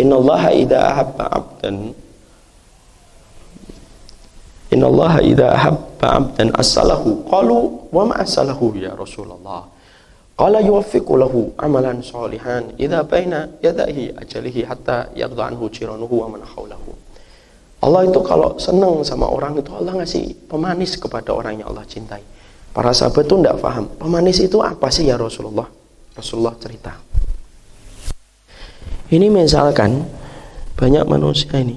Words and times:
Innallaha 0.00 0.50
idza 0.56 0.78
ahabba 0.80 1.24
'abdan 1.28 1.76
Innallaha 4.72 5.20
idza 5.20 5.46
ahabba 5.52 6.06
'abdan 6.16 6.48
asalahu 6.56 7.28
qalu 7.28 7.58
wa 7.92 8.02
ma 8.08 8.14
asalahu 8.24 8.72
ya 8.78 8.96
Rasulullah 8.96 9.68
Qala 10.32 10.64
yuwaffiqu 10.64 11.12
lahu 11.20 11.52
amalan 11.60 12.00
salihan 12.00 12.72
idza 12.80 13.04
baina 13.04 13.52
yadayhi 13.60 14.16
ajalihi 14.16 14.64
hatta 14.64 15.12
yaghdha 15.12 15.52
anhu 15.52 15.68
jiranuhu 15.68 16.24
wa 16.24 16.32
man 16.32 16.40
hawlahu 16.40 16.96
Allah 17.82 18.06
itu 18.06 18.20
kalau 18.22 18.54
senang 18.62 19.02
sama 19.02 19.26
orang 19.26 19.58
itu 19.58 19.74
Allah 19.74 19.98
ngasih 19.98 20.46
pemanis 20.46 20.94
kepada 21.02 21.34
orang 21.34 21.58
yang 21.58 21.74
Allah 21.74 21.82
cintai. 21.82 22.22
Para 22.70 22.94
sahabat 22.94 23.26
itu 23.26 23.34
tidak 23.42 23.58
paham. 23.58 23.90
Pemanis 23.98 24.38
itu 24.38 24.62
apa 24.62 24.86
sih 24.86 25.10
ya 25.10 25.18
Rasulullah? 25.18 25.66
Rasulullah 26.14 26.54
cerita. 26.62 26.94
Ini 29.12 29.28
misalkan 29.28 30.08
banyak 30.72 31.04
manusia 31.04 31.52
ini. 31.60 31.76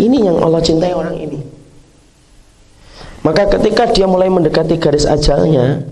Ini 0.00 0.16
yang 0.32 0.40
Allah 0.40 0.64
cintai 0.64 0.96
orang 0.96 1.12
ini. 1.20 1.40
Maka 3.20 3.52
ketika 3.52 3.84
dia 3.92 4.08
mulai 4.08 4.32
mendekati 4.32 4.80
garis 4.80 5.04
ajalnya, 5.04 5.84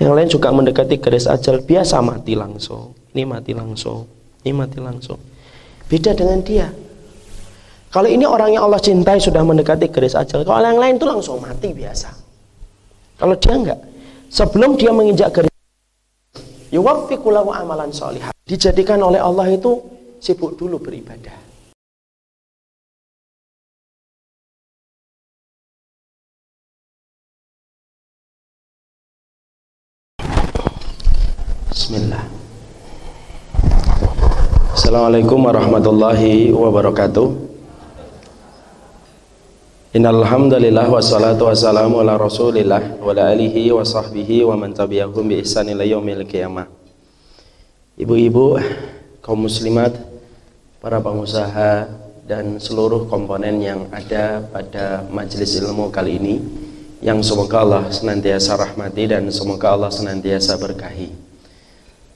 yang 0.00 0.16
lain 0.16 0.32
juga 0.32 0.48
mendekati 0.48 0.96
garis 0.96 1.28
ajal, 1.28 1.60
biasa 1.60 2.00
mati 2.00 2.32
langsung. 2.32 2.96
Ini 3.12 3.28
mati 3.28 3.52
langsung. 3.52 4.08
Ini 4.40 4.52
mati 4.56 4.80
langsung. 4.80 5.20
Beda 5.92 6.16
dengan 6.16 6.40
dia. 6.40 6.72
Kalau 7.92 8.08
ini 8.08 8.24
orang 8.24 8.56
yang 8.56 8.64
Allah 8.64 8.80
cintai 8.80 9.20
sudah 9.20 9.44
mendekati 9.44 9.92
garis 9.92 10.16
ajal, 10.16 10.40
kalau 10.48 10.64
yang 10.64 10.80
lain 10.80 10.96
itu 10.96 11.04
langsung 11.04 11.36
mati 11.44 11.76
biasa. 11.76 12.16
Kalau 13.20 13.36
dia 13.36 13.52
enggak, 13.52 13.80
sebelum 14.32 14.80
dia 14.80 14.88
menginjak 14.88 15.28
garis 15.36 15.49
yuwaffiqulahu 16.70 17.50
amalan 17.50 17.90
solihah 17.90 18.30
dijadikan 18.46 19.02
oleh 19.02 19.18
Allah 19.18 19.50
itu 19.50 19.82
sibuk 20.22 20.54
dulu 20.54 20.78
beribadah. 20.78 21.34
Bismillah. 31.70 32.22
Assalamualaikum 34.78 35.42
warahmatullahi 35.42 36.54
wabarakatuh 36.54 37.49
Innalhamdulillah 39.90 40.86
wassalatu 40.86 41.50
wassalamu 41.50 41.98
ala 41.98 42.14
rasulillah 42.14 43.02
wa 43.02 43.10
ala 43.10 43.34
alihi 43.34 43.74
wa 43.74 43.82
sahbihi 43.82 44.46
wa 44.46 44.54
man 44.54 44.70
tabi'ahum 44.70 45.26
bi 45.26 45.42
ihsan 45.42 45.66
ila 45.66 45.82
yaumil 45.82 46.22
qiyamah. 46.30 46.70
Ibu-ibu, 47.98 48.54
kaum 49.18 49.50
muslimat, 49.50 49.90
para 50.78 51.02
pengusaha 51.02 51.90
dan 52.22 52.62
seluruh 52.62 53.10
komponen 53.10 53.58
yang 53.58 53.90
ada 53.90 54.38
pada 54.54 55.02
majelis 55.10 55.58
ilmu 55.58 55.90
kali 55.90 56.22
ini 56.22 56.34
yang 57.02 57.18
semoga 57.26 57.66
Allah 57.66 57.90
senantiasa 57.90 58.62
rahmati 58.62 59.10
dan 59.10 59.26
semoga 59.34 59.74
Allah 59.74 59.90
senantiasa 59.90 60.54
berkahi. 60.54 61.10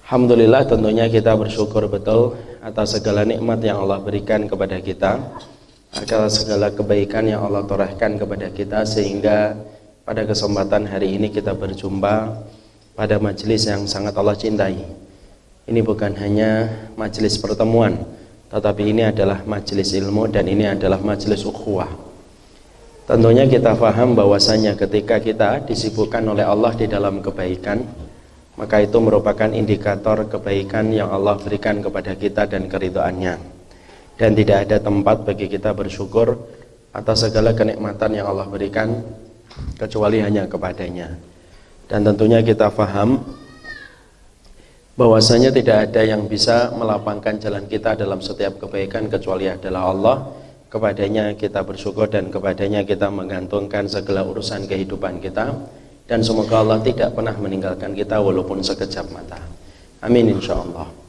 Alhamdulillah 0.07 0.63
tentunya 0.71 1.11
kita 1.11 1.35
bersyukur 1.35 1.91
betul 1.91 2.39
atas 2.63 2.95
segala 2.95 3.27
nikmat 3.27 3.59
yang 3.67 3.83
Allah 3.83 3.99
berikan 3.99 4.47
kepada 4.47 4.79
kita 4.79 5.19
atas 5.95 6.43
segala 6.43 6.75
kebaikan 6.75 7.23
yang 7.23 7.47
Allah 7.47 7.63
torehkan 7.63 8.19
kepada 8.19 8.51
kita 8.51 8.83
sehingga 8.83 9.55
pada 10.03 10.27
kesempatan 10.27 10.91
hari 10.91 11.15
ini 11.15 11.31
kita 11.31 11.55
berjumpa 11.55 12.35
pada 12.99 13.17
majelis 13.23 13.71
yang 13.71 13.87
sangat 13.87 14.11
Allah 14.19 14.35
cintai. 14.35 14.83
Ini 15.65 15.81
bukan 15.81 16.13
hanya 16.19 16.69
majelis 16.99 17.39
pertemuan, 17.39 17.97
tetapi 18.51 18.91
ini 18.91 19.07
adalah 19.07 19.47
majelis 19.47 19.95
ilmu 19.95 20.29
dan 20.29 20.45
ini 20.51 20.69
adalah 20.69 20.99
majelis 21.01 21.47
ukhuwah. 21.47 21.89
Tentunya 23.09 23.49
kita 23.49 23.73
faham 23.79 24.19
bahwasanya 24.19 24.77
ketika 24.77 25.23
kita 25.23 25.63
disibukkan 25.65 26.21
oleh 26.27 26.45
Allah 26.45 26.75
di 26.77 26.85
dalam 26.91 27.23
kebaikan, 27.25 27.81
maka 28.61 28.83
itu 28.83 28.99
merupakan 29.01 29.49
indikator 29.49 30.27
kebaikan 30.27 30.91
yang 30.93 31.09
Allah 31.09 31.39
berikan 31.41 31.81
kepada 31.81 32.13
kita 32.19 32.45
dan 32.51 32.69
keridoannya 32.69 33.54
dan 34.15 34.31
tidak 34.39 34.71
ada 34.71 34.77
tempat 34.79 35.27
bagi 35.27 35.51
kita 35.51 35.75
bersyukur 35.75 36.39
atas 36.95 37.27
segala 37.27 37.51
kenikmatan 37.51 38.15
yang 38.15 38.31
Allah 38.31 38.47
berikan 38.47 39.03
kecuali 39.75 40.23
hanya 40.23 40.47
kepadanya. 40.47 41.19
Dan 41.91 42.07
tentunya 42.07 42.41
kita 42.41 42.71
faham 42.71 43.21
bahwasanya 44.95 45.51
tidak 45.51 45.91
ada 45.91 46.07
yang 46.07 46.31
bisa 46.31 46.71
melapangkan 46.73 47.37
jalan 47.43 47.67
kita 47.67 47.99
dalam 47.99 48.23
setiap 48.23 48.63
kebaikan 48.63 49.11
kecuali 49.11 49.51
adalah 49.51 49.91
Allah. 49.91 50.17
Kepadanya 50.71 51.39
kita 51.39 51.63
bersyukur 51.63 52.11
dan 52.11 52.35
kepadanya 52.35 52.83
kita 52.83 53.07
menggantungkan 53.07 53.87
segala 53.87 54.27
urusan 54.27 54.67
kehidupan 54.67 55.23
kita. 55.23 55.55
Dan 56.05 56.21
semoga 56.21 56.61
Allah 56.63 56.83
tidak 56.83 57.15
pernah 57.15 57.35
meninggalkan 57.39 57.95
kita 57.95 58.19
walaupun 58.19 58.61
sekejap 58.61 59.07
mata. 59.15 59.39
Amin 60.03 60.35
insyaallah 60.35 61.04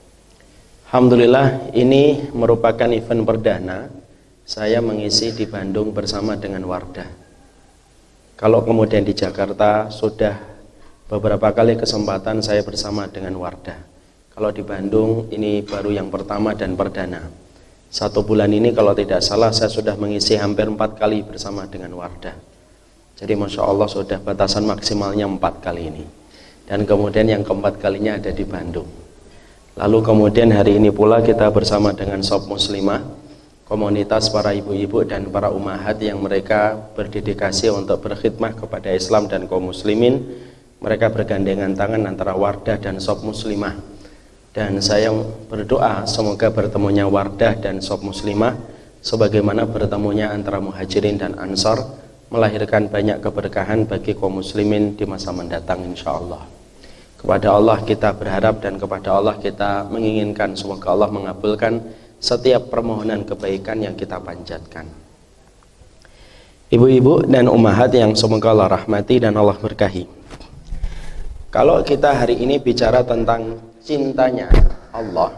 Alhamdulillah 0.95 1.75
ini 1.75 2.31
merupakan 2.31 2.87
event 2.87 3.27
perdana 3.27 3.91
saya 4.47 4.79
mengisi 4.79 5.35
di 5.35 5.43
Bandung 5.43 5.91
bersama 5.91 6.39
dengan 6.39 6.63
Wardah. 6.63 7.11
Kalau 8.39 8.63
kemudian 8.63 9.03
di 9.03 9.11
Jakarta 9.11 9.91
sudah 9.91 10.39
beberapa 11.11 11.51
kali 11.51 11.75
kesempatan 11.75 12.39
saya 12.39 12.63
bersama 12.63 13.11
dengan 13.11 13.35
Wardah. 13.35 13.75
Kalau 14.39 14.55
di 14.55 14.63
Bandung 14.63 15.27
ini 15.35 15.67
baru 15.67 15.91
yang 15.91 16.07
pertama 16.07 16.55
dan 16.55 16.79
perdana. 16.79 17.27
Satu 17.91 18.23
bulan 18.23 18.55
ini 18.55 18.71
kalau 18.71 18.95
tidak 18.95 19.19
salah 19.19 19.51
saya 19.51 19.67
sudah 19.67 19.99
mengisi 19.99 20.39
hampir 20.39 20.63
empat 20.71 20.95
kali 20.95 21.27
bersama 21.27 21.67
dengan 21.67 21.91
Wardah. 21.91 22.39
Jadi 23.19 23.35
Masya 23.35 23.67
Allah 23.67 23.91
sudah 23.91 24.23
batasan 24.23 24.63
maksimalnya 24.63 25.27
empat 25.27 25.59
kali 25.59 25.91
ini. 25.91 26.07
Dan 26.63 26.87
kemudian 26.87 27.27
yang 27.27 27.43
keempat 27.43 27.83
kalinya 27.83 28.15
ada 28.15 28.31
di 28.31 28.47
Bandung. 28.47 29.04
Lalu 29.75 30.07
kemudian 30.07 30.55
hari 30.55 30.79
ini 30.79 30.87
pula 30.87 31.19
kita 31.19 31.51
bersama 31.51 31.91
dengan 31.91 32.23
Sob 32.23 32.47
Muslimah, 32.47 33.03
komunitas 33.67 34.31
para 34.31 34.55
ibu-ibu 34.55 35.03
dan 35.03 35.27
para 35.27 35.51
umahat 35.51 35.99
yang 35.99 36.23
mereka 36.23 36.79
berdedikasi 36.95 37.67
untuk 37.75 37.99
berkhidmah 37.99 38.55
kepada 38.55 38.95
Islam 38.95 39.27
dan 39.27 39.51
kaum 39.51 39.67
muslimin. 39.67 40.23
Mereka 40.79 41.11
bergandengan 41.11 41.75
tangan 41.75 42.07
antara 42.07 42.39
Wardah 42.39 42.79
dan 42.79 43.03
Sob 43.03 43.27
Muslimah. 43.27 43.75
Dan 44.55 44.79
saya 44.79 45.11
berdoa 45.51 46.07
semoga 46.07 46.47
bertemunya 46.55 47.03
Wardah 47.03 47.59
dan 47.59 47.83
Sob 47.83 47.99
Muslimah 47.99 48.55
sebagaimana 49.03 49.67
bertemunya 49.67 50.31
antara 50.31 50.63
Muhajirin 50.63 51.19
dan 51.19 51.35
Ansor 51.35 51.83
melahirkan 52.31 52.87
banyak 52.87 53.19
keberkahan 53.19 53.83
bagi 53.83 54.15
kaum 54.15 54.39
muslimin 54.39 54.95
di 54.95 55.03
masa 55.03 55.35
mendatang 55.35 55.83
insyaallah. 55.83 56.64
Kepada 57.25 57.57
Allah 57.57 57.81
kita 57.81 58.13
berharap 58.13 58.61
dan 58.61 58.77
kepada 58.77 59.17
Allah 59.17 59.33
kita 59.41 59.89
menginginkan 59.89 60.53
semoga 60.53 60.93
Allah 60.93 61.09
mengabulkan 61.09 61.81
setiap 62.21 62.69
permohonan 62.69 63.25
kebaikan 63.25 63.81
yang 63.81 63.97
kita 63.97 64.21
panjatkan. 64.21 64.85
Ibu-ibu 66.69 67.25
dan 67.25 67.49
umahat 67.49 67.97
yang 67.97 68.13
semoga 68.13 68.53
Allah 68.53 68.77
rahmati 68.77 69.25
dan 69.25 69.33
Allah 69.41 69.57
berkahi. 69.57 70.05
Kalau 71.49 71.81
kita 71.81 72.13
hari 72.13 72.37
ini 72.45 72.61
bicara 72.61 73.01
tentang 73.01 73.57
cintanya 73.81 74.53
Allah, 74.93 75.33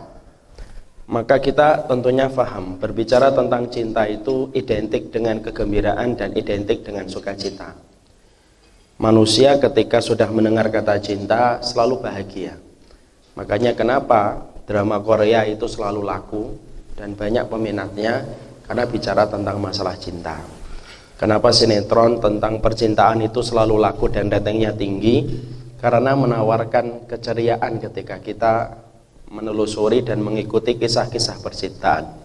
maka 1.08 1.40
kita 1.40 1.88
tentunya 1.88 2.28
faham 2.28 2.76
berbicara 2.84 3.32
tentang 3.32 3.64
cinta 3.72 4.04
itu 4.12 4.52
identik 4.52 5.08
dengan 5.08 5.40
kegembiraan 5.40 6.20
dan 6.20 6.36
identik 6.36 6.84
dengan 6.84 7.08
sukacita. 7.08 7.87
Manusia 8.98 9.62
ketika 9.62 10.02
sudah 10.02 10.26
mendengar 10.34 10.74
kata 10.74 10.98
cinta 10.98 11.62
selalu 11.62 12.02
bahagia. 12.02 12.58
Makanya 13.38 13.78
kenapa 13.78 14.50
drama 14.66 14.98
Korea 15.06 15.46
itu 15.46 15.70
selalu 15.70 16.02
laku 16.02 16.58
dan 16.98 17.14
banyak 17.14 17.46
peminatnya 17.46 18.26
karena 18.66 18.90
bicara 18.90 19.30
tentang 19.30 19.62
masalah 19.62 19.94
cinta. 20.02 20.42
Kenapa 21.14 21.54
sinetron 21.54 22.18
tentang 22.18 22.58
percintaan 22.58 23.22
itu 23.22 23.46
selalu 23.46 23.78
laku 23.78 24.10
dan 24.10 24.34
datangnya 24.34 24.74
tinggi? 24.74 25.30
Karena 25.78 26.18
menawarkan 26.18 27.06
keceriaan 27.06 27.78
ketika 27.78 28.18
kita 28.18 28.82
menelusuri 29.30 30.02
dan 30.02 30.26
mengikuti 30.26 30.74
kisah-kisah 30.74 31.38
percintaan. 31.46 32.18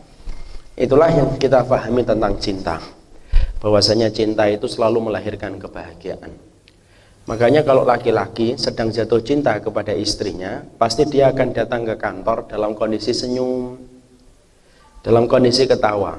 Itulah 0.73 1.13
yang 1.13 1.37
kita 1.37 1.69
pahami 1.69 2.01
tentang 2.01 2.41
cinta. 2.41 2.81
Bahwasanya 3.61 4.09
cinta 4.09 4.49
itu 4.49 4.65
selalu 4.65 5.13
melahirkan 5.13 5.61
kebahagiaan. 5.61 6.52
Makanya 7.23 7.63
kalau 7.63 7.87
laki-laki 7.87 8.59
sedang 8.59 8.91
jatuh 8.91 9.23
cinta 9.23 9.55
kepada 9.63 9.95
istrinya, 9.95 10.67
pasti 10.75 11.07
dia 11.07 11.31
akan 11.31 11.55
datang 11.55 11.87
ke 11.87 11.95
kantor 11.95 12.51
dalam 12.51 12.75
kondisi 12.75 13.15
senyum, 13.15 13.79
dalam 15.07 15.31
kondisi 15.31 15.71
ketawa. 15.71 16.19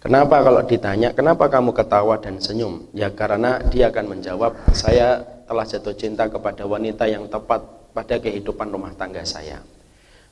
Kenapa 0.00 0.40
kalau 0.40 0.64
ditanya, 0.64 1.12
kenapa 1.12 1.52
kamu 1.52 1.76
ketawa 1.76 2.16
dan 2.16 2.40
senyum? 2.40 2.88
Ya 2.96 3.12
karena 3.12 3.60
dia 3.68 3.92
akan 3.92 4.16
menjawab, 4.16 4.72
saya 4.72 5.20
telah 5.44 5.68
jatuh 5.68 5.92
cinta 5.92 6.24
kepada 6.32 6.64
wanita 6.64 7.04
yang 7.04 7.28
tepat 7.28 7.60
pada 7.92 8.16
kehidupan 8.16 8.72
rumah 8.72 8.96
tangga 8.96 9.20
saya. 9.28 9.60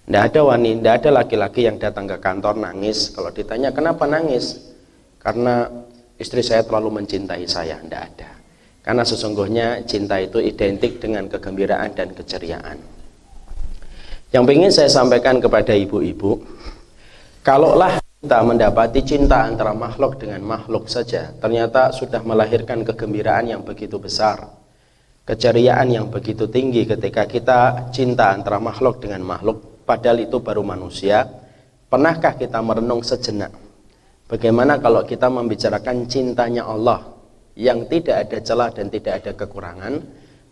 Tidak 0.09 0.23
ada 0.32 0.41
wanita, 0.41 0.81
tidak 0.81 0.94
ada 1.05 1.11
laki-laki 1.20 1.69
yang 1.69 1.76
datang 1.76 2.09
ke 2.09 2.17
kantor 2.17 2.56
nangis. 2.56 3.12
Kalau 3.12 3.29
ditanya 3.29 3.69
kenapa 3.69 4.09
nangis? 4.09 4.56
Karena 5.20 5.69
istri 6.17 6.41
saya 6.41 6.65
terlalu 6.65 7.05
mencintai 7.05 7.44
saya. 7.44 7.76
Tidak 7.76 8.00
ada. 8.00 8.38
Karena 8.88 9.05
sesungguhnya 9.05 9.85
cinta 9.85 10.17
itu 10.17 10.40
identik 10.40 10.96
dengan 10.96 11.29
kegembiraan 11.29 11.93
dan 11.93 12.08
keceriaan. 12.17 12.81
Yang 14.32 14.44
ingin 14.49 14.73
saya 14.73 14.88
sampaikan 14.88 15.44
kepada 15.44 15.76
ibu-ibu, 15.76 16.40
kalaulah 17.44 18.00
kita 18.00 18.40
mendapati 18.40 19.05
cinta 19.05 19.44
antara 19.44 19.76
makhluk 19.76 20.17
dengan 20.17 20.40
makhluk 20.40 20.88
saja, 20.88 21.37
ternyata 21.37 21.93
sudah 21.93 22.25
melahirkan 22.25 22.81
kegembiraan 22.81 23.52
yang 23.52 23.61
begitu 23.61 24.00
besar, 24.00 24.56
keceriaan 25.29 25.93
yang 25.93 26.08
begitu 26.08 26.49
tinggi 26.49 26.88
ketika 26.88 27.29
kita 27.29 27.93
cinta 27.93 28.32
antara 28.32 28.56
makhluk 28.56 29.05
dengan 29.05 29.20
makhluk, 29.20 29.84
padahal 29.84 30.25
itu 30.25 30.41
baru 30.41 30.64
manusia. 30.64 31.29
Pernahkah 31.93 32.41
kita 32.41 32.64
merenung 32.64 33.05
sejenak? 33.05 33.52
Bagaimana 34.32 34.81
kalau 34.81 35.05
kita 35.05 35.29
membicarakan 35.29 36.08
cintanya 36.08 36.64
Allah 36.64 37.18
yang 37.58 37.90
tidak 37.90 38.31
ada 38.31 38.38
celah 38.38 38.70
dan 38.70 38.87
tidak 38.87 39.19
ada 39.19 39.32
kekurangan, 39.34 39.99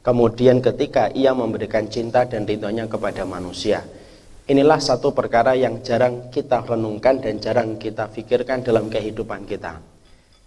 kemudian 0.02 0.58
ketika 0.58 1.06
ia 1.14 1.30
memberikan 1.30 1.86
cinta 1.86 2.26
dan 2.26 2.42
ridhonya 2.42 2.90
kepada 2.90 3.22
manusia. 3.22 3.86
Inilah 4.50 4.82
satu 4.82 5.14
perkara 5.14 5.54
yang 5.54 5.86
jarang 5.86 6.30
kita 6.34 6.66
renungkan 6.66 7.22
dan 7.22 7.38
jarang 7.38 7.78
kita 7.78 8.10
pikirkan 8.10 8.66
dalam 8.66 8.90
kehidupan 8.90 9.46
kita. 9.46 9.78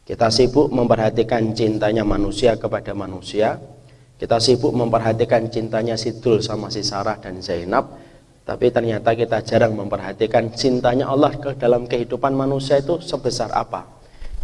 Kita 0.04 0.28
sibuk 0.28 0.68
memperhatikan 0.68 1.56
cintanya 1.56 2.04
manusia 2.04 2.60
kepada 2.60 2.92
manusia. 2.92 3.56
Kita 4.20 4.36
sibuk 4.36 4.76
memperhatikan 4.76 5.48
cintanya 5.48 5.96
Sidul 5.96 6.44
sama 6.44 6.68
si 6.68 6.84
Sarah 6.84 7.16
dan 7.24 7.40
Zainab 7.40 8.10
tapi 8.50 8.74
ternyata 8.74 9.14
kita 9.14 9.46
jarang 9.46 9.78
memperhatikan 9.78 10.50
cintanya 10.58 11.06
Allah 11.06 11.38
ke 11.38 11.54
dalam 11.54 11.86
kehidupan 11.86 12.34
manusia 12.34 12.82
itu 12.82 12.98
sebesar 12.98 13.54
apa. 13.54 13.99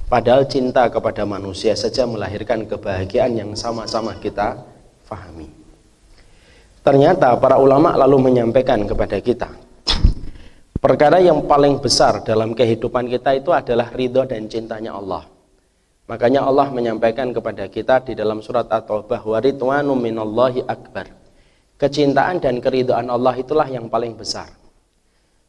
Padahal 0.06 0.46
cinta 0.46 0.86
kepada 0.88 1.26
manusia 1.26 1.74
saja 1.74 2.06
melahirkan 2.06 2.66
kebahagiaan 2.70 3.34
yang 3.34 3.52
sama-sama 3.58 4.14
kita 4.22 4.62
fahami. 5.10 5.50
Ternyata 6.86 7.34
para 7.42 7.58
ulama 7.58 7.98
lalu 7.98 8.30
menyampaikan 8.30 8.86
kepada 8.86 9.18
kita 9.18 9.50
Perkara 10.86 11.18
yang 11.18 11.50
paling 11.50 11.82
besar 11.82 12.22
dalam 12.22 12.54
kehidupan 12.54 13.10
kita 13.10 13.34
itu 13.34 13.50
adalah 13.50 13.90
ridho 13.90 14.22
dan 14.22 14.46
cintanya 14.46 14.94
Allah. 14.94 15.26
Makanya 16.06 16.46
Allah 16.46 16.70
menyampaikan 16.70 17.34
kepada 17.34 17.66
kita 17.66 18.06
di 18.06 18.14
dalam 18.14 18.38
surat 18.38 18.70
At-Taubah 18.70 19.26
wa 19.26 19.42
ridwanu 19.42 19.98
minallahi 19.98 20.62
akbar 20.62 21.10
kecintaan 21.82 22.38
dan 22.38 22.62
keridhaan 22.62 23.10
Allah 23.10 23.34
itulah 23.34 23.66
yang 23.66 23.90
paling 23.90 24.14
besar. 24.14 24.46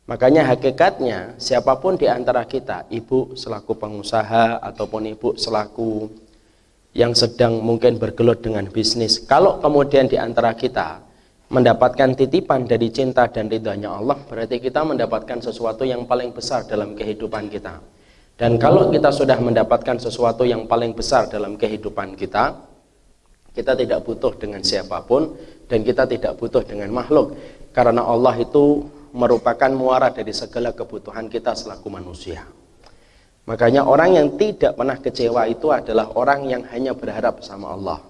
Makanya 0.06 0.46
hakikatnya 0.54 1.34
siapa 1.34 1.82
pun 1.82 1.98
di 1.98 2.06
antara 2.06 2.46
kita, 2.46 2.86
ibu 2.94 3.34
selaku 3.34 3.74
pengusaha 3.74 4.62
ataupun 4.62 5.02
ibu 5.10 5.34
selaku 5.34 6.06
yang 6.94 7.10
sedang 7.10 7.58
mungkin 7.58 7.98
bergelut 7.98 8.38
dengan 8.38 8.70
bisnis, 8.70 9.18
kalau 9.18 9.58
kemudian 9.58 10.06
di 10.06 10.14
antara 10.14 10.54
kita 10.54 11.02
mendapatkan 11.50 12.14
titipan 12.14 12.70
dari 12.70 12.94
cinta 12.94 13.26
dan 13.26 13.50
ridhonya 13.50 13.98
Allah, 13.98 14.14
berarti 14.30 14.62
kita 14.62 14.86
mendapatkan 14.86 15.42
sesuatu 15.42 15.82
yang 15.82 16.06
paling 16.06 16.30
besar 16.30 16.62
dalam 16.70 16.94
kehidupan 16.94 17.50
kita. 17.50 17.82
Dan 18.38 18.62
kalau 18.62 18.94
kita 18.94 19.10
sudah 19.10 19.42
mendapatkan 19.42 19.98
sesuatu 19.98 20.46
yang 20.46 20.70
paling 20.70 20.94
besar 20.94 21.26
dalam 21.26 21.58
kehidupan 21.58 22.14
kita, 22.14 22.54
kita 23.56 23.72
tidak 23.74 24.06
butuh 24.06 24.36
dengan 24.38 24.62
siapa 24.62 25.02
pun 25.02 25.34
dan 25.66 25.82
kita 25.82 26.04
tidak 26.06 26.36
butuh 26.36 26.62
dengan 26.62 26.92
makhluk 26.92 27.34
karena 27.72 28.04
Allah 28.04 28.36
itu 28.36 28.84
merupakan 29.16 29.72
muara 29.72 30.12
dari 30.12 30.36
segala 30.36 30.76
kebutuhan 30.76 31.32
kita 31.32 31.56
selaku 31.56 31.88
manusia. 31.88 32.44
Makanya 33.48 33.88
orang 33.88 34.20
yang 34.20 34.28
tidak 34.36 34.76
pernah 34.76 35.00
kecewa 35.00 35.48
itu 35.48 35.72
adalah 35.72 36.12
orang 36.12 36.44
yang 36.44 36.62
hanya 36.68 36.92
berharap 36.92 37.40
sama 37.40 37.72
Allah. 37.72 38.04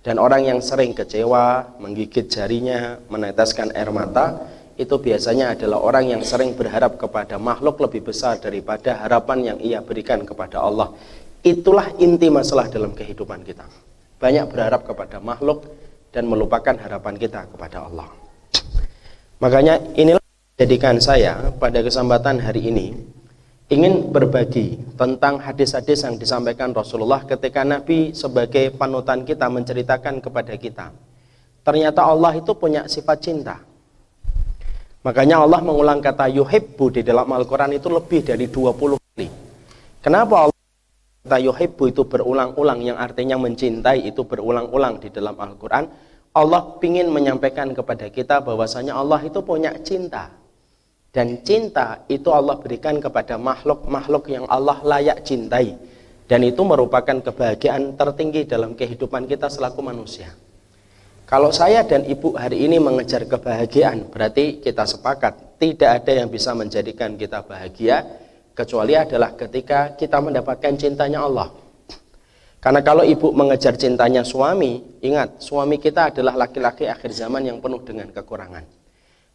Dan 0.00 0.22
orang 0.22 0.46
yang 0.46 0.58
sering 0.62 0.94
kecewa, 0.96 1.76
menggigit 1.82 2.30
jarinya, 2.30 2.96
meneteskan 3.10 3.74
air 3.74 3.90
mata, 3.90 4.48
itu 4.78 4.96
biasanya 4.96 5.58
adalah 5.58 5.82
orang 5.82 6.14
yang 6.16 6.22
sering 6.22 6.54
berharap 6.54 6.96
kepada 6.96 7.36
makhluk 7.36 7.82
lebih 7.84 8.08
besar 8.08 8.38
daripada 8.38 9.02
harapan 9.02 9.52
yang 9.52 9.58
ia 9.60 9.82
berikan 9.82 10.22
kepada 10.22 10.62
Allah. 10.62 10.94
Itulah 11.42 11.90
inti 11.98 12.30
masalah 12.30 12.70
dalam 12.70 12.94
kehidupan 12.94 13.42
kita 13.42 13.66
banyak 14.16 14.48
berharap 14.48 14.82
kepada 14.84 15.20
makhluk 15.20 15.68
dan 16.12 16.24
melupakan 16.24 16.72
harapan 16.72 17.14
kita 17.20 17.44
kepada 17.52 17.84
Allah. 17.84 18.08
Makanya 19.36 19.76
inilah 19.92 20.25
jadikan 20.56 20.96
saya 20.96 21.52
pada 21.60 21.84
kesempatan 21.84 22.40
hari 22.40 22.72
ini 22.72 22.96
ingin 23.68 24.08
berbagi 24.08 24.80
tentang 24.96 25.36
hadis-hadis 25.36 26.00
yang 26.00 26.16
disampaikan 26.16 26.72
Rasulullah 26.72 27.20
ketika 27.28 27.60
Nabi 27.60 28.16
sebagai 28.16 28.72
panutan 28.72 29.28
kita 29.28 29.52
menceritakan 29.52 30.24
kepada 30.24 30.56
kita. 30.56 30.96
Ternyata 31.60 32.08
Allah 32.08 32.40
itu 32.40 32.56
punya 32.56 32.88
sifat 32.88 33.18
cinta. 33.20 33.60
Makanya 35.04 35.44
Allah 35.44 35.60
mengulang 35.60 36.00
kata 36.00 36.32
yuhibbu 36.32 36.88
di 36.88 37.02
dalam 37.04 37.28
Al-Quran 37.28 37.76
itu 37.76 37.92
lebih 37.92 38.24
dari 38.24 38.48
20 38.48 38.96
kali. 38.96 39.28
Kenapa 40.00 40.48
Allah 40.48 40.62
kata 41.20 41.36
yuhibbu 41.36 41.84
itu 41.84 42.08
berulang-ulang 42.08 42.80
yang 42.80 42.96
artinya 42.96 43.36
mencintai 43.36 44.08
itu 44.08 44.24
berulang-ulang 44.24 45.04
di 45.04 45.12
dalam 45.12 45.36
Al-Quran 45.36 45.84
Allah 46.32 46.80
ingin 46.80 47.12
menyampaikan 47.12 47.76
kepada 47.76 48.08
kita 48.08 48.40
bahwasanya 48.40 48.96
Allah 48.96 49.20
itu 49.20 49.40
punya 49.40 49.72
cinta 49.84 50.45
dan 51.16 51.40
cinta 51.40 52.04
itu 52.12 52.28
Allah 52.28 52.60
berikan 52.60 53.00
kepada 53.00 53.40
makhluk-makhluk 53.40 54.28
yang 54.28 54.44
Allah 54.52 54.84
layak 54.84 55.24
cintai 55.24 55.72
dan 56.28 56.44
itu 56.44 56.60
merupakan 56.60 57.24
kebahagiaan 57.24 57.96
tertinggi 57.96 58.44
dalam 58.44 58.76
kehidupan 58.76 59.24
kita 59.24 59.48
selaku 59.48 59.80
manusia 59.80 60.28
kalau 61.24 61.48
saya 61.48 61.80
dan 61.88 62.04
ibu 62.04 62.36
hari 62.36 62.68
ini 62.68 62.76
mengejar 62.76 63.24
kebahagiaan 63.24 64.12
berarti 64.12 64.60
kita 64.60 64.84
sepakat 64.84 65.56
tidak 65.56 66.04
ada 66.04 66.12
yang 66.20 66.28
bisa 66.28 66.52
menjadikan 66.52 67.16
kita 67.16 67.40
bahagia 67.40 68.04
kecuali 68.56 68.96
adalah 68.96 69.36
ketika 69.36 69.92
kita 70.00 70.16
mendapatkan 70.16 70.72
cintanya 70.80 71.28
Allah. 71.28 71.52
Karena 72.56 72.80
kalau 72.80 73.04
ibu 73.04 73.30
mengejar 73.36 73.76
cintanya 73.76 74.24
suami, 74.24 74.98
ingat 75.04 75.38
suami 75.38 75.76
kita 75.76 76.10
adalah 76.10 76.48
laki-laki 76.48 76.88
akhir 76.88 77.12
zaman 77.12 77.46
yang 77.46 77.60
penuh 77.60 77.84
dengan 77.84 78.10
kekurangan. 78.10 78.64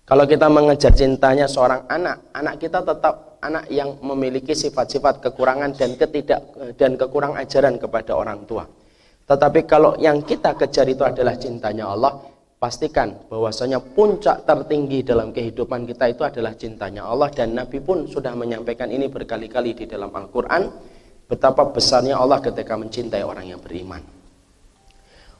Kalau 0.05 0.25
kita 0.27 0.49
mengejar 0.51 0.91
cintanya 0.91 1.45
seorang 1.47 1.87
anak, 1.87 2.33
anak 2.33 2.55
kita 2.59 2.83
tetap 2.83 3.39
anak 3.41 3.65
yang 3.73 3.97
memiliki 4.01 4.53
sifat-sifat 4.53 5.21
kekurangan 5.21 5.73
dan 5.73 5.97
ketidak 5.97 6.41
dan 6.77 6.97
kekurang 6.97 7.37
ajaran 7.37 7.77
kepada 7.81 8.17
orang 8.17 8.45
tua. 8.45 8.65
Tetapi 9.25 9.63
kalau 9.69 9.95
yang 10.01 10.21
kita 10.25 10.57
kejar 10.57 10.89
itu 10.89 11.05
adalah 11.07 11.37
cintanya 11.39 11.89
Allah, 11.89 12.19
pastikan 12.61 13.17
bahwasanya 13.25 13.81
puncak 13.81 14.45
tertinggi 14.45 15.01
dalam 15.01 15.33
kehidupan 15.33 15.89
kita 15.89 16.13
itu 16.13 16.21
adalah 16.21 16.53
cintanya 16.53 17.09
Allah 17.09 17.33
dan 17.33 17.57
Nabi 17.57 17.81
pun 17.81 18.05
sudah 18.05 18.37
menyampaikan 18.37 18.85
ini 18.93 19.09
berkali-kali 19.09 19.73
di 19.73 19.85
dalam 19.89 20.13
Al-Qur'an 20.13 20.69
betapa 21.25 21.65
besarnya 21.73 22.21
Allah 22.21 22.37
ketika 22.37 22.77
mencintai 22.77 23.23
orang 23.25 23.49
yang 23.49 23.57
beriman. 23.57 24.03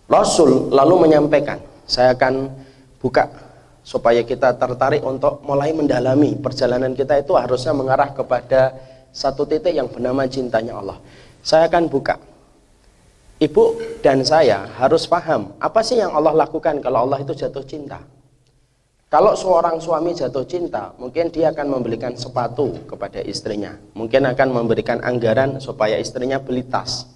Rasul 0.10 0.72
lalu 0.74 1.08
menyampaikan, 1.08 1.62
saya 1.86 2.18
akan 2.18 2.50
buka 2.98 3.28
supaya 3.82 4.22
kita 4.22 4.56
tertarik 4.58 5.02
untuk 5.02 5.42
mulai 5.42 5.74
mendalami 5.74 6.38
perjalanan 6.38 6.94
kita 6.94 7.22
itu 7.22 7.34
harusnya 7.34 7.74
mengarah 7.74 8.14
kepada 8.14 8.78
satu 9.12 9.44
titik 9.44 9.76
yang 9.76 9.90
bernama 9.90 10.26
cintanya 10.30 10.78
Allah. 10.78 10.98
Saya 11.42 11.68
akan 11.68 11.90
buka 11.90 12.22
ibu 13.42 13.82
dan 14.06 14.22
saya 14.22 14.70
harus 14.78 15.10
paham 15.10 15.52
apa 15.58 15.82
sih 15.82 15.98
yang 15.98 16.14
Allah 16.14 16.46
lakukan 16.46 16.78
kalau 16.80 17.10
Allah 17.10 17.26
itu 17.26 17.34
jatuh 17.34 17.66
cinta. 17.66 18.00
Kalau 19.12 19.36
seorang 19.36 19.76
suami 19.84 20.16
jatuh 20.16 20.48
cinta, 20.48 20.96
mungkin 20.96 21.28
dia 21.36 21.52
akan 21.52 21.68
membelikan 21.68 22.16
sepatu 22.16 22.80
kepada 22.88 23.20
istrinya. 23.20 23.76
Mungkin 23.92 24.24
akan 24.24 24.48
memberikan 24.56 25.04
anggaran 25.04 25.60
supaya 25.60 26.00
istrinya 26.00 26.40
beli 26.40 26.64
tas. 26.64 27.12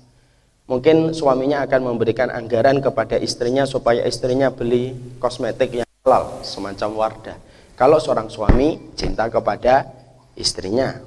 Mungkin 0.67 1.15
suaminya 1.15 1.63
akan 1.63 1.95
memberikan 1.95 2.27
anggaran 2.27 2.83
kepada 2.83 3.15
istrinya 3.15 3.63
supaya 3.63 4.03
istrinya 4.03 4.51
beli 4.51 4.91
kosmetik 5.23 5.71
yang 5.71 5.84
halal, 6.05 6.45
semacam 6.45 6.89
wardah. 7.01 7.37
Kalau 7.73 7.97
seorang 7.97 8.29
suami 8.29 8.93
cinta 8.93 9.25
kepada 9.25 9.89
istrinya, 10.37 11.01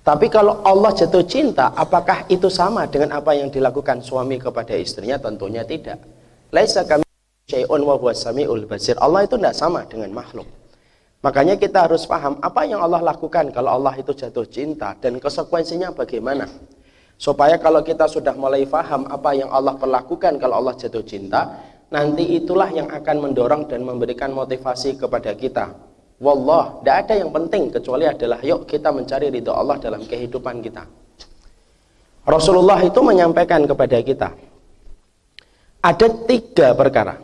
tapi 0.00 0.32
kalau 0.32 0.64
Allah 0.64 0.96
jatuh 0.96 1.28
cinta, 1.28 1.76
apakah 1.76 2.24
itu 2.32 2.48
sama 2.48 2.88
dengan 2.88 3.20
apa 3.20 3.36
yang 3.36 3.52
dilakukan 3.52 4.00
suami 4.00 4.40
kepada 4.40 4.72
istrinya? 4.80 5.20
Tentunya 5.20 5.60
tidak. 5.68 6.00
Laisa 6.56 6.88
kami 6.88 7.04
syai'un 7.44 7.84
wa 7.84 8.00
samiul 8.16 8.64
basir. 8.64 8.96
Allah 8.96 9.28
itu 9.28 9.36
tidak 9.36 9.52
sama 9.52 9.84
dengan 9.84 10.08
makhluk. 10.16 10.48
Makanya 11.20 11.60
kita 11.60 11.84
harus 11.84 12.08
paham 12.08 12.40
apa 12.40 12.64
yang 12.64 12.80
Allah 12.80 13.04
lakukan 13.04 13.52
kalau 13.52 13.76
Allah 13.76 13.92
itu 14.00 14.16
jatuh 14.16 14.48
cinta 14.48 14.96
dan 15.04 15.20
konsekuensinya 15.20 15.92
bagaimana. 15.92 16.48
Supaya 17.20 17.60
kalau 17.60 17.84
kita 17.84 18.08
sudah 18.08 18.32
mulai 18.32 18.64
paham 18.64 19.04
apa 19.04 19.36
yang 19.36 19.52
Allah 19.52 19.76
perlakukan 19.76 20.40
kalau 20.40 20.64
Allah 20.64 20.72
jatuh 20.80 21.04
cinta, 21.04 21.60
nanti 21.94 22.42
itulah 22.42 22.74
yang 22.74 22.90
akan 22.90 23.30
mendorong 23.30 23.70
dan 23.70 23.86
memberikan 23.86 24.34
motivasi 24.34 24.98
kepada 24.98 25.38
kita 25.38 25.94
Wallah, 26.22 26.78
tidak 26.80 26.96
ada 27.04 27.14
yang 27.26 27.30
penting 27.34 27.74
kecuali 27.74 28.06
adalah 28.06 28.38
yuk 28.46 28.70
kita 28.70 28.94
mencari 28.94 29.34
ridho 29.34 29.50
Allah 29.50 29.82
dalam 29.82 29.98
kehidupan 30.06 30.62
kita. 30.62 30.86
Rasulullah 32.24 32.80
itu 32.80 33.02
menyampaikan 33.04 33.66
kepada 33.68 33.98
kita 34.00 34.28
ada 35.84 36.06
tiga 36.24 36.72
perkara 36.72 37.20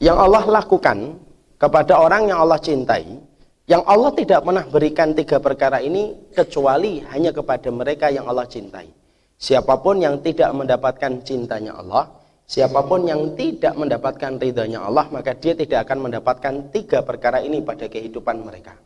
yang 0.00 0.16
Allah 0.16 0.48
lakukan 0.48 1.20
kepada 1.60 2.00
orang 2.00 2.32
yang 2.32 2.40
Allah 2.40 2.56
cintai 2.56 3.20
yang 3.68 3.84
Allah 3.84 4.16
tidak 4.16 4.40
pernah 4.40 4.64
berikan 4.64 5.12
tiga 5.12 5.36
perkara 5.36 5.84
ini 5.84 6.32
kecuali 6.32 7.04
hanya 7.12 7.36
kepada 7.36 7.68
mereka 7.68 8.08
yang 8.08 8.24
Allah 8.24 8.48
cintai 8.48 8.88
siapa 9.36 9.76
pun 9.84 10.00
yang 10.00 10.24
tidak 10.24 10.48
mendapatkan 10.56 11.20
cintanya 11.20 11.76
Allah 11.76 12.08
siapa 12.52 12.84
pun 12.84 13.08
yang 13.08 13.32
tidak 13.32 13.72
mendapatkan 13.80 14.36
ridhonya 14.36 14.84
Allah 14.84 15.08
maka 15.08 15.32
dia 15.32 15.56
tidak 15.56 15.88
akan 15.88 16.12
mendapatkan 16.12 16.54
tiga 16.68 17.00
perkara 17.00 17.40
ini 17.40 17.64
pada 17.64 17.88
kehidupan 17.88 18.44
mereka 18.44 18.76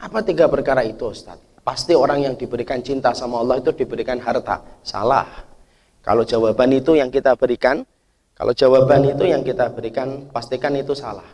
apa 0.00 0.24
tiga 0.24 0.48
perkara 0.48 0.80
itu 0.80 1.12
Ustaz? 1.12 1.36
Pasti 1.60 1.92
orang 1.92 2.24
yang 2.24 2.34
diberikan 2.34 2.80
cinta 2.80 3.12
sama 3.12 3.44
Allah 3.44 3.60
itu 3.60 3.68
diberikan 3.76 4.16
harta. 4.16 4.64
Salah. 4.80 5.28
Kalau 6.00 6.24
jawaban 6.24 6.72
itu 6.72 6.96
yang 6.96 7.12
kita 7.12 7.36
berikan, 7.36 7.84
kalau 8.32 8.56
jawaban 8.56 9.12
itu 9.12 9.28
yang 9.28 9.44
kita 9.44 9.68
berikan, 9.68 10.24
pastikan 10.32 10.72
itu 10.72 10.96
salah. 10.96 11.28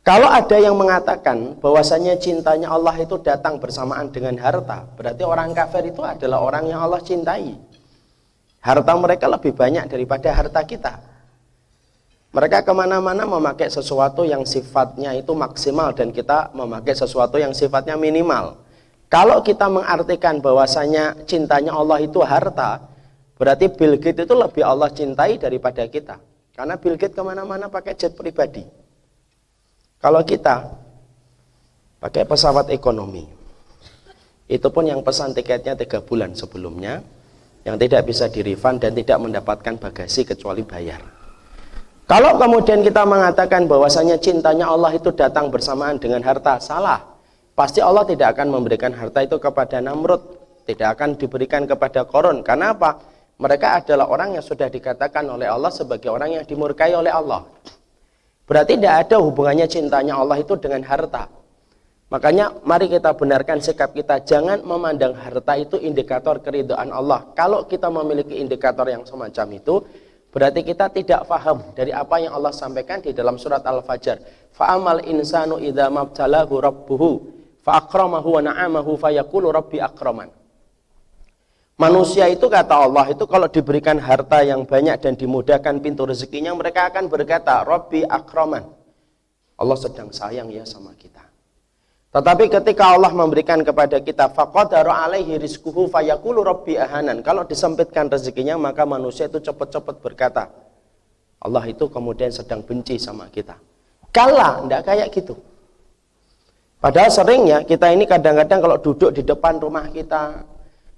Kalau 0.00 0.32
ada 0.32 0.56
yang 0.56 0.72
mengatakan 0.80 1.60
bahwasanya 1.60 2.16
cintanya 2.16 2.72
Allah 2.72 2.96
itu 2.96 3.20
datang 3.20 3.60
bersamaan 3.60 4.08
dengan 4.08 4.40
harta, 4.40 4.88
berarti 4.96 5.20
orang 5.28 5.52
kafir 5.52 5.92
itu 5.92 6.00
adalah 6.00 6.40
orang 6.40 6.72
yang 6.72 6.80
Allah 6.80 7.04
cintai. 7.04 7.52
Harta 8.58 8.92
mereka 8.98 9.30
lebih 9.30 9.54
banyak 9.54 9.86
daripada 9.86 10.34
harta 10.34 10.60
kita. 10.66 10.98
Mereka 12.34 12.66
ke 12.66 12.72
mana-mana 12.76 13.24
memakai 13.24 13.72
sesuatu 13.72 14.26
yang 14.26 14.44
sifatnya 14.44 15.16
itu 15.16 15.32
maksimal 15.32 15.96
dan 15.96 16.12
kita 16.12 16.52
memakai 16.52 16.92
sesuatu 16.92 17.40
yang 17.40 17.56
sifatnya 17.56 17.96
minimal. 17.96 18.60
Kalau 19.08 19.40
kita 19.40 19.72
mengartikan 19.72 20.42
bahwasanya 20.44 21.24
cintanya 21.24 21.72
Allah 21.72 22.04
itu 22.04 22.20
harta, 22.20 22.88
Berarti 23.38 23.70
Bill 23.70 24.02
Gates 24.02 24.26
itu 24.26 24.34
lebih 24.34 24.66
Allah 24.66 24.90
cintai 24.90 25.38
daripada 25.38 25.86
kita. 25.86 26.18
Karena 26.58 26.74
Bill 26.74 26.98
Gates 26.98 27.14
ke 27.14 27.22
mana-mana 27.22 27.70
pakai 27.70 27.94
jet 27.94 28.18
pribadi. 28.18 28.66
Kalau 30.02 30.26
kita 30.26 30.66
pakai 32.02 32.26
pesawat 32.26 32.74
ekonomi, 32.74 33.22
itu 34.50 34.68
pun 34.74 34.90
yang 34.90 35.06
pesan 35.06 35.38
tiketnya 35.38 35.78
tiga 35.78 36.02
bulan 36.02 36.34
sebelumnya, 36.34 36.98
yang 37.68 37.76
tidak 37.76 38.08
bisa 38.08 38.32
di 38.32 38.40
refund 38.40 38.80
dan 38.80 38.96
tidak 38.96 39.20
mendapatkan 39.20 39.76
bagasi 39.76 40.24
kecuali 40.24 40.64
bayar. 40.64 41.04
Kalau 42.08 42.40
kemudian 42.40 42.80
kita 42.80 43.04
mengatakan 43.04 43.68
bahwasanya 43.68 44.16
cintanya 44.16 44.72
Allah 44.72 44.96
itu 44.96 45.12
datang 45.12 45.52
bersamaan 45.52 46.00
dengan 46.00 46.24
harta, 46.24 46.56
salah. 46.56 47.04
Pasti 47.52 47.84
Allah 47.84 48.08
tidak 48.08 48.32
akan 48.32 48.48
memberikan 48.48 48.96
harta 48.96 49.20
itu 49.20 49.36
kepada 49.36 49.84
Namrud, 49.84 50.24
tidak 50.64 50.96
akan 50.96 51.20
diberikan 51.20 51.68
kepada 51.68 52.08
Korun. 52.08 52.40
Karena 52.40 52.72
apa? 52.72 52.96
mereka 53.38 53.78
adalah 53.78 54.10
orang 54.10 54.34
yang 54.34 54.44
sudah 54.44 54.66
dikatakan 54.66 55.22
oleh 55.30 55.46
Allah 55.46 55.70
sebagai 55.70 56.10
orang 56.10 56.42
yang 56.42 56.44
dimurkai 56.44 56.90
oleh 56.90 57.14
Allah. 57.14 57.46
Berarti 58.50 58.74
tidak 58.74 59.06
ada 59.06 59.16
hubungannya 59.22 59.66
cintanya 59.70 60.18
Allah 60.18 60.42
itu 60.42 60.58
dengan 60.58 60.82
harta. 60.82 61.30
Makanya 62.08 62.64
mari 62.64 62.88
kita 62.88 63.12
benarkan 63.12 63.60
sikap 63.60 63.92
kita 63.92 64.24
jangan 64.24 64.64
memandang 64.64 65.12
harta 65.12 65.60
itu 65.60 65.76
indikator 65.76 66.40
keridhaan 66.40 66.88
Allah. 66.88 67.28
Kalau 67.36 67.68
kita 67.68 67.92
memiliki 67.92 68.40
indikator 68.40 68.88
yang 68.88 69.04
semacam 69.04 69.46
itu, 69.52 69.84
berarti 70.32 70.64
kita 70.64 70.88
tidak 70.88 71.28
faham 71.28 71.60
dari 71.76 71.92
apa 71.92 72.16
yang 72.16 72.32
Allah 72.32 72.48
sampaikan 72.56 73.04
di 73.04 73.12
dalam 73.12 73.36
surat 73.36 73.60
Al-Fajr. 73.60 74.24
Fa'amal 74.56 75.04
insanu 75.04 75.60
idza 75.60 75.92
mabtalahu 75.92 76.54
rabbuhu 76.56 77.08
fa 77.60 77.84
akramahu 77.84 78.40
wa 78.40 78.42
na'amahu 78.42 78.96
fayaqulu 78.96 79.52
rabbi 79.52 79.76
akraman. 79.76 80.32
Manusia 81.76 82.26
itu 82.26 82.48
kata 82.48 82.88
Allah 82.88 83.06
itu 83.12 83.22
kalau 83.28 83.46
diberikan 83.52 84.00
harta 84.02 84.42
yang 84.42 84.64
banyak 84.64 84.98
dan 84.98 85.14
dimudahkan 85.14 85.78
pintu 85.78 86.08
rezekinya 86.08 86.50
mereka 86.56 86.90
akan 86.90 87.06
berkata 87.06 87.62
Robbi 87.62 88.02
akroman. 88.02 88.66
Allah 89.54 89.78
sedang 89.78 90.10
sayang 90.10 90.50
ya 90.50 90.66
sama 90.66 90.90
kita. 90.98 91.27
Tetapi 92.08 92.48
ketika 92.48 92.96
Allah 92.96 93.12
memberikan 93.12 93.60
kepada 93.60 94.00
kita 94.00 94.32
faqadaru 94.32 94.88
alaihi 94.88 95.36
rizquhu 95.36 95.92
fayaqulu 95.92 96.40
rabbi 96.40 96.80
ahanan. 96.80 97.20
Kalau 97.20 97.44
disempitkan 97.44 98.08
rezekinya 98.08 98.56
maka 98.56 98.88
manusia 98.88 99.28
itu 99.28 99.44
cepat-cepat 99.44 100.00
berkata 100.00 100.48
Allah 101.38 101.64
itu 101.68 101.86
kemudian 101.86 102.32
sedang 102.32 102.64
benci 102.64 102.96
sama 102.96 103.28
kita. 103.28 103.60
Kala 104.08 104.64
tidak 104.64 104.82
kayak 104.88 105.08
gitu. 105.12 105.36
Padahal 106.80 107.12
seringnya 107.12 107.58
kita 107.68 107.92
ini 107.92 108.08
kadang-kadang 108.08 108.58
kalau 108.64 108.76
duduk 108.80 109.10
di 109.12 109.22
depan 109.22 109.60
rumah 109.60 109.92
kita 109.92 110.48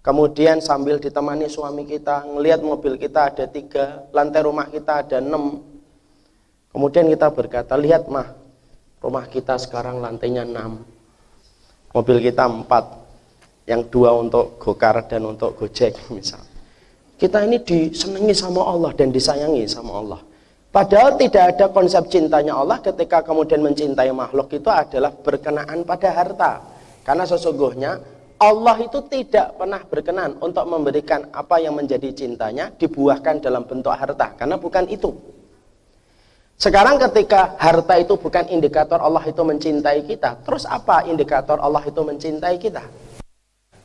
Kemudian 0.00 0.64
sambil 0.64 0.96
ditemani 0.96 1.44
suami 1.44 1.84
kita, 1.84 2.24
ngelihat 2.24 2.64
mobil 2.64 2.96
kita 2.96 3.28
ada 3.28 3.44
tiga, 3.44 4.08
lantai 4.16 4.40
rumah 4.48 4.64
kita 4.72 5.04
ada 5.04 5.20
enam. 5.20 5.60
Kemudian 6.72 7.04
kita 7.12 7.28
berkata, 7.28 7.76
lihat 7.76 8.08
mah, 8.08 8.32
rumah 9.04 9.28
kita 9.28 9.60
sekarang 9.60 10.00
lantainya 10.00 10.48
enam, 10.48 10.88
mobil 11.90 12.22
kita 12.22 12.46
empat, 12.46 12.84
yang 13.70 13.86
dua 13.86 14.10
untuk 14.18 14.58
gokar 14.58 15.06
dan 15.06 15.22
untuk 15.26 15.54
gojek 15.54 15.94
misal. 16.16 16.42
Kita 17.20 17.44
ini 17.44 17.60
disenangi 17.60 18.32
sama 18.32 18.64
Allah 18.64 18.90
dan 18.96 19.12
disayangi 19.12 19.68
sama 19.68 19.92
Allah. 20.00 20.20
Padahal 20.70 21.18
tidak 21.18 21.58
ada 21.58 21.66
konsep 21.68 22.06
cintanya 22.08 22.54
Allah 22.54 22.78
ketika 22.78 23.26
kemudian 23.26 23.60
mencintai 23.60 24.08
makhluk 24.14 24.48
itu 24.54 24.70
adalah 24.70 25.10
berkenaan 25.12 25.82
pada 25.82 26.08
harta. 26.14 26.52
Karena 27.02 27.26
sesungguhnya 27.26 27.98
Allah 28.40 28.76
itu 28.80 29.04
tidak 29.10 29.58
pernah 29.60 29.82
berkenan 29.84 30.40
untuk 30.40 30.64
memberikan 30.64 31.28
apa 31.34 31.60
yang 31.60 31.76
menjadi 31.76 32.08
cintanya 32.14 32.72
dibuahkan 32.72 33.42
dalam 33.44 33.68
bentuk 33.68 33.92
harta 33.92 34.32
karena 34.38 34.56
bukan 34.56 34.88
itu. 34.88 35.12
Sekarang 36.60 37.00
ketika 37.00 37.56
harta 37.56 37.96
itu 37.96 38.20
bukan 38.20 38.44
indikator 38.52 39.00
Allah 39.00 39.24
itu 39.24 39.40
mencintai 39.40 40.04
kita, 40.04 40.44
terus 40.44 40.68
apa 40.68 41.08
indikator 41.08 41.56
Allah 41.56 41.80
itu 41.88 42.04
mencintai 42.04 42.60
kita? 42.60 42.84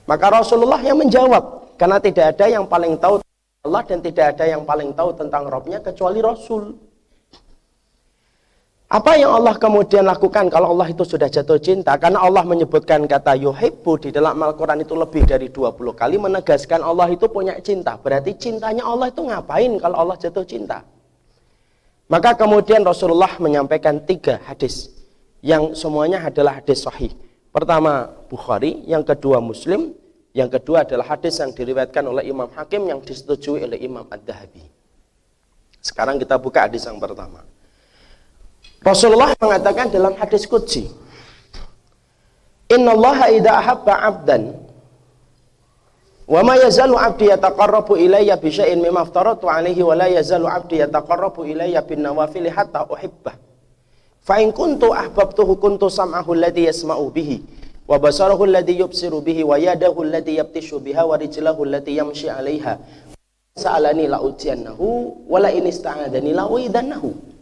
Maka 0.03 0.27
Rasulullah 0.27 0.83
yang 0.83 0.99
menjawab, 0.99 1.71
karena 1.79 2.03
tidak 2.03 2.35
ada 2.35 2.51
yang 2.51 2.67
paling 2.67 2.99
tahu 2.99 3.23
Allah 3.63 3.79
dan 3.87 4.03
tidak 4.03 4.35
ada 4.35 4.45
yang 4.51 4.67
paling 4.67 4.91
tahu 4.91 5.15
tentang 5.15 5.47
Robnya 5.47 5.79
kecuali 5.79 6.19
Rasul. 6.19 6.75
Apa 8.91 9.23
yang 9.23 9.31
Allah 9.31 9.55
kemudian 9.55 10.03
lakukan 10.03 10.51
kalau 10.51 10.75
Allah 10.75 10.91
itu 10.91 11.07
sudah 11.07 11.31
jatuh 11.31 11.57
cinta? 11.63 11.95
Karena 11.95 12.27
Allah 12.27 12.43
menyebutkan 12.43 13.07
kata 13.07 13.39
yuhibbu 13.39 14.03
di 14.03 14.09
dalam 14.11 14.35
Al-Quran 14.35 14.83
itu 14.83 14.99
lebih 14.99 15.23
dari 15.23 15.47
20 15.47 15.95
kali 15.95 16.19
menegaskan 16.19 16.83
Allah 16.83 17.07
itu 17.07 17.23
punya 17.31 17.55
cinta. 17.63 17.95
Berarti 17.95 18.35
cintanya 18.35 18.83
Allah 18.83 19.07
itu 19.07 19.23
ngapain 19.23 19.79
kalau 19.79 19.95
Allah 19.95 20.19
jatuh 20.19 20.43
cinta? 20.43 20.83
Maka 22.05 22.37
kemudian 22.37 22.85
Rasulullah 22.85 23.33
menyampaikan 23.41 23.97
tiga 23.97 24.37
hadis 24.45 24.93
yang 25.41 25.73
semuanya 25.73 26.21
adalah 26.21 26.61
hadis 26.61 26.85
sahih. 26.85 27.13
Pertama 27.49 28.13
Bukhari, 28.29 28.85
yang 28.85 29.01
kedua 29.01 29.41
Muslim, 29.41 29.95
yang 30.35 30.51
kedua 30.51 30.83
adalah 30.83 31.07
hadis 31.07 31.39
yang 31.39 31.55
diriwayatkan 31.55 32.03
oleh 32.05 32.27
Imam 32.27 32.51
Hakim 32.51 32.85
yang 32.85 32.99
disetujui 32.99 33.63
oleh 33.63 33.79
Imam 33.79 34.05
Ad-Dahabi. 34.05 34.67
Sekarang 35.79 36.19
kita 36.19 36.35
buka 36.35 36.67
hadis 36.67 36.83
yang 36.85 36.99
pertama. 36.99 37.45
Rasulullah 38.83 39.33
mengatakan 39.41 39.89
dalam 39.89 40.13
hadis 40.17 40.45
qudsi, 40.45 40.91
"Inna 42.69 42.93
Allah 42.93 43.33
idza 43.33 43.53
ahabba 43.53 43.93
'abdan 44.01 44.64
wa 46.25 46.41
ma 46.41 46.57
yazalu 46.57 46.97
'abdi 46.97 47.29
yataqarrabu 47.29 47.93
ilayya 48.01 48.35
bi 48.41 48.49
syai'in 48.49 48.81
mimma 48.81 49.05
aftaratu 49.05 49.45
'alaihi 49.45 49.85
wa 49.85 49.93
la 49.93 50.09
yazalu 50.09 50.49
'abdi 50.49 50.81
yataqarrabu 50.81 51.45
ilayya 51.45 51.85
bin 51.85 52.01
nawafil 52.01 52.49
hatta 52.49 52.89
uhibbah." 52.89 53.37
Fa 54.25 54.41
in 54.41 54.49
kuntu 54.49 54.89
ahbabtuhu 54.89 55.61
kuntu 55.61 55.85
sam'ahu 55.85 56.33
alladhi 56.33 56.65
yasma'u 56.65 57.13
bihi 57.13 57.45
wa 57.85 58.01
basarahu 58.01 58.49
alladhi 58.49 58.81
yubsiru 58.81 59.21
bihi 59.21 59.45
wa 59.45 59.53
yadahu 59.61 60.01
allati 60.01 60.41
yabtishu 60.41 60.81
biha 60.81 61.05
wa 61.05 61.13
rijlahu 61.13 61.61
allati 61.61 61.93
yamshi 61.93 62.25
'alaiha. 62.25 62.81
Sa'alani 63.53 64.09
la 64.09 64.17
utiyannahu 64.19 65.29
wa 65.29 65.37
la 65.37 65.53
in 65.53 65.69
ista'adani 65.69 66.33
la 66.33 66.49
uidannahu. 66.49 67.37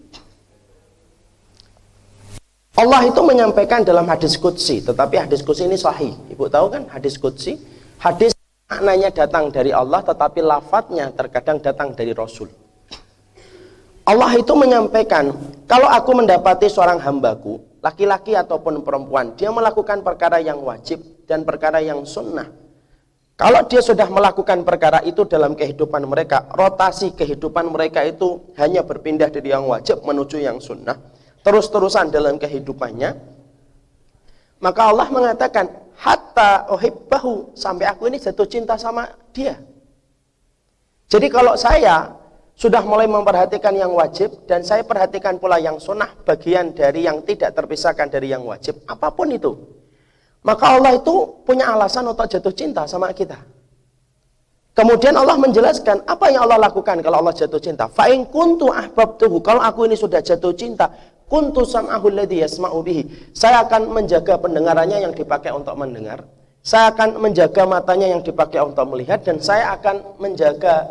Allah 2.73 3.05
itu 3.05 3.21
menyampaikan 3.21 3.85
dalam 3.85 4.03
hadis 4.09 4.35
Qudsi, 4.35 4.83
tetapi 4.83 5.23
hadis 5.23 5.39
Qudsi 5.39 5.69
ini 5.69 5.79
sahih. 5.79 6.11
Ibu 6.35 6.51
tahu 6.51 6.67
kan 6.73 6.83
hadis 6.91 7.15
Qudsi? 7.21 7.55
Hadis 8.01 8.32
maknanya 8.74 9.13
datang 9.13 9.53
dari 9.53 9.70
Allah, 9.70 10.01
tetapi 10.01 10.42
lafadznya 10.42 11.13
terkadang 11.13 11.62
datang 11.62 11.94
dari 11.94 12.10
Rasul. 12.10 12.50
Allah 14.03 14.34
itu 14.34 14.51
menyampaikan, 14.58 15.30
kalau 15.70 15.86
aku 15.86 16.18
mendapati 16.18 16.65
seorang 16.68 16.98
hambaku, 16.98 17.62
laki-laki 17.86 18.34
ataupun 18.34 18.82
perempuan, 18.82 19.38
dia 19.38 19.53
melakukan 19.53 20.01
perkara 20.01 20.42
yang 20.42 20.58
wajib 20.65 21.00
dan 21.30 21.46
perkara 21.46 21.80
yang 21.86 22.01
sunnah. 22.03 22.50
Kalau 23.38 23.62
dia 23.70 23.80
sudah 23.80 24.10
melakukan 24.10 24.65
perkara 24.65 25.06
itu 25.06 25.24
dalam 25.30 25.53
kehidupan 25.53 26.03
mereka, 26.10 26.50
rotasi 26.51 27.13
kehidupan 27.13 27.70
mereka 27.70 28.01
itu 28.03 28.42
hanya 28.58 28.82
berpindah 28.82 29.30
dari 29.30 29.53
yang 29.53 29.70
wajib 29.70 30.01
menuju 30.01 30.42
yang 30.42 30.58
sunnah 30.58 31.13
terus-terusan 31.44 32.10
dalam 32.10 32.39
kehidupannya, 32.39 33.20
maka 34.63 34.82
Allah 34.88 35.08
mengatakan, 35.12 35.68
hatta 36.03 36.67
uhibbahu 36.67 37.55
sampai 37.55 37.88
aku 37.88 38.12
ini 38.12 38.19
jatuh 38.19 38.43
cinta 38.43 38.75
sama 38.75 39.07
dia. 39.31 39.55
Jadi 41.07 41.31
kalau 41.31 41.55
saya 41.55 42.12
sudah 42.53 42.83
mulai 42.83 43.07
memperhatikan 43.07 43.74
yang 43.74 43.95
wajib 43.95 44.45
dan 44.45 44.62
saya 44.62 44.83
perhatikan 44.83 45.39
pula 45.39 45.57
yang 45.57 45.79
sunnah 45.79 46.12
bagian 46.27 46.75
dari 46.75 47.07
yang 47.07 47.24
tidak 47.24 47.55
terpisahkan 47.55 48.12
dari 48.12 48.29
yang 48.36 48.43
wajib, 48.43 48.83
apa 48.86 49.10
pun 49.15 49.31
itu. 49.31 49.55
Maka 50.43 50.75
Allah 50.75 51.00
itu 51.00 51.39
punya 51.48 51.72
alasan 51.72 52.03
untuk 52.03 52.27
jatuh 52.27 52.51
cinta 52.51 52.83
sama 52.83 53.07
kita. 53.15 53.39
Kemudian 54.74 55.13
Allah 55.13 55.38
menjelaskan 55.38 56.01
apa 56.03 56.33
yang 56.33 56.50
Allah 56.50 56.67
lakukan 56.67 56.98
kalau 57.05 57.22
Allah 57.22 57.31
jatuh 57.38 57.62
cinta. 57.62 57.86
Fa'in 57.86 58.25
kuntu 58.25 58.74
ahbabtuhu. 58.74 59.38
Kalau 59.45 59.62
aku 59.62 59.86
ini 59.86 59.93
sudah 59.93 60.17
jatuh 60.19 60.50
cinta, 60.57 60.89
kuntu 61.33 61.65
sam'ahu 61.65 62.13
alladhi 62.13 62.45
yasma'u 62.45 62.85
bihi. 62.85 63.33
Saya 63.33 63.65
akan 63.65 63.89
menjaga 63.89 64.37
pendengarannya 64.37 65.09
yang 65.09 65.13
dipakai 65.17 65.49
untuk 65.49 65.73
mendengar. 65.73 66.21
Saya 66.61 66.93
akan 66.93 67.17
menjaga 67.17 67.65
matanya 67.65 68.13
yang 68.13 68.21
dipakai 68.21 68.61
untuk 68.61 68.85
melihat 68.93 69.25
dan 69.25 69.41
saya 69.41 69.73
akan 69.73 70.21
menjaga 70.21 70.85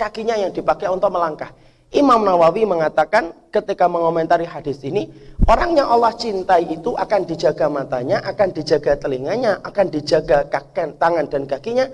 kakinya 0.00 0.34
yang 0.40 0.48
dipakai 0.48 0.88
untuk 0.88 1.12
melangkah. 1.12 1.52
Imam 1.92 2.24
Nawawi 2.24 2.64
mengatakan 2.64 3.36
ketika 3.52 3.84
mengomentari 3.84 4.48
hadis 4.48 4.80
ini, 4.80 5.12
orang 5.44 5.76
yang 5.76 5.92
Allah 5.92 6.16
cintai 6.16 6.72
itu 6.72 6.96
akan 6.96 7.28
dijaga 7.28 7.68
matanya, 7.68 8.24
akan 8.24 8.48
dijaga 8.48 8.96
telinganya, 8.96 9.60
akan 9.60 9.92
dijaga 9.92 10.48
kaki, 10.48 10.96
tangan 10.96 11.28
dan 11.28 11.44
kakinya, 11.44 11.84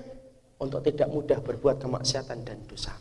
untuk 0.63 0.87
tidak 0.87 1.11
mudah 1.11 1.43
berbuat 1.43 1.83
kemaksiatan 1.83 2.47
dan 2.47 2.63
dosa. 2.71 2.95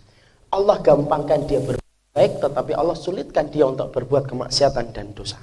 Allah 0.50 0.82
gampangkan 0.82 1.46
dia 1.46 1.62
berbuat 1.62 1.87
baik, 2.18 2.42
tetapi 2.42 2.74
Allah 2.74 2.98
sulitkan 2.98 3.46
dia 3.54 3.70
untuk 3.70 3.94
berbuat 3.94 4.26
kemaksiatan 4.26 4.90
dan 4.90 5.14
dosa. 5.14 5.38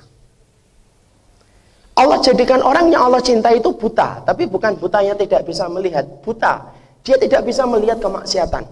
Allah 1.95 2.19
jadikan 2.19 2.59
orang 2.67 2.91
yang 2.91 3.07
Allah 3.07 3.23
cinta 3.23 3.55
itu 3.55 3.71
buta, 3.71 4.27
tapi 4.27 4.51
bukan 4.51 4.75
butanya 4.75 5.15
tidak 5.15 5.47
bisa 5.47 5.71
melihat, 5.71 6.03
buta. 6.27 6.75
Dia 7.07 7.15
tidak 7.15 7.47
bisa 7.47 7.63
melihat 7.71 8.03
kemaksiatan. 8.03 8.67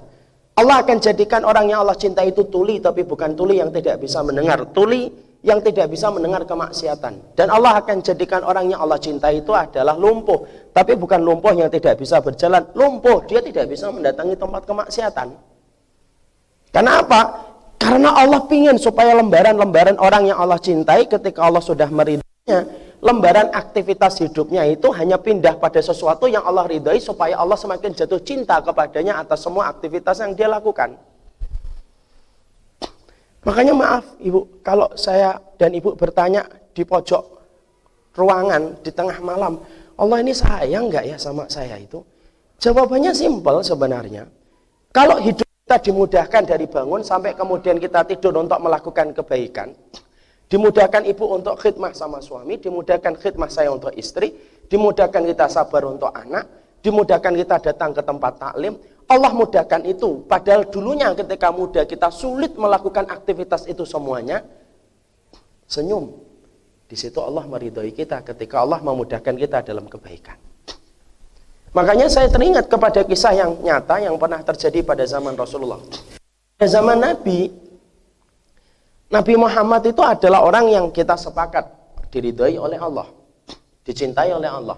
Allah 0.59 0.76
akan 0.82 0.99
jadikan 0.99 1.47
orang 1.47 1.71
yang 1.71 1.87
Allah 1.87 1.94
cinta 1.94 2.26
itu 2.26 2.42
tuli, 2.50 2.82
tapi 2.82 3.06
bukan 3.06 3.38
tuli 3.38 3.62
yang 3.62 3.71
tidak 3.71 4.02
bisa 4.02 4.18
mendengar. 4.26 4.66
Tuli 4.75 5.06
yang 5.47 5.62
tidak 5.62 5.90
bisa 5.90 6.11
mendengar 6.11 6.42
kemaksiatan. 6.42 7.38
Dan 7.38 7.47
Allah 7.50 7.78
akan 7.82 8.02
jadikan 8.02 8.42
orang 8.42 8.71
yang 8.71 8.82
Allah 8.82 8.99
cintai 8.99 9.42
itu 9.42 9.54
adalah 9.54 9.94
lumpuh. 9.94 10.71
Tapi 10.75 10.99
bukan 10.99 11.23
lumpuh 11.23 11.54
yang 11.54 11.71
tidak 11.71 11.99
bisa 11.99 12.18
berjalan. 12.23 12.62
Lumpuh, 12.75 13.26
dia 13.26 13.42
tidak 13.42 13.71
bisa 13.71 13.90
mendatangi 13.90 14.35
tempat 14.38 14.62
kemaksiatan. 14.66 15.28
Karena 16.73 16.92
apa? 17.04 17.51
Karena 17.82 18.14
Allah 18.14 18.46
ingin 18.46 18.78
supaya 18.78 19.10
lembaran-lembaran 19.18 19.98
orang 19.98 20.30
yang 20.30 20.38
Allah 20.38 20.54
cintai 20.62 21.10
ketika 21.10 21.42
Allah 21.42 21.58
sudah 21.58 21.90
meridainya, 21.90 22.58
lembaran 23.02 23.50
aktivitas 23.50 24.22
hidupnya 24.22 24.62
itu 24.70 24.86
hanya 24.94 25.18
pindah 25.18 25.58
pada 25.58 25.82
sesuatu 25.82 26.30
yang 26.30 26.46
Allah 26.46 26.70
ridai 26.70 27.02
supaya 27.02 27.34
Allah 27.34 27.58
semakin 27.58 27.90
jatuh 27.90 28.22
cinta 28.22 28.62
kepadanya 28.62 29.18
atas 29.18 29.42
semua 29.42 29.66
aktivitas 29.66 30.22
yang 30.22 30.38
dia 30.38 30.46
lakukan. 30.46 30.94
Makanya 33.42 33.74
maaf 33.74 34.06
ibu, 34.22 34.46
kalau 34.62 34.86
saya 34.94 35.42
dan 35.58 35.74
ibu 35.74 35.98
bertanya 35.98 36.46
di 36.70 36.86
pojok 36.86 37.42
ruangan 38.14 38.78
di 38.78 38.94
tengah 38.94 39.18
malam, 39.18 39.58
Allah 39.98 40.22
ini 40.22 40.30
sayang 40.30 40.86
nggak 40.86 41.04
ya 41.10 41.16
sama 41.18 41.50
saya 41.50 41.74
itu? 41.82 41.98
Jawabannya 42.62 43.10
simpel 43.10 43.58
sebenarnya. 43.66 44.30
Kalau 44.94 45.18
hidup 45.18 45.42
kita 45.62 45.88
dimudahkan 45.88 46.42
dari 46.42 46.66
bangun 46.66 47.07
sampai 47.07 47.38
kemudian 47.38 47.78
kita 47.78 48.02
tidur 48.04 48.35
untuk 48.37 48.59
melakukan 48.59 49.14
kebaikan, 49.14 49.73
dimudahkan 50.50 51.07
ibu 51.07 51.25
untuk 51.33 51.54
khidmah 51.57 51.95
sama 51.95 52.19
suami, 52.19 52.59
dimudahkan 52.59 53.14
khidmah 53.16 53.49
saya 53.49 53.71
untuk 53.71 53.95
istri, 53.97 54.35
dimudahkan 54.66 55.23
kita 55.23 55.47
sabar 55.49 55.87
untuk 55.87 56.10
anak, 56.13 56.45
dimudahkan 56.84 57.32
kita 57.39 57.56
datang 57.73 57.95
ke 57.95 58.02
tempat 58.04 58.32
taklim, 58.36 58.75
Allah 59.08 59.32
mudahkan 59.32 59.80
itu. 59.89 60.26
Padahal 60.28 60.69
dulunya 60.69 61.15
ketika 61.17 61.49
muda 61.49 61.89
kita 61.89 62.13
sulit 62.13 62.52
melakukan 62.58 63.08
aktivitas 63.08 63.65
itu 63.65 63.89
semuanya. 63.89 64.45
Senyum. 65.65 66.21
Di 66.84 67.00
situ 67.00 67.17
Allah 67.25 67.49
meridhoi 67.49 67.97
kita 67.97 68.21
ketika 68.21 68.60
Allah 68.60 68.84
memudahkan 68.84 69.32
kita 69.41 69.65
dalam 69.65 69.89
kebaikan. 69.89 70.51
Makanya 71.73 72.04
saya 72.13 72.28
teringat 72.28 72.69
kepada 72.69 73.00
kisah 73.00 73.32
yang 73.32 73.56
nyata 73.65 73.97
yang 73.97 74.21
pernah 74.21 74.45
terjadi 74.45 74.85
pada 74.85 75.08
zaman 75.08 75.32
Rasulullah. 75.32 75.80
Pada 76.61 76.69
zaman 76.69 77.00
Nabi, 77.00 77.49
Nabi 79.08 79.35
Muhammad 79.41 79.80
itu 79.89 80.04
adalah 80.04 80.45
orang 80.45 80.69
yang 80.69 80.87
kita 80.93 81.17
sepakat 81.17 81.65
diridhoi 82.13 82.61
oleh 82.61 82.76
Allah, 82.76 83.08
dicintai 83.89 84.37
oleh 84.37 84.52
Allah. 84.52 84.76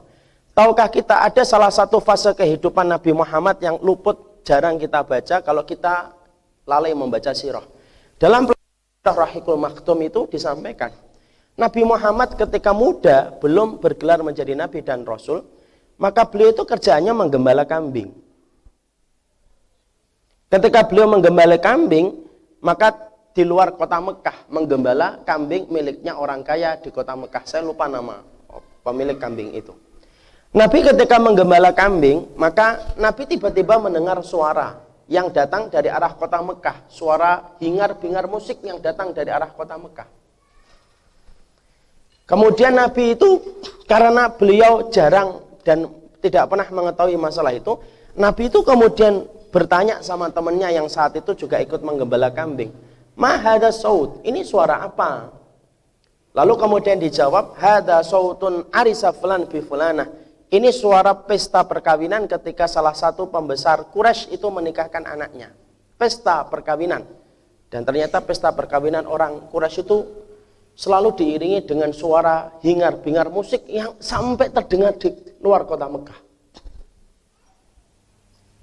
Tahukah 0.55 0.87
kita 0.87 1.27
ada 1.27 1.43
salah 1.43 1.75
satu 1.75 1.99
fase 1.99 2.31
kehidupan 2.31 2.87
Nabi 2.87 3.11
Muhammad 3.11 3.59
yang 3.59 3.75
luput 3.83 4.47
jarang 4.47 4.79
kita 4.79 5.03
baca 5.03 5.43
kalau 5.43 5.67
kita 5.67 6.15
lalai 6.63 6.95
membaca 6.95 7.35
sirah. 7.35 7.67
Dalam 8.23 8.47
Rahikul 9.03 9.59
Maktum 9.59 9.99
itu 10.07 10.31
disampaikan, 10.31 10.95
Nabi 11.59 11.83
Muhammad 11.83 12.39
ketika 12.39 12.71
muda 12.71 13.35
belum 13.43 13.83
bergelar 13.83 14.23
menjadi 14.23 14.55
nabi 14.55 14.83
dan 14.87 15.03
rasul, 15.03 15.43
maka 15.97 16.27
beliau 16.27 16.51
itu 16.51 16.63
kerjaannya 16.67 17.13
menggembala 17.15 17.65
kambing. 17.65 18.11
Ketika 20.51 20.87
beliau 20.87 21.11
menggembala 21.11 21.59
kambing, 21.59 22.15
maka 22.63 22.95
di 23.35 23.43
luar 23.43 23.75
kota 23.75 23.99
Mekah 23.99 24.47
menggembala 24.47 25.27
kambing 25.27 25.67
miliknya 25.67 26.15
orang 26.15 26.47
kaya 26.47 26.79
di 26.79 26.95
kota 26.95 27.19
Mekah. 27.19 27.43
Saya 27.43 27.67
lupa 27.67 27.91
nama 27.91 28.23
pemilik 28.87 29.19
kambing 29.19 29.59
itu. 29.59 29.75
Nabi 30.55 30.87
ketika 30.87 31.19
menggembala 31.19 31.75
kambing, 31.75 32.31
maka 32.39 32.95
Nabi 32.95 33.27
tiba-tiba 33.27 33.75
mendengar 33.83 34.23
suara 34.23 34.79
yang 35.11 35.35
datang 35.35 35.67
dari 35.67 35.91
arah 35.91 36.15
kota 36.15 36.39
Mekah. 36.39 36.87
Suara 36.87 37.59
hingar-bingar 37.59 38.31
musik 38.31 38.63
yang 38.63 38.79
datang 38.79 39.11
dari 39.11 39.35
arah 39.35 39.51
kota 39.51 39.75
Mekah. 39.75 40.07
Kemudian 42.25 42.73
Nabi 42.73 43.19
itu 43.19 43.43
karena 43.85 44.33
beliau 44.33 44.89
jarang 44.89 45.44
dan 45.67 45.91
tidak 46.21 46.47
pernah 46.53 46.69
mengetahui 46.69 47.17
masalah 47.19 47.51
itu, 47.51 47.81
Nabi 48.15 48.53
itu 48.53 48.63
kemudian 48.63 49.27
bertanya 49.51 50.05
sama 50.05 50.31
temannya 50.31 50.71
yang 50.77 50.87
saat 50.87 51.19
itu 51.19 51.35
juga 51.35 51.59
ikut 51.59 51.83
menggembala 51.83 52.31
kambing. 52.31 52.71
Mahada 53.19 53.75
saud, 53.75 54.23
ini 54.23 54.45
suara 54.47 54.85
apa? 54.85 55.33
Lalu 56.35 56.55
kemudian 56.59 56.99
dijawab, 56.99 57.59
hada 57.59 58.03
sautun 58.03 58.67
arisa 58.75 59.15
fulan 59.15 59.47
bi 59.47 59.63
fulanah 59.63 60.25
ini 60.55 60.71
suara 60.71 61.19
pesta 61.19 61.67
perkawinan 61.67 62.31
ketika 62.31 62.71
salah 62.71 62.95
satu 62.95 63.27
pembesar 63.27 63.91
Quraisy 63.91 64.39
itu 64.39 64.47
menikahkan 64.47 65.03
anaknya. 65.03 65.51
Pesta 65.99 66.47
perkawinan. 66.47 67.03
Dan 67.67 67.83
ternyata 67.83 68.23
pesta 68.23 68.55
perkawinan 68.55 69.03
orang 69.03 69.51
Quraisy 69.51 69.83
itu 69.83 69.99
selalu 70.79 71.19
diiringi 71.19 71.67
dengan 71.67 71.91
suara 71.91 72.55
hingar-bingar 72.63 73.35
musik 73.35 73.67
yang 73.67 73.99
sampai 73.99 74.55
terdengar 74.55 74.95
di 74.95 75.11
luar 75.45 75.69
kota 75.69 75.85
Mekah. 75.85 76.19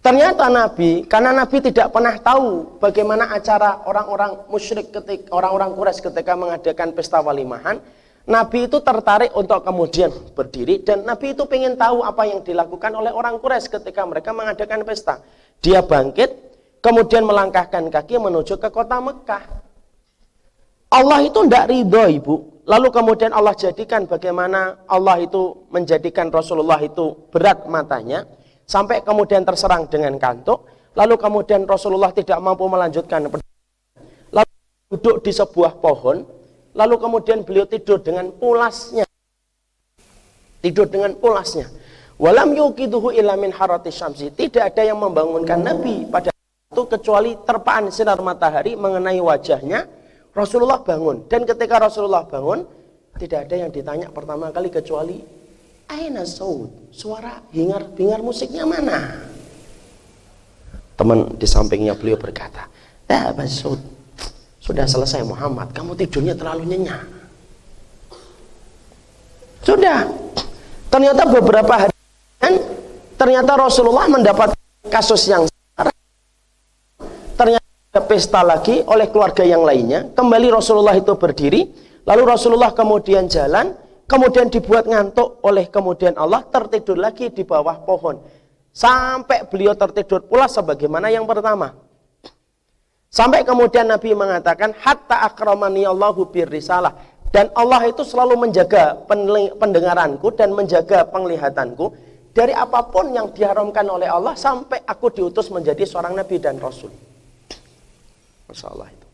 Ternyata 0.01 0.49
Nabi, 0.49 1.05
karena 1.05 1.29
Nabi 1.29 1.61
tidak 1.61 1.93
pernah 1.93 2.17
tahu 2.17 2.81
bagaimana 2.81 3.29
acara 3.37 3.85
orang-orang 3.85 4.49
musyrik 4.49 4.89
ketika 4.89 5.29
orang-orang 5.29 5.77
Quraisy 5.77 6.01
ketika 6.09 6.33
mengadakan 6.33 6.89
pesta 6.97 7.21
walimahan, 7.21 7.77
Nabi 8.25 8.65
itu 8.65 8.81
tertarik 8.81 9.29
untuk 9.37 9.61
kemudian 9.61 10.09
berdiri 10.33 10.81
dan 10.81 11.05
Nabi 11.05 11.37
itu 11.37 11.45
ingin 11.53 11.77
tahu 11.77 12.01
apa 12.01 12.25
yang 12.25 12.41
dilakukan 12.41 12.97
oleh 12.97 13.13
orang 13.13 13.37
Quraisy 13.37 13.77
ketika 13.77 14.01
mereka 14.09 14.33
mengadakan 14.33 14.81
pesta. 14.81 15.21
Dia 15.61 15.85
bangkit, 15.85 16.33
kemudian 16.81 17.21
melangkahkan 17.21 17.93
kaki 17.93 18.17
menuju 18.17 18.57
ke 18.57 18.73
kota 18.73 18.97
Mekah. 18.97 19.43
Allah 20.89 21.19
itu 21.21 21.45
tidak 21.45 21.69
ridho 21.69 22.03
ibu. 22.09 22.35
Lalu 22.69 22.87
kemudian 22.93 23.33
Allah 23.33 23.57
jadikan 23.57 24.05
bagaimana 24.05 24.85
Allah 24.85 25.17
itu 25.21 25.65
menjadikan 25.73 26.29
Rasulullah 26.29 26.77
itu 26.81 27.17
berat 27.33 27.65
matanya. 27.65 28.27
Sampai 28.69 29.01
kemudian 29.01 29.41
terserang 29.43 29.89
dengan 29.89 30.15
kantuk. 30.21 30.69
Lalu 30.93 31.15
kemudian 31.17 31.65
Rasulullah 31.65 32.13
tidak 32.13 32.37
mampu 32.37 32.67
melanjutkan. 32.69 33.27
Lalu 34.31 34.51
duduk 34.93 35.25
di 35.25 35.31
sebuah 35.33 35.81
pohon 35.81 36.41
Lalu 36.71 36.95
kemudian 37.03 37.43
beliau 37.43 37.67
tidur 37.67 37.99
dengan 37.99 38.31
pulasnya. 38.31 39.03
Tidur 40.63 40.87
dengan 40.87 41.17
pulasnya. 41.19 41.67
Walam 42.21 42.53
yukiduhu 42.55 43.11
illa 43.11 43.35
min 43.35 43.51
harati 43.51 43.91
syamsi. 43.91 44.31
Tidak 44.31 44.61
ada 44.61 44.81
yang 44.85 45.01
membangunkan 45.01 45.59
Nabi 45.59 46.07
pada 46.07 46.31
itu 46.71 46.83
kecuali 46.87 47.35
terpaan 47.43 47.91
sinar 47.91 48.21
matahari 48.23 48.79
mengenai 48.79 49.19
wajahnya. 49.19 49.89
Rasulullah 50.31 50.79
bangun. 50.79 51.27
Dan 51.27 51.43
ketika 51.43 51.79
Rasulullah 51.79 52.23
bangun, 52.23 52.63
tidak 53.19 53.49
ada 53.49 53.55
yang 53.67 53.71
ditanya 53.71 54.07
pertama 54.07 54.49
kali 54.49 54.71
kecuali 54.71 55.19
Aina 55.91 56.23
saud? 56.23 56.71
Suara 56.95 57.43
hingar-bingar 57.51 58.23
musiknya 58.23 58.63
mana? 58.63 59.27
Teman 60.95 61.35
di 61.35 61.47
sampingnya 61.49 61.97
beliau 61.97 62.15
berkata, 62.15 62.71
"Ah, 63.11 63.35
Saud, 63.43 63.81
sudah 64.61 64.85
selesai 64.87 65.25
Muhammad, 65.25 65.73
kamu 65.73 65.97
tidurnya 65.97 66.37
terlalu 66.37 66.69
nyenyak. 66.69 67.01
ada. 69.65 70.05
Ternyata 70.91 71.21
beberapa 71.27 71.73
hari 71.75 71.95
ternyata 73.15 73.53
Rasulullah 73.53 74.09
mendapat 74.09 74.53
kasus 74.89 75.29
yang 75.29 75.45
ada 77.91 78.07
pesta 78.07 78.39
lagi 78.39 78.79
oleh 78.87 79.11
keluarga 79.11 79.43
yang 79.43 79.67
lainnya. 79.67 80.15
Kembali 80.15 80.47
Rasulullah 80.47 80.95
itu 80.95 81.11
berdiri, 81.19 81.67
lalu 82.07 82.23
Rasulullah 82.23 82.71
kemudian 82.71 83.27
jalan, 83.27 83.75
kemudian 84.07 84.47
dibuat 84.47 84.87
ngantuk 84.87 85.43
oleh 85.43 85.67
kemudian 85.67 86.15
Allah 86.15 86.39
tertidur 86.47 86.95
lagi 86.95 87.27
di 87.35 87.43
bawah 87.43 87.83
pohon. 87.83 88.15
Sampai 88.71 89.43
beliau 89.43 89.75
tertidur 89.75 90.23
pula 90.23 90.47
sebagaimana 90.47 91.11
yang 91.11 91.27
pertama. 91.27 91.75
Sampai 93.11 93.43
kemudian 93.43 93.91
Nabi 93.91 94.15
mengatakan 94.15 94.71
hatta 94.71 95.27
akramani 95.27 95.83
Allahu 95.83 96.31
birrisalah 96.31 96.95
dan 97.35 97.51
Allah 97.59 97.91
itu 97.91 98.07
selalu 98.07 98.39
menjaga 98.47 99.03
pendengaranku 99.59 100.31
dan 100.31 100.55
menjaga 100.55 101.03
penglihatanku 101.11 101.91
dari 102.31 102.55
apa 102.55 102.87
pun 102.87 103.11
yang 103.11 103.35
diharamkan 103.35 103.83
oleh 103.83 104.07
Allah 104.07 104.31
sampai 104.39 104.79
aku 104.87 105.11
diutus 105.11 105.51
menjadi 105.51 105.83
seorang 105.83 106.15
nabi 106.15 106.39
dan 106.39 106.55
rasul. 106.55 107.10
Masya 108.51 108.67
Allah 108.67 108.89
itu. 108.91 109.07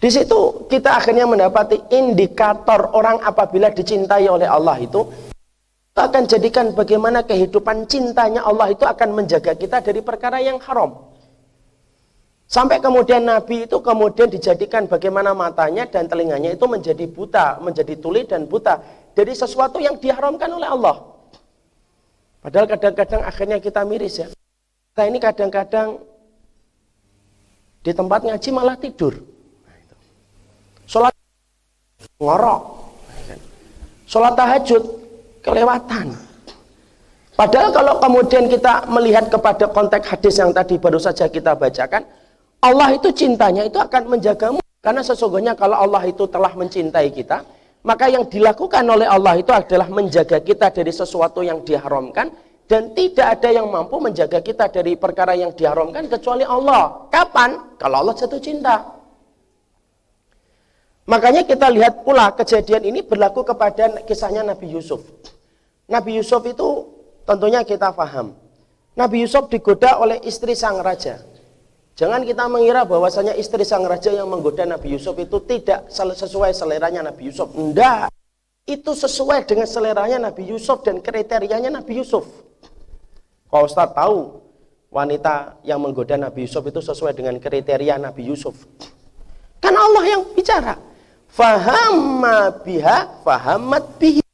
Di 0.00 0.08
situ 0.08 0.40
kita 0.72 0.96
akhirnya 0.96 1.28
mendapati 1.28 1.92
indikator 1.92 2.92
orang 2.96 3.20
apabila 3.20 3.68
dicintai 3.68 4.24
oleh 4.28 4.48
Allah 4.48 4.80
itu 4.80 5.04
kita 5.94 6.10
akan 6.10 6.24
jadikan 6.26 6.66
bagaimana 6.74 7.22
kehidupan 7.22 7.86
cintanya 7.86 8.42
Allah 8.42 8.72
itu 8.72 8.82
akan 8.82 9.14
menjaga 9.14 9.54
kita 9.54 9.78
dari 9.84 10.00
perkara 10.00 10.42
yang 10.42 10.58
haram. 10.58 11.14
Sampai 12.44 12.82
kemudian 12.82 13.24
Nabi 13.24 13.64
itu 13.64 13.80
kemudian 13.80 14.28
dijadikan 14.28 14.84
bagaimana 14.90 15.32
matanya 15.32 15.88
dan 15.88 16.10
telinganya 16.10 16.52
itu 16.52 16.66
menjadi 16.66 17.06
buta, 17.08 17.62
menjadi 17.62 17.94
tuli 17.96 18.26
dan 18.26 18.44
buta 18.44 18.82
dari 19.14 19.32
sesuatu 19.32 19.80
yang 19.80 19.96
diharamkan 19.96 20.50
oleh 20.52 20.68
Allah. 20.68 20.96
Padahal 22.44 22.68
kadang-kadang 22.68 23.22
akhirnya 23.24 23.56
kita 23.62 23.80
miris 23.88 24.20
ya. 24.20 24.28
Kita 24.92 25.02
ini 25.08 25.18
kadang-kadang 25.22 26.02
di 27.84 27.92
tempat 27.92 28.24
ngaji 28.24 28.48
malah 28.48 28.80
tidur. 28.80 29.12
Sholat 30.88 31.12
ngorok. 32.16 32.62
Sholat 34.08 34.32
tahajud 34.32 34.82
kelewatan. 35.44 36.16
Padahal 37.34 37.68
kalau 37.74 37.94
kemudian 38.00 38.48
kita 38.48 38.88
melihat 38.88 39.28
kepada 39.28 39.68
konteks 39.68 40.06
hadis 40.06 40.34
yang 40.40 40.54
tadi 40.54 40.80
baru 40.80 40.96
saja 40.96 41.28
kita 41.28 41.52
bacakan, 41.52 42.08
Allah 42.64 42.88
itu 42.96 43.12
cintanya 43.12 43.68
itu 43.68 43.76
akan 43.76 44.16
menjagamu. 44.16 44.64
Karena 44.80 45.00
sesungguhnya 45.04 45.52
kalau 45.56 45.76
Allah 45.76 46.08
itu 46.08 46.24
telah 46.28 46.52
mencintai 46.52 47.08
kita, 47.12 47.44
maka 47.84 48.08
yang 48.08 48.24
dilakukan 48.28 48.84
oleh 48.84 49.08
Allah 49.08 49.36
itu 49.36 49.52
adalah 49.52 49.88
menjaga 49.92 50.40
kita 50.40 50.72
dari 50.72 50.92
sesuatu 50.92 51.44
yang 51.44 51.60
diharamkan 51.64 52.32
dan 52.64 52.96
tidak 52.96 53.40
ada 53.40 53.48
yang 53.52 53.68
mampu 53.68 54.00
menjaga 54.00 54.40
kita 54.40 54.72
dari 54.72 54.96
perkara 54.96 55.36
yang 55.36 55.52
diharamkan 55.52 56.08
kecuali 56.08 56.48
Allah. 56.48 57.08
Kapan? 57.12 57.76
Kalau 57.76 57.96
Allah 58.00 58.14
jatuh 58.16 58.40
cinta. 58.40 58.80
Makanya 61.04 61.44
kita 61.44 61.68
lihat 61.68 62.00
pula 62.00 62.32
kejadian 62.32 62.88
ini 62.88 63.04
berlaku 63.04 63.44
kepada 63.44 64.00
kisahnya 64.08 64.40
Nabi 64.40 64.72
Yusuf. 64.72 65.04
Nabi 65.84 66.16
Yusuf 66.16 66.40
itu 66.48 66.88
tentunya 67.28 67.60
kita 67.60 67.92
paham. 67.92 68.32
Nabi 68.96 69.28
Yusuf 69.28 69.52
digoda 69.52 70.00
oleh 70.00 70.16
istri 70.24 70.56
sang 70.56 70.80
raja. 70.80 71.20
Jangan 71.94 72.24
kita 72.24 72.48
mengira 72.48 72.88
bahwasanya 72.88 73.36
istri 73.36 73.68
sang 73.68 73.84
raja 73.84 74.08
yang 74.08 74.26
menggoda 74.32 74.64
Nabi 74.64 74.96
Yusuf 74.96 75.14
itu 75.20 75.36
tidak 75.44 75.92
sesuai 75.92 76.56
seleranya 76.56 77.04
Nabi 77.04 77.28
Yusuf. 77.28 77.52
Tidak. 77.52 78.08
Itu 78.64 78.96
sesuai 78.96 79.44
dengan 79.44 79.68
seleranya 79.68 80.32
Nabi 80.32 80.48
Yusuf 80.48 80.80
dan 80.80 81.04
kriterianya 81.04 81.68
Nabi 81.68 82.00
Yusuf. 82.00 82.43
Kalau 83.54 83.70
Ustaz 83.70 83.94
tahu 83.94 84.42
wanita 84.90 85.62
yang 85.62 85.78
menggoda 85.78 86.18
Nabi 86.18 86.42
Yusuf 86.42 86.66
itu 86.66 86.82
sesuai 86.82 87.14
dengan 87.14 87.38
kriteria 87.38 88.02
Nabi 88.02 88.26
Yusuf. 88.26 88.66
Kan 89.62 89.78
Allah 89.78 90.02
yang 90.10 90.26
bicara. 90.34 90.74
Fahamma 91.30 92.50
biha 92.66 93.22
fahamat 93.22 93.94
bihi. 94.02 94.26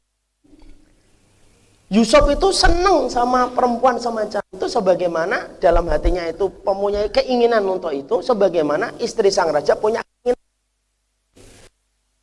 Yusuf 1.93 2.33
itu 2.33 2.49
senang 2.49 3.13
sama 3.13 3.45
perempuan 3.53 4.01
semacam 4.01 4.41
itu 4.41 4.65
sebagaimana 4.65 5.53
dalam 5.61 5.85
hatinya 5.85 6.25
itu 6.25 6.49
mempunyai 6.65 7.13
keinginan 7.13 7.61
untuk 7.69 7.93
itu 7.93 8.25
sebagaimana 8.25 8.97
istri 8.97 9.29
sang 9.29 9.53
raja 9.53 9.77
punya 9.77 10.01
keinginan. 10.01 10.49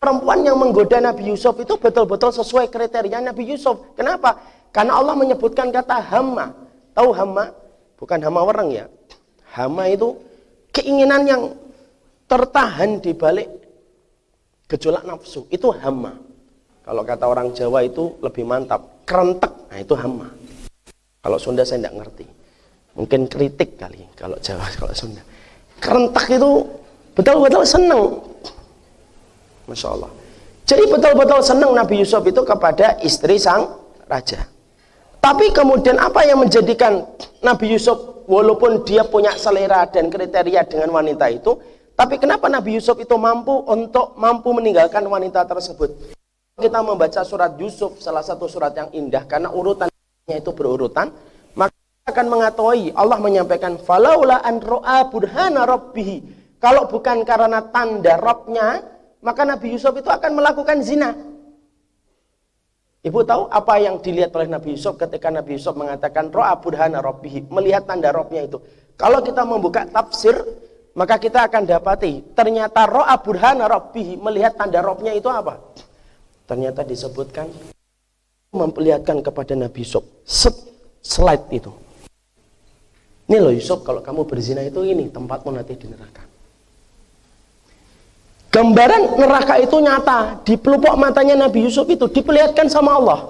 Perempuan 0.02 0.42
yang 0.42 0.58
menggoda 0.58 0.98
Nabi 0.98 1.30
Yusuf 1.30 1.54
itu 1.62 1.78
betul-betul 1.78 2.34
sesuai 2.34 2.66
kriteria 2.66 3.22
Nabi 3.22 3.54
Yusuf. 3.54 3.94
Kenapa? 3.94 4.42
Karena 4.74 4.98
Allah 4.98 5.14
menyebutkan 5.14 5.70
kata 5.70 6.02
hama. 6.02 6.66
Tahu 6.98 7.14
hama? 7.14 7.54
Bukan 7.94 8.18
hama 8.26 8.42
orang 8.42 8.74
ya. 8.74 8.90
Hama 9.54 9.86
itu 9.86 10.18
keinginan 10.74 11.22
yang 11.30 11.42
tertahan 12.26 12.98
di 12.98 13.14
balik 13.14 13.46
gejolak 14.66 15.06
nafsu. 15.06 15.46
Itu 15.46 15.70
hama. 15.78 16.18
Kalau 16.82 17.06
kata 17.06 17.30
orang 17.30 17.54
Jawa 17.54 17.86
itu 17.86 18.18
lebih 18.18 18.42
mantap 18.42 19.06
kerentek, 19.06 19.70
nah 19.70 19.78
itu 19.78 19.94
hama. 19.94 20.26
Kalau 21.22 21.38
Sunda 21.38 21.62
saya 21.62 21.86
tidak 21.86 22.02
ngerti. 22.02 22.26
Mungkin 22.98 23.30
kritik 23.30 23.78
kali 23.78 24.02
kalau 24.18 24.34
Jawa, 24.42 24.66
kalau 24.82 24.90
Sunda. 24.90 25.22
Kerentek 25.78 26.34
itu 26.34 26.66
betul-betul 27.14 27.62
senang. 27.62 28.26
Masya 29.70 29.88
Allah. 29.94 30.10
Jadi 30.66 30.82
betul-betul 30.90 31.46
senang 31.46 31.78
Nabi 31.78 32.02
Yusuf 32.02 32.26
itu 32.26 32.42
kepada 32.42 32.98
istri 33.06 33.38
sang 33.38 33.78
raja. 34.10 34.57
Tapi 35.28 35.52
kemudian 35.52 36.00
apa 36.00 36.24
yang 36.24 36.40
menjadikan 36.40 37.04
Nabi 37.44 37.76
Yusuf 37.76 38.24
walaupun 38.24 38.80
dia 38.88 39.04
punya 39.04 39.36
selera 39.36 39.84
dan 39.84 40.08
kriteria 40.08 40.64
dengan 40.64 40.88
wanita 40.88 41.28
itu, 41.28 41.52
tapi 41.92 42.16
kenapa 42.16 42.48
Nabi 42.48 42.80
Yusuf 42.80 42.96
itu 42.96 43.12
mampu 43.20 43.52
untuk 43.68 44.16
mampu 44.16 44.56
meninggalkan 44.56 45.04
wanita 45.04 45.44
tersebut? 45.44 46.16
kita 46.58 46.80
membaca 46.82 47.22
surat 47.22 47.54
Yusuf, 47.60 48.00
salah 48.02 48.24
satu 48.24 48.48
surat 48.48 48.72
yang 48.72 48.88
indah, 48.90 49.28
karena 49.28 49.52
urutannya 49.52 50.32
itu 50.32 50.50
berurutan, 50.50 51.12
maka 51.54 51.76
akan 52.08 52.26
mengetahui 52.26 52.96
Allah 52.96 53.20
menyampaikan 53.20 53.76
falaula 53.78 54.40
an 54.42 54.64
ro'a 54.64 55.12
burhana 55.12 55.68
rabbihi. 55.68 56.16
Kalau 56.58 56.90
bukan 56.90 57.22
karena 57.22 57.62
tanda 57.68 58.18
Robnya, 58.18 58.80
maka 59.20 59.44
Nabi 59.44 59.76
Yusuf 59.76 59.92
itu 59.94 60.08
akan 60.10 60.40
melakukan 60.40 60.82
zina. 60.82 61.14
Ibu 62.98 63.22
tahu 63.22 63.46
apa 63.46 63.78
yang 63.78 64.02
dilihat 64.02 64.34
oleh 64.34 64.50
Nabi 64.50 64.74
Yusuf 64.74 64.98
ketika 64.98 65.30
Nabi 65.30 65.54
Yusuf 65.54 65.78
mengatakan 65.78 66.34
ro'a 66.34 66.58
burhana 66.58 66.98
rabbihi, 66.98 67.46
melihat 67.48 67.86
tanda 67.86 68.10
Robnya 68.10 68.42
itu. 68.42 68.58
Kalau 68.98 69.22
kita 69.22 69.46
membuka 69.46 69.86
tafsir, 69.86 70.34
maka 70.98 71.14
kita 71.22 71.46
akan 71.46 71.62
dapati 71.62 72.34
ternyata 72.34 72.90
ro'a 72.90 73.14
burhana 73.22 73.70
rabbihi, 73.70 74.18
melihat 74.18 74.58
tanda 74.58 74.82
Robnya 74.82 75.14
itu 75.14 75.30
apa? 75.30 75.62
ternyata 76.48 76.80
disebutkan 76.80 77.52
memperlihatkan 78.56 79.20
kepada 79.20 79.52
Nabi 79.52 79.84
Yusuf 79.84 80.00
set 80.24 80.56
slide 81.04 81.44
itu 81.52 81.68
ini 83.28 83.36
loh 83.36 83.52
Yusuf 83.52 83.84
kalau 83.84 84.00
kamu 84.00 84.24
berzina 84.24 84.64
itu 84.64 84.80
ini 84.80 85.12
tempatmu 85.12 85.52
nanti 85.52 85.76
di 85.76 85.92
neraka 85.92 86.24
gambaran 88.52 89.16
neraka 89.16 89.60
itu 89.60 89.76
nyata. 89.78 90.42
Di 90.44 90.56
pelupuk 90.56 90.94
matanya 90.96 91.48
Nabi 91.48 91.68
Yusuf 91.68 91.88
itu 91.88 92.08
diperlihatkan 92.08 92.68
sama 92.68 92.96
Allah. 92.96 93.20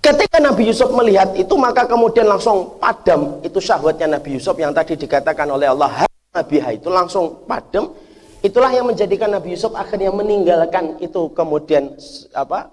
Ketika 0.00 0.40
Nabi 0.40 0.72
Yusuf 0.72 0.88
melihat 0.96 1.36
itu 1.36 1.52
maka 1.60 1.84
kemudian 1.84 2.24
langsung 2.24 2.80
padam 2.80 3.36
itu 3.44 3.60
syahwatnya 3.60 4.16
Nabi 4.16 4.40
Yusuf 4.40 4.56
yang 4.56 4.72
tadi 4.72 4.96
dikatakan 4.96 5.44
oleh 5.52 5.68
Allah. 5.68 6.08
Nabi 6.30 6.62
itu 6.78 6.88
langsung 6.88 7.44
padam. 7.44 7.92
Itulah 8.40 8.72
yang 8.72 8.88
menjadikan 8.88 9.28
Nabi 9.28 9.52
Yusuf 9.52 9.76
akhirnya 9.76 10.08
meninggalkan 10.08 10.96
itu. 11.04 11.28
Kemudian 11.36 11.92
apa 12.32 12.72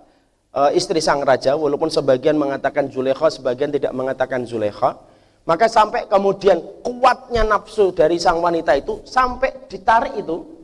e, 0.56 0.80
istri 0.80 1.04
sang 1.04 1.20
raja 1.20 1.60
walaupun 1.60 1.92
sebagian 1.92 2.40
mengatakan 2.40 2.88
Zulekha 2.88 3.28
sebagian 3.28 3.76
tidak 3.76 3.92
mengatakan 3.92 4.48
Zulekha. 4.48 4.96
Maka 5.44 5.68
sampai 5.68 6.08
kemudian 6.08 6.60
kuatnya 6.84 7.44
nafsu 7.44 7.92
dari 7.92 8.16
sang 8.20 8.40
wanita 8.40 8.72
itu 8.80 9.04
sampai 9.04 9.68
ditarik 9.68 10.16
itu 10.16 10.57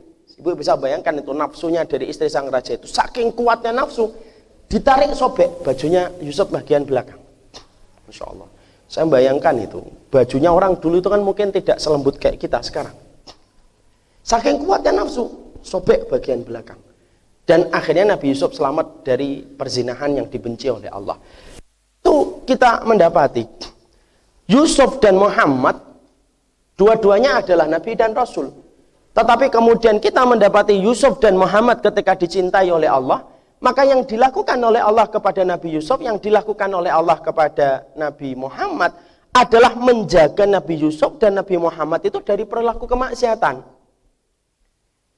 ibu 0.44 0.52
bisa 0.52 0.76
bayangkan 0.76 1.16
itu 1.16 1.32
nafsunya 1.32 1.88
dari 1.88 2.12
istri 2.12 2.28
sang 2.28 2.52
raja 2.52 2.76
itu 2.76 2.84
saking 2.84 3.32
kuatnya 3.32 3.72
nafsu 3.72 4.12
ditarik 4.68 5.16
sobek 5.16 5.64
bajunya 5.64 6.12
Yusuf 6.20 6.52
bagian 6.52 6.84
belakang 6.84 7.16
Masya 8.04 8.24
Allah 8.28 8.48
saya 8.84 9.08
bayangkan 9.08 9.56
itu 9.56 9.80
bajunya 10.12 10.52
orang 10.52 10.76
dulu 10.76 11.00
itu 11.00 11.08
kan 11.08 11.24
mungkin 11.24 11.48
tidak 11.48 11.80
selembut 11.80 12.20
kayak 12.20 12.36
kita 12.36 12.60
sekarang 12.60 12.92
Saking 14.24 14.64
kuatnya 14.64 15.04
nafsu, 15.04 15.28
sobek 15.60 16.08
bagian 16.08 16.40
belakang. 16.40 16.80
Dan 17.44 17.68
akhirnya 17.76 18.16
Nabi 18.16 18.32
Yusuf 18.32 18.56
selamat 18.56 19.04
dari 19.04 19.44
perzinahan 19.44 20.16
yang 20.16 20.26
dibenci 20.32 20.72
oleh 20.72 20.88
Allah. 20.88 21.20
Itu 22.00 22.40
kita 22.48 22.88
mendapati 22.88 23.44
Yusuf 24.48 24.96
dan 24.96 25.20
Muhammad 25.20 25.76
dua-duanya 26.72 27.44
adalah 27.44 27.68
nabi 27.68 27.92
dan 27.92 28.16
rasul. 28.16 28.48
Tetapi 29.14 29.46
kemudian 29.48 30.02
kita 30.02 30.26
mendapati 30.26 30.74
Yusuf 30.74 31.22
dan 31.22 31.38
Muhammad 31.38 31.80
ketika 31.80 32.18
dicintai 32.18 32.66
oleh 32.68 32.90
Allah, 32.90 33.22
Maka 33.64 33.80
yang 33.88 34.04
dilakukan 34.04 34.60
oleh 34.60 34.84
Allah 34.84 35.08
kepada 35.08 35.40
Nabi 35.40 35.80
Yusuf, 35.80 35.96
yang 36.04 36.20
dilakukan 36.20 36.68
oleh 36.68 36.92
Allah 36.92 37.16
kepada 37.16 37.88
Nabi 37.96 38.36
Muhammad 38.36 38.92
adalah 39.32 39.72
menjaga 39.72 40.44
Nabi 40.44 40.84
Yusuf 40.84 41.16
dan 41.16 41.40
Nabi 41.40 41.56
Muhammad 41.56 42.04
itu 42.04 42.20
dari 42.20 42.44
perilaku 42.44 42.84
kemaksiatan. 42.84 43.64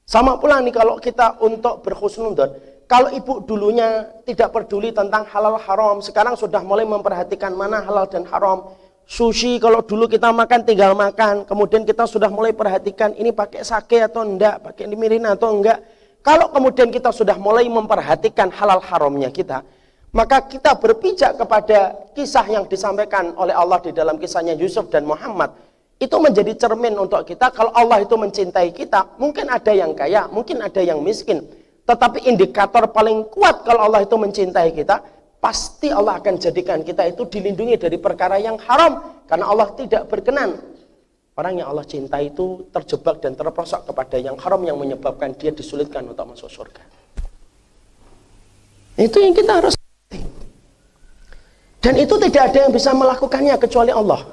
Sama 0.06 0.38
pula 0.38 0.62
nih 0.62 0.70
kalau 0.70 1.02
kita 1.02 1.42
untuk 1.42 1.82
berhusnudon, 1.82 2.54
kalau 2.86 3.10
ibu 3.10 3.42
dulunya 3.42 4.06
tidak 4.22 4.54
peduli 4.54 4.94
tentang 4.94 5.26
halal 5.26 5.58
haram, 5.58 5.98
sekarang 5.98 6.38
sudah 6.38 6.62
mulai 6.62 6.86
memperhatikan 6.86 7.50
mana 7.50 7.82
halal 7.82 8.06
dan 8.06 8.22
haram. 8.30 8.70
Sushi 9.06 9.62
kalau 9.62 9.86
dulu 9.86 10.10
kita 10.10 10.34
makan 10.34 10.66
tinggal 10.66 10.90
makan, 10.98 11.46
kemudian 11.46 11.86
kita 11.86 12.10
sudah 12.10 12.26
mulai 12.26 12.50
perhatikan 12.50 13.14
ini 13.14 13.30
pakai 13.30 13.62
sake 13.62 14.02
atau 14.02 14.26
enggak, 14.26 14.58
pakai 14.58 14.90
mirin 14.90 15.22
atau 15.30 15.54
enggak. 15.54 15.78
Kalau 16.26 16.50
kemudian 16.50 16.90
kita 16.90 17.14
sudah 17.14 17.38
mulai 17.38 17.70
memperhatikan 17.70 18.50
halal 18.50 18.82
haramnya 18.82 19.30
kita, 19.30 19.62
maka 20.10 20.42
kita 20.42 20.74
berpijak 20.74 21.38
kepada 21.38 21.94
kisah 22.18 22.50
yang 22.50 22.66
disampaikan 22.66 23.30
oleh 23.38 23.54
Allah 23.54 23.78
di 23.78 23.94
dalam 23.94 24.18
kisahnya 24.18 24.58
Yusuf 24.58 24.90
dan 24.90 25.06
Muhammad. 25.06 25.54
Itu 26.02 26.18
menjadi 26.18 26.58
cermin 26.58 26.98
untuk 26.98 27.22
kita 27.22 27.54
kalau 27.54 27.70
Allah 27.78 28.02
itu 28.02 28.18
mencintai 28.18 28.74
kita, 28.74 29.22
mungkin 29.22 29.46
ada 29.46 29.70
yang 29.70 29.94
kaya, 29.94 30.26
mungkin 30.26 30.66
ada 30.66 30.82
yang 30.82 30.98
miskin. 30.98 31.46
Tetapi 31.86 32.26
indikator 32.26 32.90
paling 32.90 33.22
kuat 33.30 33.62
kalau 33.62 33.86
Allah 33.86 34.02
itu 34.02 34.18
mencintai 34.18 34.74
kita, 34.74 34.98
pasti 35.38 35.92
Allah 35.92 36.18
akan 36.18 36.34
jadikan 36.40 36.82
kita 36.82 37.06
itu 37.06 37.28
dilindungi 37.28 37.76
dari 37.76 37.96
perkara 38.00 38.40
yang 38.40 38.56
haram 38.62 39.24
karena 39.28 39.44
Allah 39.46 39.68
tidak 39.76 40.08
berkenan 40.08 40.76
Orang 41.36 41.60
yang 41.60 41.68
Allah 41.68 41.84
cinta 41.84 42.16
itu 42.16 42.64
terjebak 42.72 43.20
dan 43.20 43.36
terperosok 43.36 43.92
kepada 43.92 44.16
yang 44.16 44.40
haram 44.40 44.56
yang 44.64 44.80
menyebabkan 44.80 45.36
dia 45.36 45.52
disulitkan 45.52 46.08
untuk 46.08 46.24
masuk 46.24 46.48
surga. 46.48 46.80
Itu 48.96 49.20
yang 49.20 49.36
kita 49.36 49.60
harus 49.60 49.76
dan 51.84 51.94
itu 52.00 52.16
tidak 52.16 52.42
ada 52.50 52.58
yang 52.64 52.72
bisa 52.72 52.96
melakukannya 52.96 53.52
kecuali 53.60 53.92
Allah. 53.92 54.24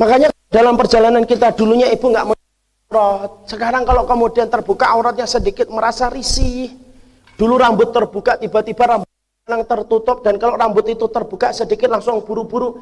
Makanya 0.00 0.32
dalam 0.48 0.80
perjalanan 0.80 1.28
kita 1.28 1.52
dulunya 1.52 1.92
ibu 1.92 2.08
nggak 2.08 2.24
aurat. 2.24 3.30
Sekarang 3.44 3.84
kalau 3.84 4.08
kemudian 4.08 4.48
terbuka 4.48 4.96
auratnya 4.96 5.28
sedikit 5.28 5.68
merasa 5.68 6.08
risih. 6.08 6.72
Dulu 7.36 7.60
rambut 7.60 7.92
terbuka 7.92 8.40
tiba-tiba 8.40 8.96
rambut 8.96 9.13
yang 9.44 9.60
tertutup 9.68 10.24
dan 10.24 10.40
kalau 10.40 10.56
rambut 10.56 10.88
itu 10.88 11.04
terbuka 11.04 11.52
sedikit 11.52 11.92
langsung 11.92 12.24
buru-buru 12.24 12.80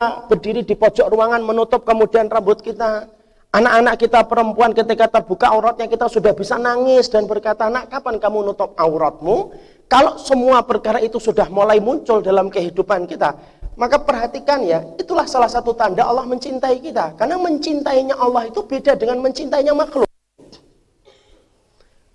berdiri 0.00 0.64
di 0.64 0.72
pojok 0.72 1.04
ruangan 1.12 1.44
menutup 1.44 1.84
kemudian 1.84 2.32
rambut 2.32 2.64
kita. 2.64 3.06
Anak-anak 3.52 4.00
kita 4.00 4.24
perempuan 4.24 4.72
ketika 4.72 5.12
terbuka 5.12 5.52
auratnya 5.52 5.84
kita 5.84 6.08
sudah 6.08 6.32
bisa 6.32 6.56
nangis 6.56 7.12
dan 7.12 7.28
berkata, 7.28 7.68
nak 7.68 7.92
kapan 7.92 8.16
kamu 8.16 8.48
nutup 8.48 8.72
auratmu? 8.80 9.52
Kalau 9.92 10.16
semua 10.16 10.64
perkara 10.64 11.04
itu 11.04 11.20
sudah 11.20 11.52
mulai 11.52 11.76
muncul 11.76 12.24
dalam 12.24 12.48
kehidupan 12.48 13.04
kita, 13.04 13.36
maka 13.76 14.00
perhatikan 14.00 14.64
ya, 14.64 14.80
itulah 14.96 15.28
salah 15.28 15.52
satu 15.52 15.76
tanda 15.76 16.00
Allah 16.00 16.24
mencintai 16.24 16.80
kita. 16.80 17.12
Karena 17.20 17.36
mencintainya 17.36 18.16
Allah 18.16 18.48
itu 18.48 18.64
beda 18.64 18.96
dengan 18.96 19.20
mencintainya 19.20 19.76
makhluk. 19.76 20.08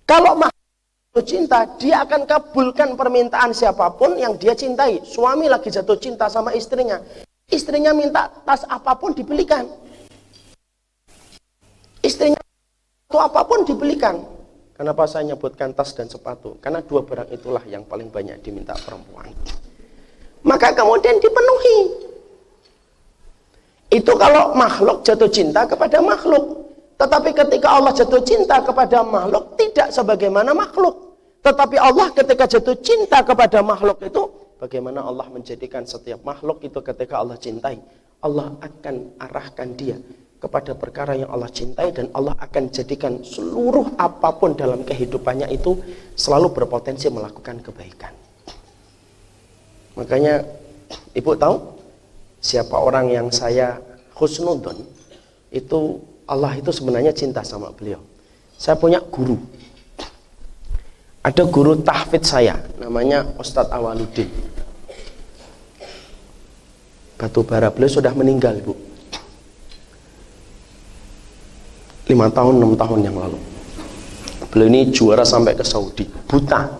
Kalau 0.02 0.34
makhluk 0.34 0.57
cinta, 1.22 1.64
dia 1.78 2.02
akan 2.04 2.26
kabulkan 2.26 2.98
permintaan 2.98 3.54
siapa 3.54 3.94
pun 3.94 4.18
yang 4.18 4.36
dia 4.36 4.52
cintai. 4.52 5.02
Suami 5.06 5.46
lagi 5.46 5.70
jatuh 5.70 5.96
cinta 5.96 6.26
sama 6.26 6.52
istrinya. 6.52 7.00
Istrinya 7.48 7.96
minta 7.96 8.28
tas 8.44 8.68
apa 8.68 8.92
pun 8.98 9.16
dibelikan. 9.16 9.64
Istrinya 12.04 12.38
itu 13.08 13.18
apa 13.18 13.40
pun 13.48 13.64
dibelikan. 13.64 14.20
Kenapa 14.76 15.08
saya 15.10 15.34
nyebutkan 15.34 15.74
tas 15.74 15.96
dan 15.96 16.06
sepatu? 16.06 16.54
Karena 16.62 16.84
dua 16.84 17.02
barang 17.02 17.34
itulah 17.34 17.64
yang 17.66 17.82
paling 17.88 18.12
banyak 18.12 18.38
diminta 18.44 18.76
perempuan. 18.78 19.32
Maka 20.46 20.70
kemudian 20.76 21.18
dipenuhi. 21.18 21.78
Itu 23.88 24.12
kalau 24.20 24.52
makhluk 24.52 25.00
jatuh 25.02 25.32
cinta 25.32 25.64
kepada 25.64 25.98
makhluk. 26.04 26.68
Tetapi 27.00 27.30
ketika 27.30 27.78
Allah 27.80 27.96
jatuh 27.96 28.20
cinta 28.20 28.60
kepada 28.60 29.00
makhluk, 29.00 29.56
tidak 29.56 29.88
sebagaimana 29.94 30.52
makhluk. 30.52 31.07
Tetapi 31.48 31.80
Allah 31.80 32.12
ketika 32.12 32.44
jatuh 32.44 32.76
cinta 32.76 33.24
kepada 33.24 33.64
makhluk 33.64 34.04
itu 34.04 34.22
bagaimana 34.60 35.00
Allah 35.00 35.32
menjadikan 35.32 35.88
setiap 35.88 36.20
makhluk 36.20 36.60
itu 36.60 36.76
ketika 36.84 37.24
Allah 37.24 37.40
cintai, 37.40 37.80
Allah 38.20 38.52
akan 38.60 39.16
arahkan 39.16 39.72
dia 39.72 39.96
kepada 40.36 40.76
perkara 40.76 41.16
yang 41.16 41.32
Allah 41.32 41.48
cintai 41.48 41.88
dan 41.88 42.12
Allah 42.12 42.36
akan 42.36 42.68
jadikan 42.68 43.24
seluruh 43.24 43.96
apa 43.96 44.28
pun 44.36 44.52
dalam 44.60 44.84
kehidupannya 44.84 45.48
itu 45.48 45.80
selalu 46.20 46.52
berpotensi 46.52 47.08
melakukan 47.08 47.64
kebaikan. 47.64 48.12
Makanya 49.96 50.44
Ibu 51.16 51.32
tahu 51.32 51.80
siapa 52.44 52.76
orang 52.76 53.08
yang 53.08 53.32
saya 53.32 53.80
khusnudon 54.12 54.84
itu 55.48 55.96
Allah 56.28 56.60
itu 56.60 56.68
sebenarnya 56.68 57.16
cinta 57.16 57.40
sama 57.40 57.72
beliau. 57.72 58.04
Saya 58.60 58.76
punya 58.76 59.00
guru 59.00 59.40
ada 61.22 61.42
guru 61.50 61.78
tahfidz 61.82 62.30
saya 62.30 62.56
namanya 62.78 63.26
Ustadz 63.36 63.74
Awaludin. 63.74 64.30
Batu 67.18 67.42
bara 67.42 67.68
beliau 67.74 67.90
sudah 67.90 68.14
meninggal 68.14 68.62
bu. 68.62 68.78
Lima 72.06 72.30
tahun 72.30 72.62
enam 72.62 72.78
tahun 72.78 73.00
yang 73.04 73.16
lalu. 73.18 73.38
Beliau 74.48 74.70
ini 74.70 74.88
juara 74.94 75.26
sampai 75.26 75.58
ke 75.58 75.66
Saudi 75.66 76.06
buta. 76.06 76.70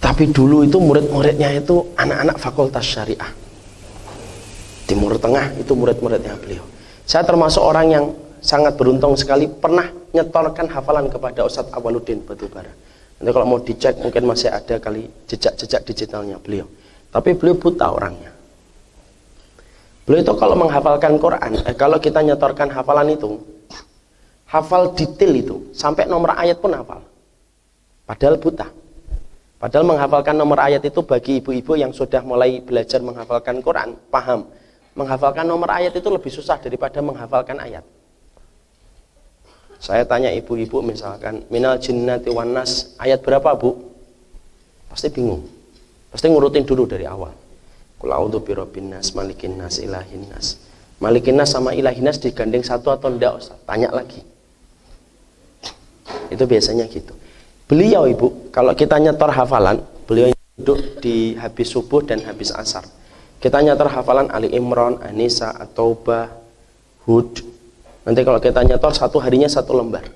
Tapi 0.00 0.30
dulu 0.30 0.62
itu 0.62 0.78
murid-muridnya 0.78 1.50
itu 1.52 1.92
anak-anak 1.98 2.38
fakultas 2.38 2.86
syariah. 2.86 3.28
Timur 4.86 5.18
Tengah 5.18 5.58
itu 5.58 5.74
murid-muridnya 5.74 6.38
beliau. 6.38 6.62
Saya 7.02 7.26
termasuk 7.26 7.60
orang 7.60 7.86
yang 7.90 8.04
sangat 8.40 8.76
beruntung 8.76 9.16
sekali 9.16 9.48
pernah 9.48 9.88
nyetorkan 10.12 10.68
hafalan 10.70 11.08
kepada 11.12 11.44
Ustadz 11.44 11.72
Awaludin 11.72 12.24
Batubara. 12.24 12.72
Nanti 13.16 13.30
kalau 13.32 13.46
mau 13.48 13.60
dicek 13.60 13.96
mungkin 14.00 14.28
masih 14.28 14.52
ada 14.52 14.76
kali 14.76 15.08
jejak-jejak 15.24 15.80
digitalnya 15.88 16.36
beliau. 16.36 16.68
Tapi 17.08 17.32
beliau 17.32 17.56
buta 17.56 17.88
orangnya. 17.88 18.32
Beliau 20.04 20.22
itu 20.22 20.34
kalau 20.36 20.54
menghafalkan 20.54 21.16
Quran, 21.16 21.50
eh, 21.64 21.74
kalau 21.74 21.98
kita 21.98 22.20
nyetorkan 22.22 22.70
hafalan 22.70 23.16
itu, 23.16 23.40
hafal 24.46 24.92
detail 24.94 25.32
itu, 25.34 25.56
sampai 25.72 26.06
nomor 26.06 26.36
ayat 26.36 26.60
pun 26.60 26.70
hafal. 26.76 27.02
Padahal 28.06 28.38
buta. 28.38 28.68
Padahal 29.56 29.88
menghafalkan 29.88 30.36
nomor 30.36 30.60
ayat 30.60 30.84
itu 30.84 31.00
bagi 31.02 31.40
ibu-ibu 31.40 31.74
yang 31.74 31.90
sudah 31.90 32.20
mulai 32.20 32.60
belajar 32.60 33.00
menghafalkan 33.00 33.64
Quran, 33.64 33.96
paham. 34.12 34.46
Menghafalkan 34.92 35.48
nomor 35.48 35.72
ayat 35.72 35.96
itu 35.96 36.06
lebih 36.06 36.30
susah 36.30 36.60
daripada 36.60 37.00
menghafalkan 37.00 37.56
ayat. 37.58 37.82
Saya 39.76 40.08
tanya 40.08 40.32
ibu-ibu 40.32 40.80
misalkan 40.80 41.44
minal 41.52 41.76
jinnati 41.76 42.32
wan 42.32 42.56
nas 42.56 42.96
ayat 42.96 43.20
berapa 43.20 43.52
bu? 43.56 43.76
Pasti 44.88 45.12
bingung. 45.12 45.44
Pasti 46.08 46.32
ngurutin 46.32 46.64
dulu 46.64 46.88
dari 46.88 47.04
awal. 47.04 47.32
Qul 47.96 48.12
a'udzu 48.12 48.40
birabbin 48.44 48.92
nas, 48.92 49.12
malikin 49.16 49.56
nas, 49.56 49.80
ilahin 49.80 50.28
nas. 50.28 50.60
Malikin 51.00 51.36
nas 51.36 51.52
sama 51.52 51.76
ilahin 51.76 52.04
nas 52.04 52.16
digandeng 52.16 52.64
satu 52.64 52.92
atau 52.92 53.12
enggak 53.12 53.36
Ustaz? 53.36 53.60
Tanya 53.68 53.92
lagi. 53.92 54.20
Itu 56.32 56.48
biasanya 56.48 56.88
gitu. 56.88 57.12
Beliau 57.66 58.06
ibu, 58.08 58.48
kalau 58.54 58.72
kita 58.72 58.96
nyetor 58.96 59.32
hafalan, 59.32 59.82
beliau 60.06 60.32
duduk 60.56 61.02
di 61.04 61.36
habis 61.36 61.68
subuh 61.68 62.00
dan 62.00 62.24
habis 62.24 62.54
asar. 62.54 62.86
Kita 63.36 63.60
nyetor 63.60 63.92
hafalan 63.92 64.32
Ali 64.32 64.54
Imran, 64.56 64.96
Anisa, 65.04 65.52
At-Taubah, 65.52 66.32
Hud, 67.04 67.44
Nanti 68.06 68.22
kalau 68.22 68.38
kita 68.38 68.62
nyetor 68.62 68.94
satu 68.94 69.18
harinya 69.18 69.50
satu 69.50 69.74
lembar. 69.74 70.06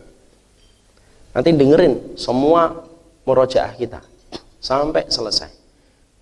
Nanti 1.35 1.51
dengerin 1.51 2.15
semua 2.15 2.87
murojaah 3.27 3.75
kita 3.75 3.99
sampai 4.63 5.11
selesai. 5.11 5.51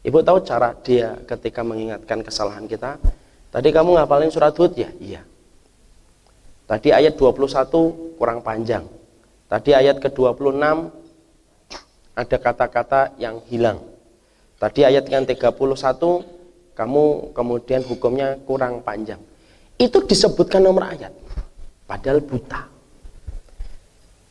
Ibu 0.00 0.24
tahu 0.24 0.40
cara 0.48 0.72
dia 0.81 1.20
ketika 1.28 1.61
mengingatkan 1.61 2.24
kesalahan 2.24 2.64
kita? 2.64 2.96
Tadi 3.52 3.68
kamu 3.68 4.00
ngapalin 4.00 4.33
surat 4.33 4.57
Hud 4.57 4.81
ya? 4.81 4.88
Iya. 4.96 5.20
Tadi 6.64 6.88
ayat 6.88 7.20
21 7.20 8.16
kurang 8.16 8.40
panjang. 8.40 8.88
Tadi 9.48 9.76
ayat 9.76 10.00
ke-26 10.00 10.64
ada 12.16 12.37
kata-kata 12.40 13.12
yang 13.20 13.44
hilang. 13.48 13.85
Tadi 14.57 14.88
ayat 14.88 15.04
yang 15.09 15.28
31 15.28 15.52
kamu 16.72 17.04
kemudian 17.37 17.85
hukumnya 17.85 18.40
kurang 18.48 18.81
panjang. 18.81 19.20
Itu 19.76 20.04
disebutkan 20.04 20.64
nomor 20.64 20.92
ayat 20.92 21.17
padahal 21.88 22.20
buta. 22.20 22.68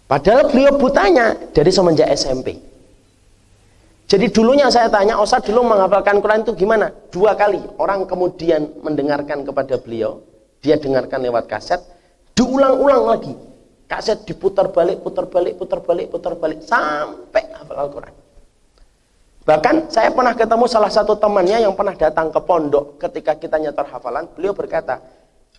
Padahal 0.08 0.48
beliau 0.48 0.78
butanya 0.80 1.36
dari 1.52 1.67
semenjak 1.74 2.08
SMP. 2.15 2.56
Jadi 4.08 4.32
dulunya 4.32 4.72
saya 4.72 4.88
tanya, 4.88 5.20
Ustaz 5.20 5.43
dulu 5.43 5.67
menghafalkan 5.67 6.24
Quran 6.24 6.48
itu 6.48 6.56
gimana? 6.56 6.96
Dua 7.12 7.36
kali. 7.36 7.60
Orang 7.76 8.08
kemudian 8.08 8.72
mendengarkan 8.80 9.43
kepada 9.43 9.76
beliau, 9.76 10.24
dia 10.63 10.80
dengarkan 10.80 11.20
lewat 11.28 11.52
kaset, 11.52 11.84
diulang-ulang 12.32 13.04
lagi. 13.04 13.36
Kaset 13.91 14.24
diputar 14.24 14.72
balik, 14.72 15.04
putar 15.04 15.28
balik, 15.28 15.60
putar 15.60 15.84
balik, 15.84 16.08
putar 16.08 16.39
balik 16.39 16.63
sampai 16.63 17.52
hafal 17.52 17.76
Al-Qur'an. 17.84 18.15
Bahkan 19.48 19.91
saya 19.91 20.12
pernah 20.12 20.36
ketemu 20.36 20.65
salah 20.72 20.91
satu 20.91 21.15
temannya 21.15 21.63
yang 21.67 21.76
pernah 21.76 21.96
datang 21.96 22.32
ke 22.32 22.39
pondok 22.43 23.00
ketika 23.00 23.36
kita 23.36 23.60
nyetor 23.60 23.88
hafalan, 23.91 24.28
beliau 24.36 24.52
berkata, 24.52 25.00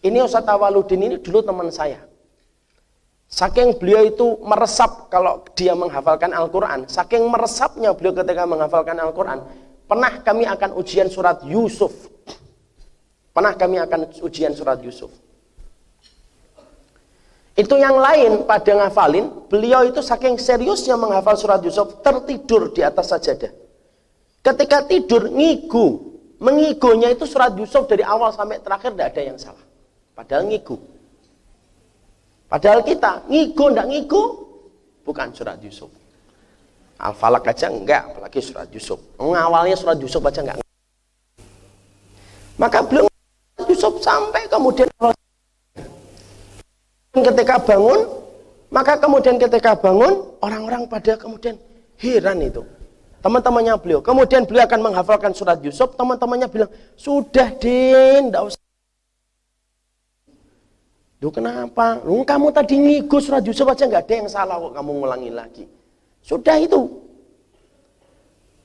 "Ini 0.02 0.18
Ustaz 0.22 0.46
Awaludin 0.46 1.00
ini 1.02 1.16
dulu 1.18 1.42
teman 1.42 1.68
saya." 1.72 2.08
Saking 3.28 3.76
beliau 3.76 4.08
itu 4.08 4.40
meresap 4.40 5.12
kalau 5.12 5.44
dia 5.52 5.76
menghafalkan 5.76 6.32
Al-Quran. 6.32 6.88
Saking 6.88 7.28
meresapnya 7.28 7.92
beliau 7.92 8.16
ketika 8.16 8.48
menghafalkan 8.48 8.96
Al-Quran. 8.96 9.44
Pernah 9.84 10.24
kami 10.24 10.48
akan 10.48 10.72
ujian 10.80 11.12
surat 11.12 11.44
Yusuf. 11.44 11.92
Pernah 13.36 13.52
kami 13.52 13.76
akan 13.84 14.16
ujian 14.24 14.56
surat 14.56 14.80
Yusuf. 14.80 15.12
Itu 17.52 17.76
yang 17.76 18.00
lain 18.00 18.48
pada 18.48 18.70
ngafalin, 18.70 19.44
beliau 19.50 19.84
itu 19.84 20.00
saking 20.00 20.40
seriusnya 20.40 20.96
menghafal 20.96 21.36
surat 21.36 21.60
Yusuf, 21.60 22.00
tertidur 22.00 22.72
di 22.72 22.80
atas 22.80 23.12
sajadah. 23.12 23.52
Ketika 24.40 24.88
tidur, 24.88 25.28
ngigu. 25.28 26.16
Mengigunya 26.38 27.12
itu 27.12 27.26
surat 27.26 27.52
Yusuf 27.58 27.84
dari 27.90 28.06
awal 28.06 28.30
sampai 28.30 28.62
terakhir 28.62 28.94
tidak 28.94 29.08
ada 29.10 29.22
yang 29.26 29.36
salah. 29.36 29.67
Padahal 30.18 30.50
ngigu. 30.50 30.74
Padahal 32.50 32.82
kita 32.82 33.22
ngigo 33.30 33.64
ndak 33.70 33.86
ngigo 33.86 34.22
bukan 35.06 35.30
surat 35.30 35.62
Yusuf. 35.62 35.86
Al-Falak 36.98 37.46
aja 37.46 37.70
enggak, 37.70 38.10
apalagi 38.10 38.42
surat 38.42 38.66
Yusuf. 38.74 38.98
Mengawalnya 39.14 39.78
surat 39.78 39.94
Yusuf 40.02 40.18
aja 40.26 40.42
enggak. 40.42 40.58
Maka 42.58 42.82
belum 42.82 43.06
Yusuf 43.70 44.02
sampai 44.02 44.50
kemudian 44.50 44.90
ketika 47.14 47.62
bangun, 47.62 48.10
maka 48.74 48.98
kemudian 48.98 49.38
ketika 49.38 49.78
bangun 49.78 50.34
orang-orang 50.42 50.90
pada 50.90 51.14
kemudian 51.14 51.54
heran 51.94 52.42
itu. 52.42 52.66
Teman-temannya 53.22 53.78
beliau. 53.78 54.02
Kemudian 54.02 54.42
beliau 54.42 54.66
akan 54.66 54.80
menghafalkan 54.82 55.30
surat 55.30 55.62
Yusuf, 55.62 55.94
teman-temannya 55.94 56.50
bilang, 56.50 56.70
"Sudah, 56.98 57.54
Din, 57.54 58.34
enggak 58.34 58.50
usah 58.50 58.67
Duh 61.18 61.34
kenapa? 61.34 61.98
Lu 62.06 62.22
kamu 62.22 62.54
tadi 62.54 62.78
ngigus 62.78 63.26
surat 63.26 63.42
Yusuf 63.42 63.66
aja 63.66 63.90
nggak 63.90 64.06
ada 64.06 64.14
yang 64.22 64.30
salah 64.30 64.54
kok 64.62 64.70
kamu 64.70 64.90
ngulangi 65.02 65.30
lagi. 65.34 65.64
Sudah 66.22 66.54
itu. 66.62 66.86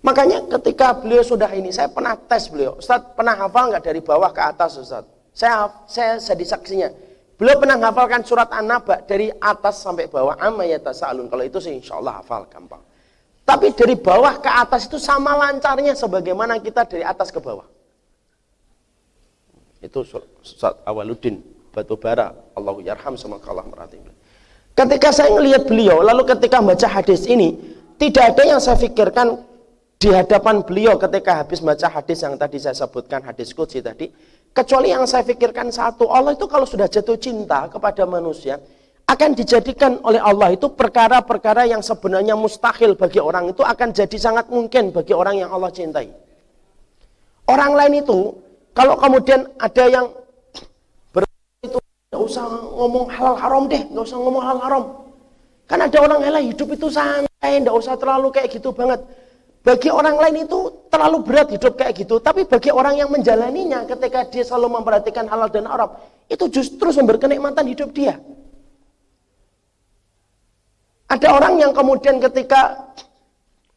Makanya 0.05 0.45
ketika 0.59 0.93
beliau 0.93 1.25
sudah 1.25 1.49
ini, 1.55 1.73
saya 1.73 1.89
pernah 1.89 2.13
tes 2.13 2.45
beliau. 2.51 2.77
Ustaz 2.77 3.01
pernah 3.17 3.33
hafal 3.33 3.73
nggak 3.73 3.83
dari 3.89 4.01
bawah 4.05 4.29
ke 4.29 4.41
atas 4.43 4.77
Ustaz? 4.77 5.07
Saya 5.33 5.65
saya 5.89 6.21
jadi 6.21 6.45
saksinya. 6.45 6.89
Beliau 7.41 7.57
pernah 7.57 7.81
hafalkan 7.81 8.21
surat 8.21 8.45
An-Naba 8.53 9.01
dari 9.01 9.33
atas 9.33 9.81
sampai 9.81 10.05
bawah. 10.05 10.37
Amma 10.37 10.69
yatasa'alun. 10.69 11.33
Kalau 11.33 11.41
itu 11.41 11.57
sih 11.57 11.73
insya 11.81 11.97
Allah 11.97 12.21
hafal 12.21 12.45
gampang. 12.45 12.85
Tapi 13.43 13.73
dari 13.73 13.97
bawah 13.97 14.37
ke 14.37 14.51
atas 14.51 14.85
itu 14.85 15.01
sama 15.01 15.33
lancarnya 15.33 15.97
sebagaimana 15.97 16.61
kita 16.61 16.85
dari 16.85 17.01
atas 17.01 17.33
ke 17.33 17.41
bawah. 17.41 17.65
Itu 19.81 20.05
Ustaz 20.05 20.77
Awaluddin 20.85 21.52
batu 21.73 21.97
bara 21.97 22.37
Allah 22.53 22.75
yarham 22.85 23.17
sama 23.17 23.41
Allah 23.43 23.65
merhatikan 23.65 24.13
ketika 24.77 25.09
saya 25.09 25.33
melihat 25.33 25.65
beliau 25.65 26.05
lalu 26.05 26.29
ketika 26.29 26.61
baca 26.61 26.87
hadis 26.87 27.25
ini 27.25 27.57
tidak 27.97 28.37
ada 28.37 28.43
yang 28.45 28.61
saya 28.61 28.77
pikirkan 28.77 29.41
di 29.97 30.13
hadapan 30.13 30.61
beliau 30.61 30.95
ketika 31.01 31.41
habis 31.41 31.59
baca 31.59 31.89
hadis 31.89 32.21
yang 32.21 32.37
tadi 32.37 32.61
saya 32.61 32.77
sebutkan 32.77 33.25
hadis 33.25 33.49
kudsi 33.57 33.81
tadi 33.81 34.13
kecuali 34.53 34.93
yang 34.93 35.09
saya 35.09 35.25
pikirkan 35.25 35.73
satu 35.73 36.13
Allah 36.13 36.37
itu 36.37 36.45
kalau 36.45 36.69
sudah 36.69 36.85
jatuh 36.85 37.17
cinta 37.17 37.65
kepada 37.73 38.05
manusia 38.05 38.61
akan 39.03 39.35
dijadikan 39.35 39.99
oleh 40.07 40.19
Allah 40.19 40.55
itu 40.55 40.71
perkara-perkara 40.71 41.67
yang 41.67 41.83
sebenarnya 41.83 42.39
mustahil 42.39 42.95
bagi 42.95 43.19
orang 43.19 43.51
itu 43.51 43.59
akan 43.59 43.91
jadi 43.91 44.17
sangat 44.17 44.47
mungkin 44.47 44.95
bagi 44.95 45.11
orang 45.11 45.43
yang 45.43 45.51
Allah 45.51 45.69
cintai. 45.75 46.07
Orang 47.43 47.75
lain 47.75 47.99
itu 47.99 48.31
kalau 48.71 48.95
kemudian 48.95 49.51
ada 49.59 49.85
yang 49.91 50.07
usah 52.33 52.45
ngomong 52.49 53.05
halal 53.13 53.35
haram 53.37 53.63
deh, 53.69 53.81
nggak 53.93 54.03
usah 54.09 54.17
ngomong 54.17 54.41
halal 54.41 54.61
haram. 54.65 54.83
Kan 55.69 55.79
ada 55.79 55.97
orang 56.01 56.19
yang 56.25 56.49
hidup 56.49 56.73
itu 56.73 56.89
santai, 56.89 57.61
nggak 57.61 57.75
usah 57.77 57.93
terlalu 57.95 58.33
kayak 58.33 58.49
gitu 58.49 58.73
banget. 58.73 59.05
Bagi 59.63 59.87
orang 59.87 60.19
lain 60.19 60.43
itu 60.43 60.89
terlalu 60.91 61.23
berat 61.23 61.47
hidup 61.55 61.79
kayak 61.79 61.95
gitu. 61.95 62.19
Tapi 62.19 62.43
bagi 62.43 62.67
orang 62.67 62.99
yang 62.99 63.07
menjalaninya 63.07 63.87
ketika 63.87 64.27
dia 64.27 64.43
selalu 64.43 64.75
memperhatikan 64.81 65.23
halal 65.29 65.47
dan 65.47 65.63
haram, 65.71 65.95
itu 66.27 66.51
justru 66.51 66.91
sumber 66.91 67.15
kenikmatan 67.15 67.63
hidup 67.71 67.95
dia. 67.95 68.19
Ada 71.07 71.29
orang 71.31 71.61
yang 71.61 71.71
kemudian 71.71 72.17
ketika 72.17 72.91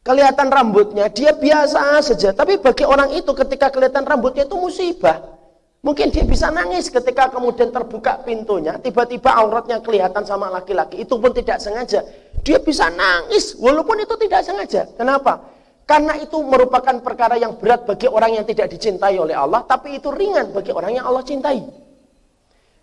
kelihatan 0.01 0.49
rambutnya, 0.49 1.07
dia 1.07 1.31
biasa 1.31 2.01
saja. 2.01 2.33
Tapi 2.33 2.59
bagi 2.59 2.83
orang 2.83 3.13
itu 3.13 3.31
ketika 3.31 3.71
kelihatan 3.71 4.03
rambutnya 4.03 4.43
itu 4.43 4.57
musibah. 4.57 5.36
Mungkin 5.85 6.09
dia 6.09 6.25
bisa 6.25 6.49
nangis 6.49 6.89
ketika 6.89 7.29
kemudian 7.29 7.69
terbuka 7.69 8.25
pintunya, 8.25 8.81
tiba-tiba 8.81 9.29
auratnya 9.29 9.77
kelihatan 9.77 10.25
sama 10.25 10.49
laki-laki, 10.49 11.05
itu 11.05 11.15
pun 11.21 11.29
tidak 11.31 11.61
sengaja. 11.61 12.01
Dia 12.41 12.57
bisa 12.57 12.89
nangis 12.89 13.53
walaupun 13.61 14.01
itu 14.01 14.17
tidak 14.17 14.41
sengaja. 14.41 14.89
Kenapa? 14.97 15.53
Karena 15.87 16.19
itu 16.19 16.35
merupakan 16.43 16.99
perkara 16.99 17.39
yang 17.39 17.55
berat 17.55 17.87
bagi 17.87 18.11
orang 18.11 18.35
yang 18.41 18.45
tidak 18.49 18.67
dicintai 18.73 19.15
oleh 19.15 19.37
Allah, 19.37 19.63
tapi 19.63 19.95
itu 19.95 20.11
ringan 20.11 20.51
bagi 20.51 20.75
orang 20.75 20.99
yang 20.99 21.07
Allah 21.07 21.23
cintai. 21.23 21.63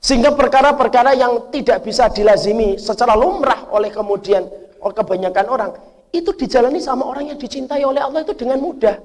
Sehingga 0.00 0.33
perkara-perkara 0.33 1.12
yang 1.12 1.52
tidak 1.52 1.85
bisa 1.85 2.09
dilazimi 2.09 2.80
secara 2.80 3.12
lumrah 3.12 3.68
oleh 3.74 3.92
kemudian 3.92 4.48
oleh 4.80 4.94
kebanyakan 4.96 5.46
orang, 5.52 5.70
itu 6.14 6.33
dijalani 6.33 6.80
sama 6.80 7.04
orang 7.04 7.35
yang 7.35 7.38
dicintai 7.40 7.85
oleh 7.85 8.00
Allah 8.00 8.24
itu 8.24 8.33
dengan 8.33 8.57
mudah. 8.62 8.96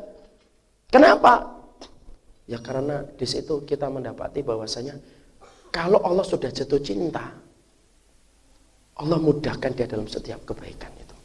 Kenapa? 0.87 1.58
Ya 2.49 2.57
karena 2.57 3.05
di 3.05 3.29
situ 3.29 3.61
kita 3.61 3.93
mendapati 3.93 4.41
bahwasanya 4.41 4.97
kalau 5.69 6.01
Allah 6.01 6.25
sudah 6.25 6.49
jatuh 6.49 6.81
cinta, 6.81 7.29
Allah 8.97 9.19
mudahkan 9.21 9.69
dia 9.77 9.85
dalam 9.85 10.09
setiap 10.09 10.41
kebaikan 10.49 10.89
itu. 10.97 11.15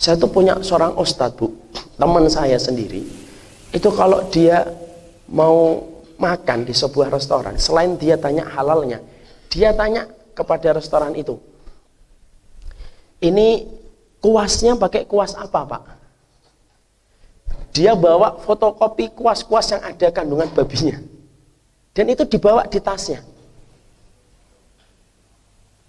Saya 0.00 0.16
tuh 0.16 0.32
punya 0.32 0.56
seorang 0.64 0.96
ustadz 0.96 1.36
bu, 1.36 1.52
teman 2.00 2.24
saya 2.32 2.56
sendiri, 2.56 3.04
itu 3.68 3.88
kalau 3.92 4.24
dia 4.32 4.64
mau 5.28 5.84
makan 6.16 6.64
di 6.64 6.72
sebuah 6.72 7.12
restoran, 7.12 7.60
selain 7.60 8.00
dia 8.00 8.16
tanya 8.16 8.48
halalnya, 8.48 9.04
dia 9.52 9.76
tanya 9.76 10.08
kepada 10.32 10.72
restoran 10.72 11.12
itu, 11.12 11.36
ini 13.20 13.68
kuasnya 14.24 14.80
pakai 14.80 15.04
kuas 15.04 15.36
apa 15.36 15.60
pak? 15.68 15.82
Dia 17.76 17.92
bawa 17.92 18.40
fotokopi 18.40 19.12
kuas-kuas 19.12 19.68
yang 19.76 19.84
ada 19.84 20.08
kandungan 20.08 20.48
babinya. 20.48 20.96
Dan 21.92 22.08
itu 22.08 22.24
dibawa 22.24 22.64
di 22.64 22.80
tasnya. 22.80 23.20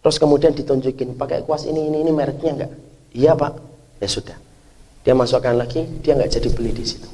Terus 0.03 0.19
kemudian 0.19 0.51
ditunjukin, 0.51 1.15
pakai 1.15 1.47
kuas 1.47 1.63
ini, 1.63 1.87
ini, 1.87 2.03
ini 2.03 2.11
mereknya 2.11 2.51
enggak? 2.59 2.71
Iya 3.15 3.39
pak. 3.39 3.55
Ya 4.03 4.07
sudah. 4.11 4.35
Dia 5.07 5.15
masukkan 5.15 5.55
lagi, 5.55 5.87
dia 6.03 6.19
enggak 6.19 6.35
jadi 6.35 6.51
beli 6.51 6.75
di 6.75 6.83
situ. 6.83 7.07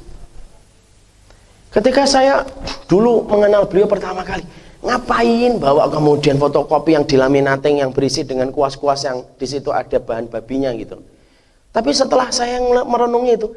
Ketika 1.70 2.06
saya 2.06 2.42
dulu 2.90 3.26
mengenal 3.30 3.70
beliau 3.70 3.86
pertama 3.86 4.26
kali, 4.26 4.42
ngapain 4.82 5.58
bawa 5.58 5.86
kemudian 5.90 6.34
fotokopi 6.38 6.98
yang 6.98 7.06
dilaminating 7.06 7.78
yang 7.78 7.90
berisi 7.94 8.26
dengan 8.26 8.50
kuas-kuas 8.50 9.06
yang 9.06 9.22
di 9.38 9.46
situ 9.46 9.70
ada 9.70 10.02
bahan 10.02 10.26
babinya 10.30 10.74
gitu. 10.74 10.98
Tapi 11.74 11.90
setelah 11.90 12.30
saya 12.30 12.62
merenungi 12.62 13.32
itu, 13.34 13.50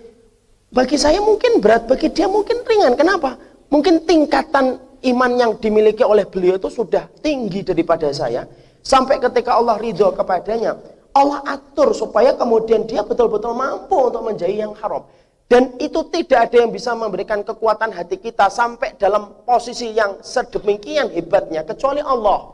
bagi 0.67 0.99
saya 0.99 1.23
mungkin 1.23 1.63
berat, 1.63 1.87
bagi 1.87 2.11
dia 2.11 2.27
mungkin 2.27 2.63
ringan. 2.67 2.99
Kenapa? 2.99 3.39
Mungkin 3.71 4.03
tingkatan 4.03 4.79
iman 5.07 5.31
yang 5.39 5.51
dimiliki 5.59 6.03
oleh 6.03 6.27
beliau 6.27 6.59
itu 6.59 6.67
sudah 6.67 7.07
tinggi 7.23 7.63
daripada 7.63 8.11
saya. 8.11 8.43
Sampai 8.83 9.19
ketika 9.19 9.55
Allah 9.55 9.79
ridho 9.79 10.11
kepadanya, 10.15 10.79
Allah 11.15 11.43
atur 11.47 11.91
supaya 11.91 12.35
kemudian 12.35 12.87
dia 12.87 13.03
betul-betul 13.03 13.55
mampu 13.55 13.95
untuk 13.95 14.23
menjadi 14.23 14.67
yang 14.67 14.73
haram. 14.79 15.07
Dan 15.47 15.79
itu 15.79 16.03
tidak 16.11 16.51
ada 16.51 16.67
yang 16.67 16.71
bisa 16.75 16.91
memberikan 16.91 17.39
kekuatan 17.39 17.95
hati 17.95 18.19
kita 18.19 18.51
sampai 18.51 18.99
dalam 18.99 19.31
posisi 19.47 19.95
yang 19.95 20.19
sedemikian 20.19 21.07
hebatnya 21.07 21.63
kecuali 21.63 22.03
Allah. 22.03 22.51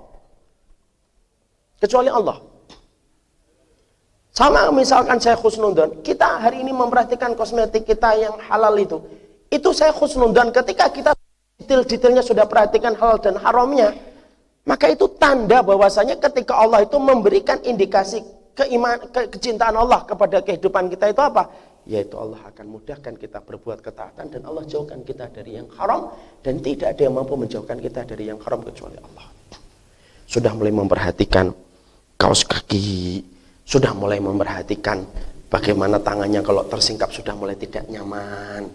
Kecuali 1.82 2.14
Allah. 2.14 2.53
Sama 4.34 4.66
misalkan 4.74 5.22
saya 5.22 5.38
khusnudon, 5.38 6.02
kita 6.02 6.42
hari 6.42 6.66
ini 6.66 6.74
memperhatikan 6.74 7.38
kosmetik 7.38 7.86
kita 7.86 8.18
yang 8.18 8.34
halal 8.50 8.74
itu. 8.82 8.98
Itu 9.54 9.78
saya 9.78 9.94
khusnudon 9.94 10.50
ketika 10.50 10.90
kita 10.90 11.14
detail-detailnya 11.62 12.26
sudah 12.26 12.50
perhatikan 12.50 12.98
halal 12.98 13.22
dan 13.22 13.38
haramnya, 13.38 13.94
maka 14.66 14.90
itu 14.90 15.06
tanda 15.22 15.62
bahwasanya 15.62 16.18
ketika 16.18 16.58
Allah 16.58 16.82
itu 16.82 16.98
memberikan 16.98 17.62
indikasi 17.62 18.26
keiman, 18.58 19.06
ke, 19.14 19.38
kecintaan 19.38 19.78
Allah 19.78 20.02
kepada 20.02 20.42
kehidupan 20.42 20.90
kita 20.90 21.14
itu 21.14 21.22
apa? 21.22 21.54
Yaitu 21.86 22.18
Allah 22.18 22.42
akan 22.50 22.66
mudahkan 22.74 23.14
kita 23.14 23.38
berbuat 23.38 23.86
ketaatan 23.86 24.34
dan 24.34 24.42
Allah 24.50 24.66
jauhkan 24.66 25.06
kita 25.06 25.30
dari 25.30 25.62
yang 25.62 25.70
haram 25.78 26.10
dan 26.42 26.58
tidak 26.58 26.98
ada 26.98 27.02
yang 27.06 27.14
mampu 27.14 27.38
menjauhkan 27.38 27.78
kita 27.78 28.02
dari 28.02 28.34
yang 28.34 28.42
haram 28.42 28.66
kecuali 28.66 28.98
Allah. 28.98 29.30
Sudah 30.26 30.58
mulai 30.58 30.74
memperhatikan 30.74 31.54
kaos 32.18 32.42
kaki, 32.48 33.22
sudah 33.74 33.90
mulai 33.98 34.22
memperhatikan 34.22 35.02
bagaimana 35.50 35.98
tangannya 35.98 36.46
kalau 36.46 36.62
tersingkap 36.70 37.10
sudah 37.10 37.34
mulai 37.34 37.58
tidak 37.58 37.90
nyaman. 37.90 38.70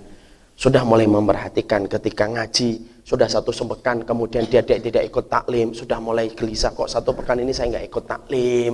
Sudah 0.59 0.82
mulai 0.82 1.07
memperhatikan 1.07 1.86
ketika 1.86 2.26
ngaji, 2.26 2.82
sudah 3.07 3.30
satu 3.30 3.55
sepekan 3.55 4.03
kemudian 4.03 4.42
dia 4.51 4.59
tidak, 4.59 5.07
ikut 5.07 5.30
taklim, 5.30 5.70
sudah 5.70 6.03
mulai 6.03 6.34
gelisah 6.34 6.74
kok 6.74 6.90
satu 6.90 7.14
pekan 7.14 7.38
ini 7.38 7.55
saya 7.55 7.78
nggak 7.78 7.86
ikut 7.86 8.05
taklim. 8.11 8.72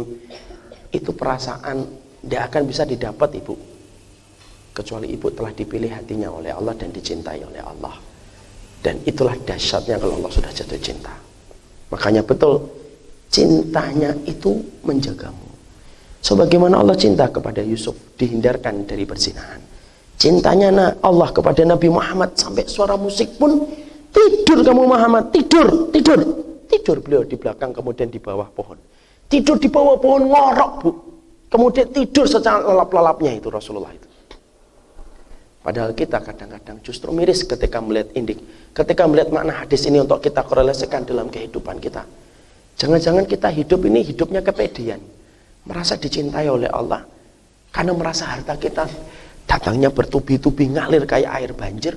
Itu 0.88 1.12
perasaan 1.12 1.84
tidak 2.24 2.42
akan 2.48 2.62
bisa 2.64 2.88
didapat 2.88 3.36
ibu. 3.36 3.52
Kecuali 4.72 5.12
ibu 5.12 5.28
telah 5.28 5.52
dipilih 5.52 5.92
hatinya 5.92 6.32
oleh 6.32 6.56
Allah 6.56 6.72
dan 6.72 6.88
dicintai 6.88 7.44
oleh 7.44 7.60
Allah. 7.60 8.00
Dan 8.80 8.96
itulah 9.04 9.36
dahsyatnya 9.44 10.00
kalau 10.00 10.24
Allah 10.24 10.32
sudah 10.32 10.48
jatuh 10.56 10.80
cinta. 10.80 11.12
Makanya 11.92 12.24
betul 12.24 12.64
cintanya 13.28 14.16
itu 14.24 14.56
menjagamu. 14.88 15.53
Sebagaimana 16.24 16.80
Allah 16.80 16.96
cinta 16.96 17.28
kepada 17.28 17.60
Yusuf 17.60 18.16
dihindarkan 18.16 18.88
dari 18.88 19.04
perzinahan. 19.04 19.60
Cintanya 20.16 20.96
Allah 21.04 21.28
kepada 21.28 21.60
Nabi 21.68 21.92
Muhammad 21.92 22.32
sampai 22.32 22.64
suara 22.64 22.96
musik 22.96 23.36
pun 23.36 23.68
tidur 24.08 24.64
kamu 24.64 24.88
Muhammad, 24.88 25.28
tidur, 25.28 25.92
tidur. 25.92 26.16
Tidur 26.64 26.96
beliau 27.04 27.28
di 27.28 27.36
belakang 27.36 27.76
kemudian 27.76 28.08
di 28.08 28.16
bawah 28.16 28.48
pohon. 28.48 28.80
Tidur 29.28 29.60
di 29.60 29.68
bawah 29.68 30.00
pohon 30.00 30.32
ngorok 30.32 30.72
bu. 30.80 30.90
Kemudian 31.52 31.92
tidur 31.92 32.24
secara 32.24 32.72
lelap-lelapnya 32.72 33.36
itu 33.36 33.52
Rasulullah 33.52 33.92
itu. 33.92 34.08
Padahal 35.60 35.92
kita 35.92 36.24
kadang-kadang 36.24 36.80
justru 36.80 37.12
miris 37.12 37.44
ketika 37.44 37.84
melihat 37.84 38.08
indik. 38.16 38.40
Ketika 38.72 39.04
melihat 39.04 39.28
makna 39.28 39.60
hadis 39.60 39.84
ini 39.84 40.00
untuk 40.00 40.24
kita 40.24 40.40
korelasikan 40.40 41.04
dalam 41.04 41.28
kehidupan 41.28 41.76
kita. 41.84 42.08
Jangan-jangan 42.80 43.28
kita 43.28 43.52
hidup 43.52 43.84
ini 43.84 44.00
hidupnya 44.00 44.40
kepedean 44.40 45.04
merasa 45.64 45.96
dicintai 45.96 46.46
oleh 46.48 46.68
Allah 46.68 47.02
karena 47.72 47.92
merasa 47.96 48.28
harta 48.28 48.54
kita 48.56 48.84
datangnya 49.44 49.92
bertubi-tubi 49.92 50.72
ngalir 50.72 51.04
kayak 51.08 51.30
air 51.40 51.50
banjir 51.56 51.94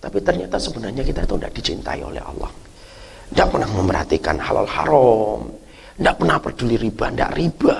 tapi 0.00 0.18
ternyata 0.24 0.56
sebenarnya 0.56 1.04
kita 1.04 1.28
itu 1.28 1.34
tidak 1.36 1.52
dicintai 1.52 2.00
oleh 2.00 2.24
Allah. 2.24 2.48
Tidak 3.30 3.46
pernah 3.46 3.68
memperhatikan 3.68 4.36
halal 4.42 4.66
haram 4.66 5.44
tidak 6.00 6.16
pernah 6.16 6.40
peduli 6.40 6.76
riba 6.80 7.12
tidak 7.12 7.30
riba. 7.36 7.76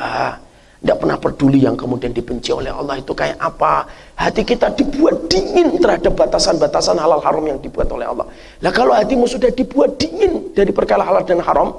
Tidak 0.81 0.97
pernah 0.97 1.17
peduli 1.21 1.61
yang 1.61 1.77
kemudian 1.77 2.13
dibenci 2.13 2.53
oleh 2.53 2.73
Allah 2.73 3.01
itu 3.01 3.13
kayak 3.17 3.37
apa. 3.41 3.85
Hati 4.17 4.45
kita 4.45 4.73
dibuat 4.77 5.29
dingin 5.29 5.77
terhadap 5.81 6.13
batasan-batasan 6.17 7.01
halal 7.01 7.21
haram 7.21 7.45
yang 7.49 7.61
dibuat 7.61 7.89
oleh 7.89 8.09
Allah. 8.09 8.25
Lah 8.61 8.73
kalau 8.73 8.93
hatimu 8.97 9.25
sudah 9.25 9.49
dibuat 9.53 9.97
dingin 9.97 10.53
dari 10.53 10.73
perkara 10.73 11.05
halal 11.05 11.25
dan 11.25 11.41
haram 11.41 11.73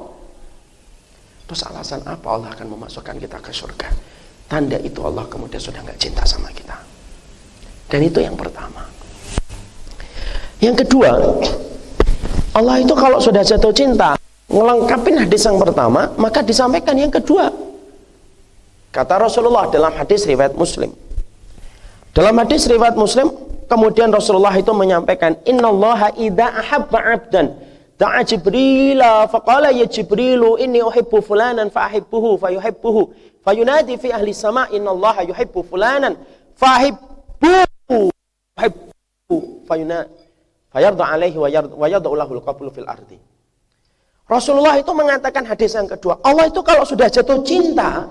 Terus 1.52 1.68
alasan 1.68 1.99
apa 2.08 2.32
Allah 2.32 2.56
akan 2.56 2.80
memasukkan 2.80 3.20
kita 3.20 3.36
ke 3.43 3.52
surga? 3.52 3.91
Tanda 4.47 4.80
itu 4.80 5.04
Allah 5.04 5.28
kemudian 5.28 5.60
sudah 5.60 5.84
nggak 5.84 5.99
cinta 5.99 6.24
sama 6.24 6.47
kita. 6.56 6.80
Dan 7.91 8.08
itu 8.08 8.24
yang 8.24 8.39
pertama. 8.39 8.88
Yang 10.64 10.88
kedua, 10.88 11.12
Allah 12.56 12.80
itu 12.80 12.95
kalau 12.95 13.20
sudah 13.20 13.43
jatuh 13.43 13.76
cinta, 13.76 14.16
ngelengkapin 14.47 15.28
hadis 15.28 15.43
yang 15.43 15.60
pertama, 15.60 16.16
maka 16.16 16.39
disampaikan 16.39 16.95
yang 16.95 17.12
kedua. 17.12 17.52
Kata 18.95 19.20
Rasulullah 19.20 19.68
dalam 19.68 19.91
hadis 19.91 20.24
riwayat 20.24 20.56
Muslim. 20.56 20.95
Dalam 22.16 22.32
hadis 22.39 22.64
riwayat 22.64 22.95
Muslim, 22.95 23.28
kemudian 23.68 24.08
Rasulullah 24.08 24.56
itu 24.56 24.72
menyampaikan, 24.72 25.36
"Innallaha 25.43 26.16
idza 26.16 26.47
ahabba 26.47 27.12
'abdan" 27.12 27.52
Da'a 28.02 28.26
Jibril 28.26 28.97
faqala 29.30 29.70
ya 29.70 29.86
Jibril 29.86 30.58
inni 30.58 30.82
uhibbu 30.82 31.22
fulanan 31.22 31.70
fa'ahibbuhu 31.70 32.41
fayuhibbuhu 32.41 33.02
fayunadi 33.45 33.93
fi 34.02 34.10
ahli 34.10 34.34
sama 34.34 34.66
inna 34.74 34.89
Allah 34.89 35.30
yuhibbu 35.30 35.62
fulanan 35.70 36.18
fa'ahibbuhu 36.58 38.10
yuhibbuhu 38.58 39.38
fayunadi 39.70 40.10
fayarda 40.74 41.04
alaihi 41.14 41.38
wa 41.38 41.86
yada'u 41.86 42.16
lahul 42.18 42.41
qablu 42.41 42.74
fil 42.74 42.89
ardi. 42.89 43.22
Rasulullah 44.26 44.82
itu 44.82 44.89
mengatakan 44.97 45.45
hadis 45.45 45.78
yang 45.78 45.86
kedua 45.86 46.18
Allah 46.26 46.49
itu 46.49 46.64
kalau 46.66 46.82
sudah 46.82 47.06
jatuh 47.06 47.45
cinta 47.45 48.10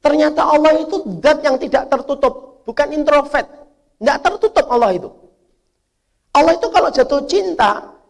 ternyata 0.00 0.48
Allah 0.48 0.80
itu 0.80 0.96
zat 1.20 1.44
yang 1.44 1.60
tidak 1.60 1.92
tertutup 1.92 2.64
bukan 2.64 2.88
introvert. 2.96 3.44
Tidak 4.00 4.16
tertutup 4.24 4.64
Allah 4.72 4.96
itu. 4.96 5.12
Allah 6.32 6.56
itu 6.56 6.68
kalau 6.72 6.88
jatuh 6.88 7.20
cinta 7.28 8.00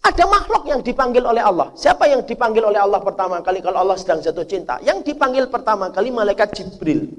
ada 0.00 0.24
makhluk 0.24 0.64
yang 0.64 0.80
dipanggil 0.80 1.20
oleh 1.20 1.44
Allah. 1.44 1.76
Siapa 1.76 2.08
yang 2.08 2.24
dipanggil 2.24 2.64
oleh 2.64 2.80
Allah 2.80 3.04
pertama 3.04 3.44
kali 3.44 3.60
kalau 3.60 3.84
Allah 3.84 4.00
sedang 4.00 4.24
jatuh 4.24 4.48
cinta? 4.48 4.80
Yang 4.80 5.12
dipanggil 5.12 5.44
pertama 5.52 5.92
kali 5.92 6.08
malaikat 6.08 6.56
Jibril. 6.56 7.12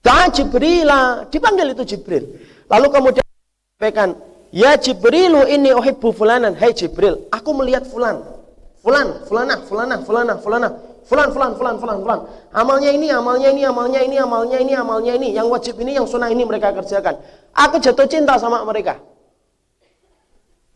Dan 0.00 0.32
Jibril, 0.32 0.88
dipanggil 1.28 1.76
itu 1.76 1.84
Jibril. 1.94 2.24
Lalu 2.66 2.86
kemudian 2.88 3.26
sampaikan, 3.76 4.16
"Ya 4.50 4.74
Jibrilu 4.74 5.46
ini 5.46 5.76
uhibbu 5.76 6.16
fulanan." 6.16 6.56
Hey 6.56 6.72
Jibril, 6.72 7.28
aku 7.28 7.52
melihat 7.54 7.84
fulan. 7.86 8.24
Fulan, 8.82 9.22
fulanah, 9.28 9.58
fulanah, 9.68 9.98
fulanah, 10.02 10.36
fulanah. 10.42 10.72
Fulan, 11.02 11.28
fulan, 11.34 11.52
fulan, 11.58 11.76
fulan, 11.76 11.98
fulan. 12.00 12.20
Amalnya 12.54 12.90
ini, 12.94 13.10
amalnya 13.10 13.50
ini, 13.52 13.62
amalnya 13.66 14.00
ini, 14.00 14.16
amalnya 14.16 14.58
ini, 14.58 14.72
amalnya 14.72 15.12
ini. 15.18 15.28
Yang 15.34 15.46
wajib 15.50 15.74
ini, 15.82 15.98
yang 15.98 16.06
sunnah 16.06 16.30
ini 16.30 16.46
mereka 16.46 16.72
kerjakan. 16.72 17.20
Aku 17.52 17.82
jatuh 17.82 18.06
cinta 18.08 18.38
sama 18.38 18.62
mereka. 18.64 18.96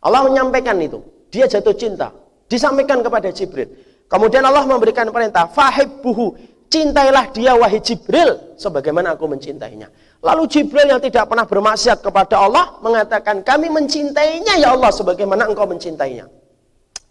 Allah 0.07 0.23
menyampaikan 0.23 0.79
itu. 0.79 1.03
Dia 1.35 1.51
jatuh 1.51 1.75
cinta. 1.75 2.15
Disampaikan 2.47 3.03
kepada 3.03 3.35
Jibril. 3.35 3.67
Kemudian 4.07 4.47
Allah 4.47 4.63
memberikan 4.63 5.11
perintah, 5.11 5.51
buhu, 5.99 6.39
cintailah 6.71 7.35
dia 7.35 7.59
wahai 7.59 7.83
Jibril 7.83 8.55
sebagaimana 8.55 9.19
aku 9.19 9.27
mencintainya. 9.27 9.91
Lalu 10.23 10.47
Jibril 10.47 10.87
yang 10.87 11.03
tidak 11.03 11.27
pernah 11.27 11.43
bermaksiat 11.43 12.07
kepada 12.07 12.39
Allah 12.39 12.79
mengatakan, 12.87 13.43
kami 13.43 13.67
mencintainya 13.67 14.63
ya 14.63 14.79
Allah 14.79 14.95
sebagaimana 14.95 15.51
engkau 15.51 15.67
mencintainya. 15.67 16.31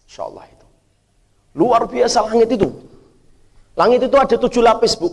Insya 0.07 0.31
Allah 0.31 0.47
itu. 0.47 0.65
Luar 1.59 1.83
biasa 1.91 2.31
langit 2.31 2.55
itu. 2.55 2.71
Langit 3.75 4.07
itu 4.07 4.15
ada 4.15 4.35
tujuh 4.39 4.63
lapis 4.63 4.95
bu. 4.95 5.11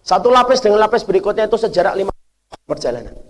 Satu 0.00 0.32
lapis 0.32 0.64
dengan 0.64 0.80
lapis 0.80 1.04
berikutnya 1.04 1.44
itu 1.44 1.60
sejarak 1.60 1.92
lima 1.92 2.12
perjalanan. 2.64 3.27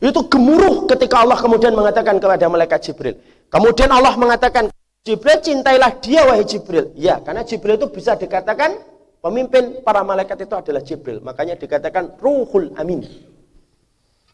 Itu 0.00 0.24
gemuruh 0.32 0.88
ketika 0.88 1.20
Allah 1.20 1.36
kemudian 1.36 1.76
mengatakan 1.76 2.16
kepada 2.16 2.48
malaikat 2.48 2.80
Jibril. 2.88 3.20
Kemudian 3.52 3.92
Allah 3.92 4.16
mengatakan, 4.16 4.72
Jibril 5.04 5.44
cintailah 5.44 6.00
dia 6.00 6.24
wahai 6.24 6.44
Jibril. 6.48 6.96
Ya, 6.96 7.20
karena 7.20 7.44
Jibril 7.44 7.76
itu 7.76 7.88
bisa 7.92 8.16
dikatakan 8.16 8.80
pemimpin 9.20 9.84
para 9.84 10.00
malaikat 10.00 10.48
itu 10.48 10.54
adalah 10.56 10.80
Jibril. 10.80 11.20
Makanya 11.20 11.60
dikatakan 11.60 12.16
Ruhul 12.16 12.72
Amin. 12.80 13.04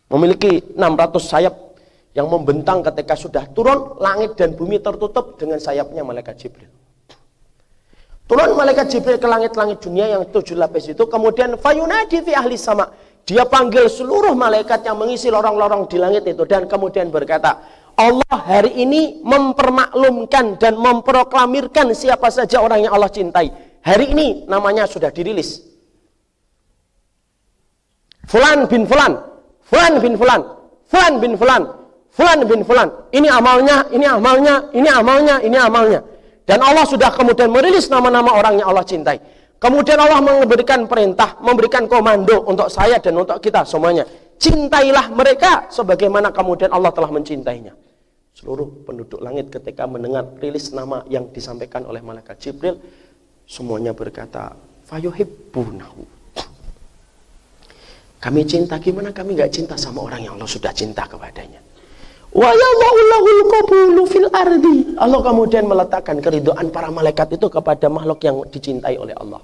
Memiliki 0.06 0.62
600 0.78 1.18
sayap 1.18 1.54
yang 2.14 2.30
membentang 2.30 2.86
ketika 2.86 3.18
sudah 3.18 3.44
turun, 3.50 3.98
langit 3.98 4.38
dan 4.38 4.54
bumi 4.54 4.78
tertutup 4.78 5.34
dengan 5.34 5.58
sayapnya 5.58 6.06
malaikat 6.06 6.38
Jibril. 6.38 6.70
Turun 8.26 8.58
malaikat 8.58 8.90
Jibril 8.90 9.18
ke 9.18 9.26
langit-langit 9.26 9.82
dunia 9.82 10.14
yang 10.14 10.22
tujuh 10.30 10.58
lapis 10.58 10.90
itu, 10.90 11.02
kemudian 11.06 11.58
fayunadi 11.58 12.22
fi 12.26 12.34
ahli 12.34 12.58
sama 12.58 12.90
dia 13.26 13.42
panggil 13.42 13.90
seluruh 13.90 14.38
malaikat 14.38 14.86
yang 14.86 15.02
mengisi 15.02 15.26
lorong-lorong 15.34 15.90
di 15.90 15.98
langit 15.98 16.22
itu 16.30 16.46
dan 16.46 16.70
kemudian 16.70 17.10
berkata, 17.10 17.58
Allah 17.98 18.38
hari 18.46 18.78
ini 18.78 19.18
mempermaklumkan 19.26 20.62
dan 20.62 20.78
memproklamirkan 20.78 21.90
siapa 21.90 22.30
saja 22.30 22.62
orang 22.62 22.86
yang 22.86 22.94
Allah 22.94 23.10
cintai. 23.10 23.50
Hari 23.82 24.14
ini 24.14 24.46
namanya 24.46 24.86
sudah 24.86 25.10
dirilis. 25.10 25.58
Fulan 28.30 28.70
bin 28.70 28.86
Fulan, 28.86 29.18
Fulan 29.66 29.98
bin 29.98 30.14
Fulan, 30.14 30.42
Fulan 30.86 31.14
bin 31.18 31.32
Fulan, 31.34 31.62
Fulan 32.14 32.40
bin 32.46 32.60
Fulan. 32.62 32.88
Ini 33.10 33.26
amalnya, 33.26 33.90
ini 33.90 34.06
amalnya, 34.06 34.54
ini 34.70 34.86
amalnya, 34.90 35.34
ini 35.42 35.58
amalnya. 35.58 36.00
Dan 36.46 36.62
Allah 36.62 36.86
sudah 36.86 37.10
kemudian 37.10 37.50
merilis 37.50 37.90
nama-nama 37.90 38.38
orang 38.38 38.62
yang 38.62 38.70
Allah 38.70 38.86
cintai. 38.86 39.18
Kemudian 39.56 39.96
Allah 39.96 40.20
memberikan 40.20 40.84
perintah, 40.84 41.40
memberikan 41.40 41.88
komando 41.88 42.44
untuk 42.44 42.68
saya 42.68 43.00
dan 43.00 43.16
untuk 43.16 43.40
kita 43.40 43.64
semuanya. 43.64 44.04
Cintailah 44.36 45.08
mereka 45.16 45.72
sebagaimana 45.72 46.28
kemudian 46.28 46.68
Allah 46.68 46.92
telah 46.92 47.08
mencintainya. 47.08 47.72
Seluruh 48.36 48.84
penduduk 48.84 49.16
langit 49.24 49.48
ketika 49.48 49.88
mendengar 49.88 50.28
rilis 50.36 50.68
nama 50.76 51.00
yang 51.08 51.32
disampaikan 51.32 51.88
oleh 51.88 52.04
malaikat 52.04 52.36
Jibril, 52.36 52.76
semuanya 53.48 53.96
berkata, 53.96 54.52
"Fayuhibbunahu." 54.84 56.04
Kami 58.20 58.40
cinta, 58.44 58.76
gimana 58.76 59.08
kami 59.08 59.40
nggak 59.40 59.52
cinta 59.56 59.72
sama 59.80 60.04
orang 60.04 60.20
yang 60.20 60.36
Allah 60.36 60.48
sudah 60.52 60.72
cinta 60.76 61.08
kepadanya? 61.08 61.64
Wa 62.32 62.50
fil 64.10 64.28
ardi. 64.32 64.76
Allah 64.98 65.20
kemudian 65.22 65.64
meletakkan 65.68 66.18
keridoan 66.18 66.72
para 66.74 66.90
malaikat 66.90 67.36
itu 67.36 67.46
kepada 67.46 67.86
makhluk 67.86 68.20
yang 68.24 68.36
dicintai 68.48 68.96
oleh 68.98 69.14
Allah. 69.18 69.40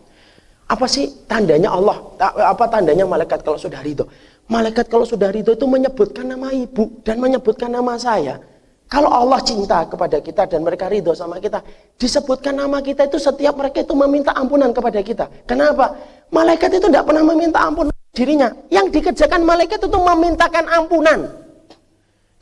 Apa 0.72 0.88
sih 0.88 1.28
tandanya 1.28 1.68
Allah? 1.74 2.00
Apa 2.48 2.64
tandanya 2.70 3.04
malaikat 3.04 3.44
kalau 3.44 3.60
sudah 3.60 3.84
ridho? 3.84 4.08
Malaikat 4.48 4.88
kalau 4.88 5.04
sudah 5.04 5.28
ridho 5.28 5.52
itu 5.52 5.66
menyebutkan 5.68 6.24
nama 6.24 6.48
ibu 6.48 7.02
dan 7.04 7.20
menyebutkan 7.20 7.68
nama 7.68 8.00
saya. 8.00 8.40
Kalau 8.88 9.08
Allah 9.08 9.40
cinta 9.40 9.88
kepada 9.88 10.20
kita 10.20 10.44
dan 10.48 10.60
mereka 10.60 10.88
ridho 10.88 11.16
sama 11.16 11.40
kita, 11.40 11.64
disebutkan 11.96 12.60
nama 12.60 12.84
kita 12.84 13.08
itu 13.08 13.16
setiap 13.16 13.56
mereka 13.56 13.80
itu 13.80 13.96
meminta 13.96 14.36
ampunan 14.36 14.68
kepada 14.68 15.00
kita. 15.00 15.32
Kenapa? 15.48 15.96
Malaikat 16.28 16.76
itu 16.76 16.88
tidak 16.92 17.08
pernah 17.08 17.24
meminta 17.24 17.64
ampunan 17.64 17.92
dirinya. 18.12 18.52
Yang 18.68 19.00
dikerjakan 19.00 19.48
malaikat 19.48 19.80
itu 19.80 19.96
memintakan 19.96 20.64
ampunan. 20.68 21.41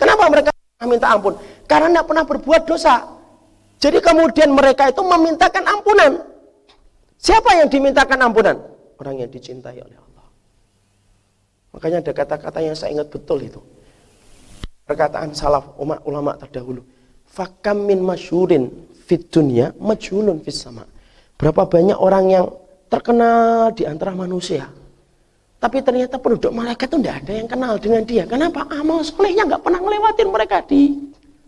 Kenapa 0.01 0.25
mereka 0.33 0.51
meminta 0.81 1.13
ampun? 1.13 1.37
Karena 1.69 1.93
tidak 1.93 2.07
pernah 2.09 2.25
berbuat 2.25 2.63
dosa. 2.65 3.05
Jadi 3.77 4.01
kemudian 4.01 4.49
mereka 4.49 4.89
itu 4.89 5.05
memintakan 5.05 5.65
ampunan. 5.69 6.25
Siapa 7.21 7.61
yang 7.61 7.69
dimintakan 7.69 8.19
ampunan? 8.25 8.57
Orang 8.97 9.21
yang 9.21 9.29
dicintai 9.29 9.77
oleh 9.77 9.97
Allah. 10.01 10.27
Makanya 11.77 12.01
ada 12.01 12.13
kata-kata 12.17 12.59
yang 12.65 12.73
saya 12.73 12.97
ingat 12.97 13.13
betul 13.13 13.45
itu 13.45 13.61
perkataan 14.91 15.31
salaf 15.31 15.79
ulama 15.79 16.35
terdahulu. 16.35 16.83
Fakam 17.31 17.87
min 17.87 18.03
masyurin 18.03 18.67
fit 19.07 19.31
dunya 19.31 19.71
majhulun 19.79 20.43
fis 20.43 20.67
sama. 20.67 20.83
Berapa 21.39 21.71
banyak 21.71 21.95
orang 21.95 22.25
yang 22.27 22.47
terkenal 22.91 23.71
di 23.71 23.87
antara 23.87 24.11
manusia. 24.19 24.67
Tapi 25.61 25.85
ternyata 25.85 26.17
penduduk 26.17 26.57
malaikat 26.57 26.89
itu 26.89 26.97
tidak 27.05 27.17
ada 27.21 27.33
yang 27.37 27.49
kenal 27.49 27.77
dengan 27.77 28.03
dia. 28.09 28.25
Kenapa? 28.25 28.65
Amal 28.73 29.05
solehnya 29.05 29.45
nggak 29.45 29.61
pernah 29.61 29.81
ngelewatin 29.85 30.29
mereka 30.33 30.65
di 30.65 30.97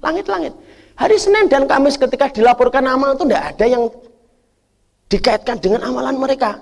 langit-langit. 0.04 0.52
Hari 1.00 1.16
Senin 1.16 1.48
dan 1.48 1.64
Kamis 1.64 1.96
ketika 1.96 2.28
dilaporkan 2.28 2.84
amal 2.84 3.16
itu 3.16 3.24
tidak 3.24 3.56
ada 3.56 3.64
yang 3.64 3.88
dikaitkan 5.08 5.56
dengan 5.56 5.88
amalan 5.88 6.20
mereka. 6.20 6.60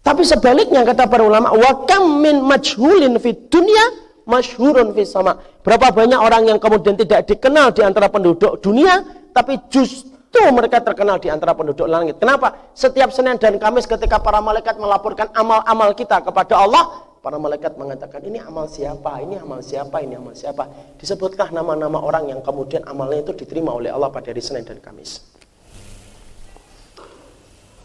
Tapi 0.00 0.24
sebaliknya 0.24 0.84
kata 0.84 1.08
para 1.08 1.24
ulama, 1.24 1.52
wakam 1.52 2.24
min 2.24 2.40
majhulin 2.44 3.16
fit 3.20 3.52
dunya 3.52 3.84
masyhurun 4.24 4.96
fis 4.96 5.12
sama. 5.12 5.36
Berapa 5.60 5.92
banyak 5.92 6.20
orang 6.20 6.48
yang 6.48 6.58
kemudian 6.60 6.96
tidak 6.96 7.28
dikenal 7.28 7.72
di 7.72 7.84
antara 7.84 8.08
penduduk 8.08 8.60
dunia, 8.64 9.04
tapi 9.36 9.60
justru 9.68 10.13
mereka 10.50 10.82
terkenal 10.82 11.22
di 11.22 11.30
antara 11.30 11.54
penduduk 11.54 11.86
langit. 11.86 12.18
Kenapa? 12.18 12.72
Setiap 12.74 13.14
Senin 13.14 13.38
dan 13.38 13.54
Kamis 13.62 13.86
ketika 13.86 14.18
para 14.18 14.42
malaikat 14.42 14.74
melaporkan 14.76 15.30
amal-amal 15.30 15.94
kita 15.94 16.18
kepada 16.26 16.58
Allah, 16.58 17.06
para 17.22 17.38
malaikat 17.38 17.78
mengatakan 17.78 18.20
ini 18.26 18.42
amal 18.42 18.66
siapa, 18.66 19.22
ini 19.22 19.38
amal 19.38 19.62
siapa, 19.62 19.96
ini 20.02 20.18
amal 20.18 20.34
siapa. 20.34 20.66
Disebutlah 20.98 21.54
nama-nama 21.54 22.02
orang 22.02 22.34
yang 22.34 22.40
kemudian 22.42 22.82
amalnya 22.84 23.22
itu 23.22 23.32
diterima 23.32 23.72
oleh 23.72 23.94
Allah 23.94 24.10
pada 24.10 24.34
hari 24.34 24.42
Senin 24.42 24.66
dan 24.66 24.82
Kamis. 24.82 25.22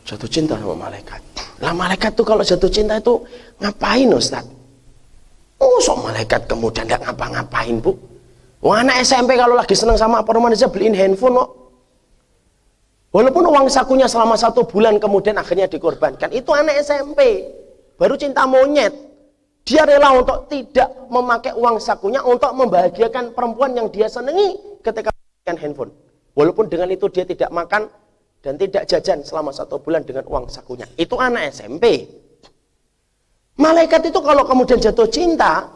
Jatuh 0.10 0.26
cinta 0.26 0.58
sama 0.58 0.74
malaikat. 0.74 1.22
Lah 1.62 1.70
malaikat 1.78 2.18
tuh 2.18 2.26
kalau 2.26 2.41
jatuh 2.41 2.72
cinta 2.72 2.97
itu 2.97 3.22
ngapain 3.62 4.10
Ustaz? 4.10 4.47
Oh, 5.60 5.78
sok 5.84 6.08
malaikat 6.08 6.47
kemudian 6.50 6.88
tidak 6.88 7.04
ngapa-ngapain, 7.06 7.78
Bu. 7.84 7.93
Wah, 8.60 8.84
anak 8.84 9.04
SMP 9.04 9.36
kalau 9.39 9.56
lagi 9.56 9.76
senang 9.76 9.95
sama 9.95 10.24
apa 10.24 10.32
aja 10.32 10.68
beliin 10.68 10.95
handphone 10.95 11.36
kok. 11.36 11.50
Walaupun 13.10 13.41
uang 13.41 13.68
sakunya 13.74 14.05
selama 14.05 14.38
satu 14.38 14.70
bulan 14.70 15.01
kemudian 15.01 15.34
akhirnya 15.41 15.66
dikorbankan. 15.66 16.30
Itu 16.30 16.53
anak 16.53 16.78
SMP. 16.86 17.41
Baru 17.97 18.14
cinta 18.14 18.45
monyet. 18.45 18.93
Dia 19.66 19.86
rela 19.86 20.14
untuk 20.14 20.49
tidak 20.49 20.93
memakai 21.10 21.53
uang 21.57 21.82
sakunya 21.82 22.22
untuk 22.22 22.53
membahagiakan 22.53 23.34
perempuan 23.34 23.74
yang 23.74 23.89
dia 23.89 24.10
senangi 24.10 24.57
ketika 24.86 25.10
memberikan 25.10 25.57
handphone. 25.57 25.91
Walaupun 26.38 26.70
dengan 26.70 26.89
itu 26.93 27.10
dia 27.10 27.26
tidak 27.26 27.49
makan 27.49 27.89
dan 28.45 28.55
tidak 28.55 28.86
jajan 28.86 29.26
selama 29.26 29.51
satu 29.51 29.82
bulan 29.82 30.05
dengan 30.05 30.26
uang 30.30 30.45
sakunya. 30.49 30.86
Itu 30.95 31.18
anak 31.18 31.53
SMP. 31.53 32.05
Malaikat 33.60 34.07
itu 34.07 34.20
kalau 34.24 34.47
kemudian 34.47 34.80
jatuh 34.80 35.10
cinta, 35.12 35.68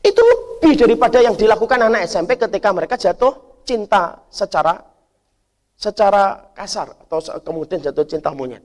itu 0.00 0.20
lebih 0.22 0.78
daripada 0.78 1.18
yang 1.18 1.34
dilakukan 1.34 1.90
anak 1.90 2.06
SMP 2.06 2.38
ketika 2.38 2.70
mereka 2.70 2.94
jatuh 2.94 3.64
cinta 3.66 4.22
secara 4.30 4.78
secara 5.80 6.52
kasar 6.52 6.92
atau 6.92 7.18
kemudian 7.40 7.80
jatuh 7.80 8.04
cinta 8.04 8.28
monyet. 8.36 8.60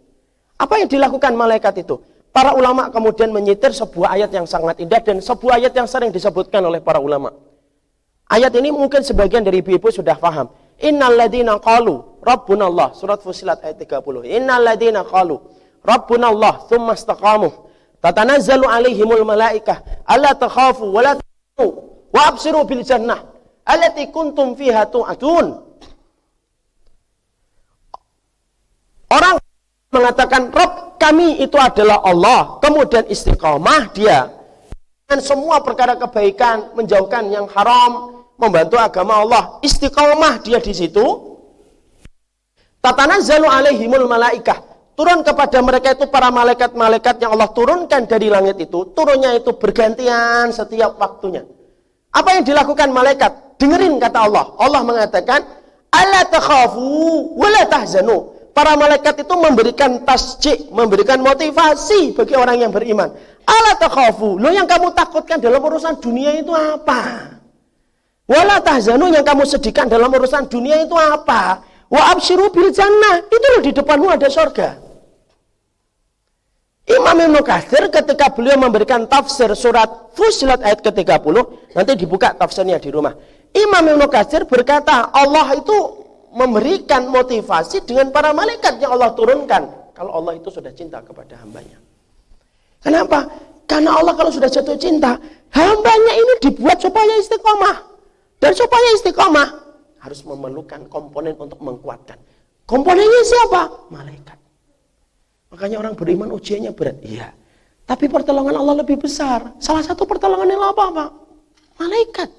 Apa 0.59 0.83
yang 0.83 0.91
dilakukan 0.91 1.31
malaikat 1.31 1.79
itu? 1.79 1.95
Para 2.35 2.51
ulama 2.51 2.91
kemudian 2.91 3.31
menyitir 3.31 3.71
sebuah 3.71 4.19
ayat 4.19 4.35
yang 4.35 4.43
sangat 4.43 4.83
indah 4.83 4.99
dan 4.99 5.23
sebuah 5.23 5.63
ayat 5.63 5.71
yang 5.71 5.87
sering 5.87 6.11
disebutkan 6.11 6.59
oleh 6.67 6.83
para 6.83 6.99
ulama. 6.99 7.31
Ayat 8.27 8.51
ini 8.59 8.75
mungkin 8.75 8.99
sebagian 8.99 9.47
dari 9.47 9.63
ibu-ibu 9.63 9.87
sudah 9.87 10.19
paham. 10.19 10.51
Innal 10.83 11.15
ladina 11.15 11.55
qalu 11.63 12.19
rabbunallah 12.19 12.91
surat 12.91 13.23
Fusilat 13.23 13.63
ayat 13.63 13.79
30. 13.79 14.27
Innal 14.27 14.67
ladina 14.67 15.07
qalu 15.07 15.39
Rabbuna 15.85 16.33
Allah 16.33 16.65
thumma 16.65 16.97
istaqamu 16.97 17.53
tatanazzalu 18.01 18.65
alaihimul 18.65 19.21
malaikah 19.21 19.85
alla 20.03 20.33
takhafu 20.33 20.89
wa 20.89 21.01
la 21.05 21.11
wa 22.09 22.21
absiru 22.25 22.65
bil 22.65 22.81
jannah 22.81 23.21
allati 23.61 24.09
kuntum 24.09 24.57
fiha 24.57 24.89
tu'atun 24.89 25.64
Orang 29.15 29.39
mengatakan 29.95 30.51
Rob 30.51 30.99
kami 30.99 31.39
itu 31.39 31.55
adalah 31.55 32.03
Allah 32.03 32.59
kemudian 32.59 33.07
istiqamah 33.07 33.95
dia 33.95 34.27
dengan 35.07 35.23
semua 35.23 35.63
perkara 35.63 35.95
kebaikan 35.95 36.75
menjauhkan 36.75 37.31
yang 37.31 37.47
haram 37.47 38.25
membantu 38.35 38.75
agama 38.75 39.23
Allah 39.23 39.43
istiqamah 39.63 40.43
dia 40.43 40.59
di 40.59 40.75
situ 40.75 41.05
tatanazzalu 42.83 43.47
alaihimul 43.47 44.03
malaikah 44.03 44.75
turun 44.99 45.23
kepada 45.23 45.59
mereka 45.63 45.95
itu 45.95 46.07
para 46.11 46.31
malaikat-malaikat 46.31 47.15
yang 47.23 47.35
Allah 47.35 47.51
turunkan 47.51 48.07
dari 48.07 48.31
langit 48.31 48.57
itu, 48.63 48.95
turunnya 48.95 49.35
itu 49.35 49.51
bergantian 49.53 50.49
setiap 50.55 50.95
waktunya. 50.95 51.43
Apa 52.15 52.39
yang 52.39 52.47
dilakukan 52.47 52.95
malaikat? 52.95 53.59
Dengerin 53.59 53.99
kata 53.99 54.23
Allah. 54.23 54.55
Allah 54.55 54.81
mengatakan, 54.87 55.43
"Alla 55.91 56.23
takhafu 56.31 57.35
wa 57.35 57.47
la 57.51 57.63
tahzanu." 57.67 58.34
Para 58.55 58.79
malaikat 58.79 59.27
itu 59.27 59.35
memberikan 59.35 60.07
tasjik, 60.07 60.71
memberikan 60.71 61.19
motivasi 61.19 62.15
bagi 62.15 62.39
orang 62.39 62.63
yang 62.63 62.71
beriman. 62.71 63.11
Ala 63.43 63.75
takhafu. 63.75 64.39
Lo 64.39 64.47
yang 64.47 64.63
kamu 64.63 64.95
takutkan 64.95 65.43
dalam 65.43 65.59
urusan 65.59 65.99
dunia 65.99 66.39
itu 66.39 66.55
apa? 66.55 67.35
Wala 68.31 68.63
tahzanu 68.63 69.11
yang 69.11 69.27
kamu 69.27 69.43
sedihkan 69.43 69.91
dalam 69.91 70.07
urusan 70.07 70.47
dunia 70.47 70.87
itu 70.87 70.95
apa? 70.95 71.67
Wa 71.91 72.15
absyiru 72.15 72.47
bil 72.55 72.71
jannah. 72.71 73.27
Itu 73.27 73.47
loh 73.59 73.61
di 73.61 73.75
depanmu 73.75 74.07
ada 74.07 74.31
surga. 74.31 74.79
Imam 76.85 77.17
Ibn 77.17 77.35
Kathir 77.43 77.91
ketika 77.91 78.31
beliau 78.31 78.55
memberikan 78.55 79.03
tafsir 79.09 79.51
surat 79.57 80.15
Fusilat 80.15 80.63
ayat 80.63 80.79
ke-30, 80.79 81.35
nanti 81.75 81.91
dibuka 81.99 82.31
tafsirnya 82.31 82.79
di 82.79 82.87
rumah. 82.87 83.11
Imam 83.51 83.83
Ibn 83.83 84.07
Kathir 84.07 84.47
berkata, 84.47 85.11
Allah 85.11 85.59
itu 85.59 86.04
memberikan 86.35 87.07
motivasi 87.07 87.87
dengan 87.87 88.11
para 88.11 88.35
malaikat 88.35 88.83
yang 88.83 88.91
Allah 88.99 89.15
turunkan. 89.15 89.95
Kalau 89.95 90.11
Allah 90.11 90.35
itu 90.35 90.51
sudah 90.51 90.75
cinta 90.75 90.99
kepada 90.99 91.39
hambanya. 91.39 91.79
Kenapa? 92.83 93.31
Karena 93.63 93.95
Allah 93.95 94.13
kalau 94.13 94.29
sudah 94.29 94.51
jatuh 94.51 94.75
cinta, 94.75 95.15
hambanya 95.55 96.13
ini 96.13 96.33
dibuat 96.43 96.83
supaya 96.83 97.15
istiqomah. 97.23 97.95
Dan 98.43 98.51
supaya 98.51 98.87
istiqomah, 98.99 99.47
harus 100.03 100.21
memerlukan 100.27 100.85
komponen 100.91 101.33
untuk 101.39 101.57
menguatkan. 101.63 102.19
Komponennya 102.67 103.23
siapa? 103.23 103.89
Malaikat. 103.89 104.37
Makanya 105.55 105.79
orang 105.79 105.95
beriman 105.95 106.29
ujiannya 106.35 106.75
berat. 106.75 106.99
Iya. 106.99 107.31
Tapi 107.87 108.11
pertolongan 108.11 108.59
Allah 108.59 108.83
lebih 108.83 108.99
besar. 108.99 109.55
Salah 109.63 109.81
satu 109.81 110.03
pertolongan 110.03 110.51
yang 110.51 110.61
apa, 110.61 110.83
Pak? 110.91 111.09
Malaikat. 111.79 112.29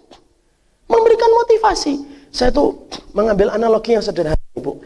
Memberikan 0.87 1.31
motivasi. 1.33 2.16
Saya 2.37 2.53
tuh 2.53 2.84
mengambil 3.16 3.49
analogi 3.49 3.97
yang 3.97 4.05
sederhana, 4.05 4.37
Ibu. 4.53 4.76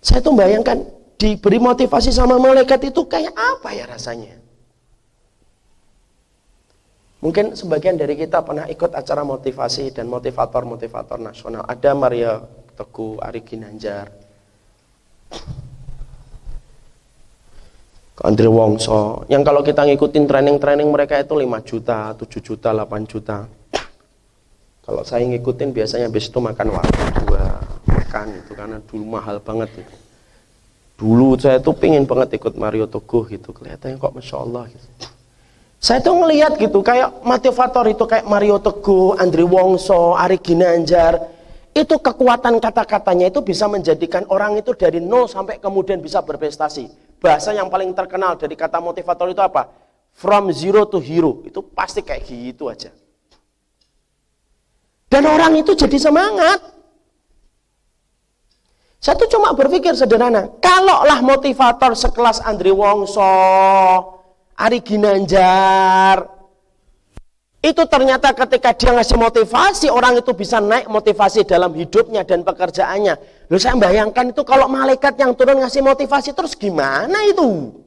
Saya 0.00 0.24
tuh 0.24 0.32
bayangkan 0.32 0.80
diberi 1.20 1.60
motivasi 1.60 2.08
sama 2.08 2.40
malaikat 2.40 2.88
itu 2.88 3.04
kayak 3.04 3.36
apa 3.36 3.76
ya 3.76 3.84
rasanya? 3.84 4.40
Mungkin 7.20 7.52
sebagian 7.52 8.00
dari 8.00 8.16
kita 8.16 8.40
pernah 8.40 8.64
ikut 8.64 8.96
acara 8.96 9.20
motivasi 9.28 9.92
dan 9.92 10.08
motivator-motivator 10.08 11.20
nasional. 11.20 11.68
Ada 11.68 11.92
Maria 11.92 12.40
Teguh, 12.72 13.20
Ari 13.20 13.44
Ginanjar, 13.44 14.08
Andre 18.24 18.48
Wongso 18.48 19.28
yang 19.28 19.44
kalau 19.44 19.60
kita 19.60 19.84
ngikutin 19.84 20.24
training-training 20.24 20.88
mereka 20.88 21.20
itu 21.20 21.36
5 21.36 21.44
juta, 21.60 22.16
7 22.16 22.40
juta, 22.40 22.72
8 22.72 23.04
juta. 23.04 23.59
Kalau 24.90 25.06
saya 25.06 25.22
ngikutin 25.22 25.70
biasanya 25.70 26.10
habis 26.10 26.26
itu 26.26 26.42
makan 26.42 26.74
waktu 26.74 26.98
dua 27.22 27.62
makan 27.86 28.26
itu 28.42 28.58
karena 28.58 28.82
dulu 28.90 29.04
mahal 29.06 29.38
banget 29.38 29.86
itu. 29.86 29.94
Dulu 30.98 31.38
saya 31.38 31.62
tuh 31.62 31.78
pingin 31.78 32.10
banget 32.10 32.34
ikut 32.42 32.58
Mario 32.58 32.90
Teguh 32.90 33.30
gitu, 33.30 33.54
kelihatannya 33.54 34.02
kok 34.02 34.10
masya 34.10 34.42
Allah 34.42 34.66
gitu. 34.66 34.86
Saya 35.78 36.02
tuh 36.02 36.18
ngelihat 36.18 36.58
gitu 36.58 36.82
kayak 36.82 37.22
motivator 37.22 37.86
itu 37.86 38.02
kayak 38.02 38.26
Mario 38.26 38.58
Teguh, 38.58 39.14
Andre 39.14 39.46
Wongso, 39.46 40.18
Ari 40.18 40.42
Ginanjar, 40.42 41.22
itu 41.70 41.94
kekuatan 41.94 42.58
kata-katanya 42.58 43.30
itu 43.30 43.46
bisa 43.46 43.70
menjadikan 43.70 44.26
orang 44.26 44.58
itu 44.58 44.74
dari 44.74 44.98
nol 44.98 45.30
sampai 45.30 45.62
kemudian 45.62 46.02
bisa 46.02 46.18
berprestasi 46.18 46.90
bahasa 47.22 47.54
yang 47.54 47.70
paling 47.70 47.94
terkenal 47.94 48.34
dari 48.34 48.58
kata 48.58 48.82
motivator 48.82 49.30
itu 49.30 49.38
apa? 49.38 49.70
From 50.18 50.50
zero 50.50 50.82
to 50.82 50.98
hero. 50.98 51.46
Itu 51.46 51.62
pasti 51.62 52.02
kayak 52.02 52.26
gitu 52.26 52.66
aja. 52.66 52.90
Dan 55.10 55.26
orang 55.26 55.58
itu 55.58 55.74
jadi 55.74 55.98
semangat. 55.98 56.62
Saya 59.00 59.16
tuh 59.16 59.32
cuma 59.32 59.56
berpikir 59.56 59.96
sederhana, 59.96 60.46
kalaulah 60.60 61.24
motivator 61.24 61.96
sekelas 61.96 62.44
Andri 62.44 62.68
Wongso, 62.68 63.24
Ari 64.60 64.84
Ginanjar, 64.84 66.40
itu 67.60 67.84
ternyata 67.84 68.32
ketika 68.32 68.72
dia 68.72 68.96
ngasih 68.96 69.20
motivasi, 69.20 69.86
orang 69.92 70.16
itu 70.16 70.32
bisa 70.32 70.64
naik 70.64 70.88
motivasi 70.88 71.44
dalam 71.44 71.76
hidupnya 71.76 72.24
dan 72.24 72.40
pekerjaannya. 72.40 73.20
Lalu 73.52 73.60
saya 73.60 73.76
bayangkan 73.76 74.32
itu 74.32 74.40
kalau 74.48 74.64
malaikat 74.64 75.20
yang 75.20 75.36
turun 75.36 75.60
ngasih 75.60 75.84
motivasi 75.84 76.32
terus 76.32 76.56
gimana 76.56 77.20
itu? 77.28 77.79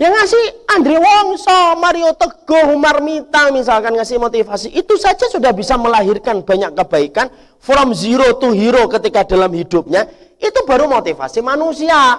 Yang 0.00 0.12
ngasih 0.18 0.44
Andri 0.72 0.96
Wongso, 0.96 1.76
Mario 1.76 2.10
Teguh, 2.16 2.74
Marmita 2.80 3.52
misalkan 3.52 3.92
ngasih 3.92 4.16
motivasi. 4.16 4.72
Itu 4.72 4.96
saja 4.96 5.28
sudah 5.28 5.52
bisa 5.52 5.76
melahirkan 5.76 6.42
banyak 6.42 6.72
kebaikan. 6.72 7.28
From 7.62 7.94
zero 7.94 8.34
to 8.42 8.50
hero 8.50 8.90
ketika 8.90 9.22
dalam 9.22 9.52
hidupnya. 9.54 10.08
Itu 10.40 10.66
baru 10.66 10.90
motivasi 10.90 11.38
manusia. 11.44 12.18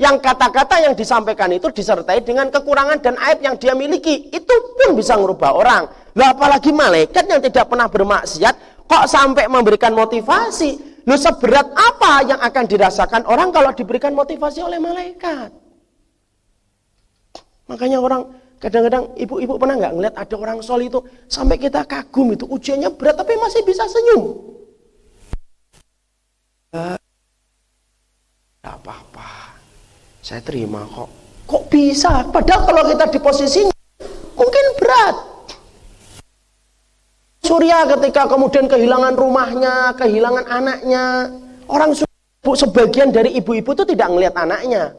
Yang 0.00 0.24
kata-kata 0.24 0.80
yang 0.80 0.94
disampaikan 0.96 1.52
itu 1.52 1.68
disertai 1.68 2.24
dengan 2.24 2.48
kekurangan 2.48 3.04
dan 3.04 3.20
aib 3.28 3.44
yang 3.44 3.60
dia 3.60 3.76
miliki. 3.76 4.32
Itu 4.32 4.54
pun 4.80 4.96
bisa 4.96 5.20
merubah 5.20 5.52
orang. 5.52 5.82
Lah 6.16 6.32
apalagi 6.32 6.72
malaikat 6.72 7.28
yang 7.28 7.44
tidak 7.44 7.68
pernah 7.68 7.92
bermaksiat. 7.92 8.88
Kok 8.88 9.04
sampai 9.04 9.52
memberikan 9.52 9.92
motivasi? 9.92 11.04
Lu 11.04 11.20
seberat 11.20 11.68
apa 11.76 12.24
yang 12.24 12.40
akan 12.40 12.64
dirasakan 12.64 13.28
orang 13.28 13.52
kalau 13.52 13.76
diberikan 13.76 14.16
motivasi 14.16 14.64
oleh 14.64 14.80
malaikat? 14.80 15.59
Makanya 17.70 18.02
orang 18.02 18.26
kadang-kadang 18.58 19.14
ibu-ibu 19.14 19.54
pernah 19.54 19.78
nggak 19.78 19.94
ngeliat 19.94 20.14
ada 20.18 20.34
orang 20.34 20.58
sol 20.58 20.82
itu 20.82 20.98
sampai 21.30 21.54
kita 21.54 21.86
kagum 21.86 22.34
itu 22.34 22.42
ujiannya 22.50 22.90
berat 22.98 23.14
tapi 23.14 23.38
masih 23.38 23.62
bisa 23.62 23.86
senyum. 23.86 24.22
Tidak 26.74 28.74
apa-apa, 28.74 29.54
saya 30.18 30.42
terima 30.42 30.82
kok. 30.90 31.06
Kok 31.46 31.64
bisa? 31.70 32.26
Padahal 32.26 32.66
kalau 32.66 32.82
kita 32.90 33.06
di 33.06 33.18
posisinya 33.22 33.74
mungkin 34.34 34.64
berat. 34.82 35.16
Surya 37.40 37.86
ketika 37.96 38.30
kemudian 38.30 38.66
kehilangan 38.66 39.14
rumahnya, 39.14 39.94
kehilangan 39.98 40.46
anaknya, 40.46 41.34
orang 41.70 41.94
sebagian 42.44 43.10
dari 43.10 43.38
ibu-ibu 43.38 43.74
itu 43.74 43.84
tidak 43.94 44.10
ngelihat 44.10 44.34
anaknya. 44.38 44.94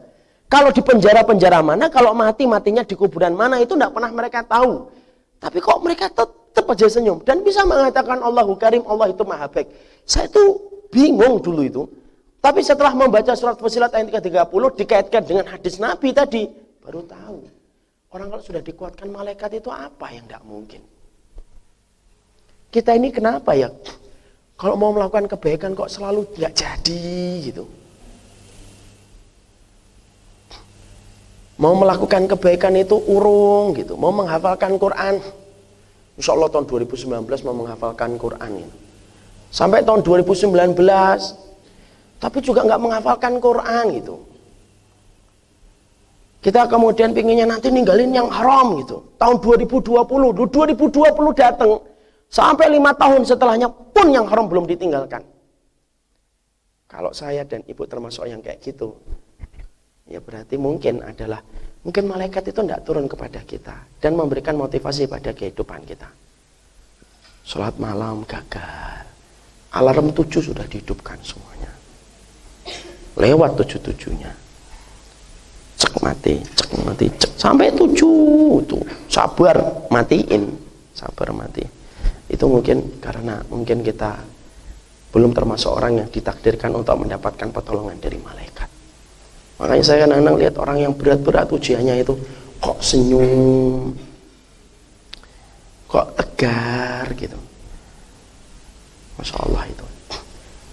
Kalau 0.52 0.68
di 0.76 0.84
penjara-penjara 0.84 1.64
mana, 1.64 1.88
kalau 1.88 2.12
mati 2.12 2.44
matinya 2.44 2.84
di 2.84 2.92
kuburan 3.00 3.32
mana 3.32 3.64
itu 3.64 3.72
tidak 3.72 3.96
pernah 3.96 4.12
mereka 4.12 4.44
tahu. 4.44 4.92
Tapi 5.40 5.64
kok 5.64 5.80
mereka 5.80 6.12
tetap 6.12 6.68
aja 6.68 6.92
senyum 6.92 7.24
dan 7.24 7.40
bisa 7.40 7.64
mengatakan 7.64 8.20
Allahu 8.20 8.60
Karim, 8.60 8.84
Allah 8.84 9.16
itu 9.16 9.24
maha 9.24 9.48
baik. 9.48 9.72
Saya 10.04 10.28
itu 10.28 10.60
bingung 10.92 11.40
dulu 11.40 11.64
itu. 11.64 11.84
Tapi 12.44 12.60
setelah 12.68 12.92
membaca 12.92 13.32
surat 13.32 13.56
Fusilat 13.56 13.96
ayat 13.96 14.20
30 14.20 14.44
dikaitkan 14.76 15.24
dengan 15.24 15.48
hadis 15.48 15.80
Nabi 15.80 16.12
tadi, 16.12 16.52
baru 16.84 17.08
tahu. 17.08 17.38
Orang 18.12 18.28
kalau 18.28 18.44
sudah 18.44 18.60
dikuatkan 18.60 19.08
malaikat 19.08 19.56
itu 19.56 19.72
apa 19.72 20.12
yang 20.12 20.28
tidak 20.28 20.44
mungkin. 20.44 20.84
Kita 22.68 22.92
ini 22.92 23.08
kenapa 23.08 23.56
ya? 23.56 23.72
Kalau 24.60 24.76
mau 24.76 24.92
melakukan 24.92 25.32
kebaikan 25.32 25.72
kok 25.80 25.88
selalu 25.88 26.28
nggak 26.36 26.54
jadi 26.60 27.04
gitu. 27.40 27.64
Mau 31.62 31.78
melakukan 31.78 32.26
kebaikan 32.26 32.74
itu 32.74 32.98
urung 32.98 33.78
gitu. 33.78 33.94
Mau 33.94 34.10
menghafalkan 34.10 34.82
Quran. 34.82 35.22
Insya 36.18 36.34
Allah 36.34 36.50
tahun 36.50 36.66
2019 36.66 37.22
mau 37.46 37.54
menghafalkan 37.54 38.18
Quran 38.18 38.66
ini. 38.66 38.74
Sampai 39.54 39.86
tahun 39.86 40.02
2019. 40.02 40.74
Tapi 42.18 42.38
juga 42.42 42.66
nggak 42.66 42.82
menghafalkan 42.82 43.38
Quran 43.38 43.86
gitu. 43.94 44.16
Kita 46.42 46.66
kemudian 46.66 47.14
pinginnya 47.14 47.46
nanti 47.46 47.70
ninggalin 47.70 48.10
yang 48.10 48.26
haram 48.34 48.82
gitu. 48.82 49.14
Tahun 49.22 49.38
2020, 49.38 50.02
2020 50.02 51.38
datang. 51.38 51.78
Sampai 52.26 52.74
lima 52.74 52.90
tahun 52.98 53.22
setelahnya 53.22 53.70
pun 53.70 54.10
yang 54.10 54.26
haram 54.26 54.50
belum 54.50 54.66
ditinggalkan. 54.66 55.22
Kalau 56.90 57.14
saya 57.14 57.46
dan 57.46 57.62
ibu 57.70 57.86
termasuk 57.86 58.26
yang 58.26 58.42
kayak 58.42 58.66
gitu, 58.66 58.98
ya 60.08 60.20
berarti 60.22 60.58
mungkin 60.58 61.06
adalah 61.06 61.42
mungkin 61.82 62.10
malaikat 62.10 62.54
itu 62.54 62.62
tidak 62.62 62.82
turun 62.86 63.06
kepada 63.10 63.42
kita 63.42 63.76
dan 64.02 64.14
memberikan 64.14 64.58
motivasi 64.58 65.10
pada 65.10 65.34
kehidupan 65.34 65.86
kita. 65.86 66.10
Sholat 67.42 67.78
malam 67.82 68.22
gagal. 68.26 69.10
Alarm 69.72 70.12
tujuh 70.14 70.52
sudah 70.52 70.68
dihidupkan 70.68 71.18
semuanya. 71.24 71.72
Lewat 73.18 73.58
tujuh 73.60 73.80
tujuhnya. 73.92 74.32
Cek 75.80 75.98
mati, 76.04 76.38
cek 76.44 76.70
mati, 76.86 77.08
cek 77.10 77.32
sampai 77.40 77.74
tujuh 77.74 78.62
tuh 78.70 78.84
sabar 79.10 79.88
matiin, 79.90 80.54
sabar 80.94 81.34
mati. 81.34 81.66
Itu 82.30 82.48
mungkin 82.48 83.02
karena 83.02 83.42
mungkin 83.50 83.82
kita 83.82 84.22
belum 85.12 85.36
termasuk 85.36 85.72
orang 85.76 86.06
yang 86.06 86.08
ditakdirkan 86.08 86.72
untuk 86.72 86.96
mendapatkan 87.04 87.52
pertolongan 87.52 88.00
dari 88.00 88.16
malaikat. 88.16 88.71
Makanya 89.62 89.86
saya 89.86 90.10
kadang-kadang 90.10 90.38
lihat 90.42 90.56
orang 90.58 90.78
yang 90.82 90.94
berat-berat 90.98 91.46
ujiannya 91.54 92.02
itu 92.02 92.18
kok 92.58 92.82
senyum, 92.82 93.94
kok 95.86 96.08
tegar 96.18 97.06
gitu. 97.14 97.38
Masya 99.22 99.38
Allah 99.38 99.64
itu. 99.70 99.86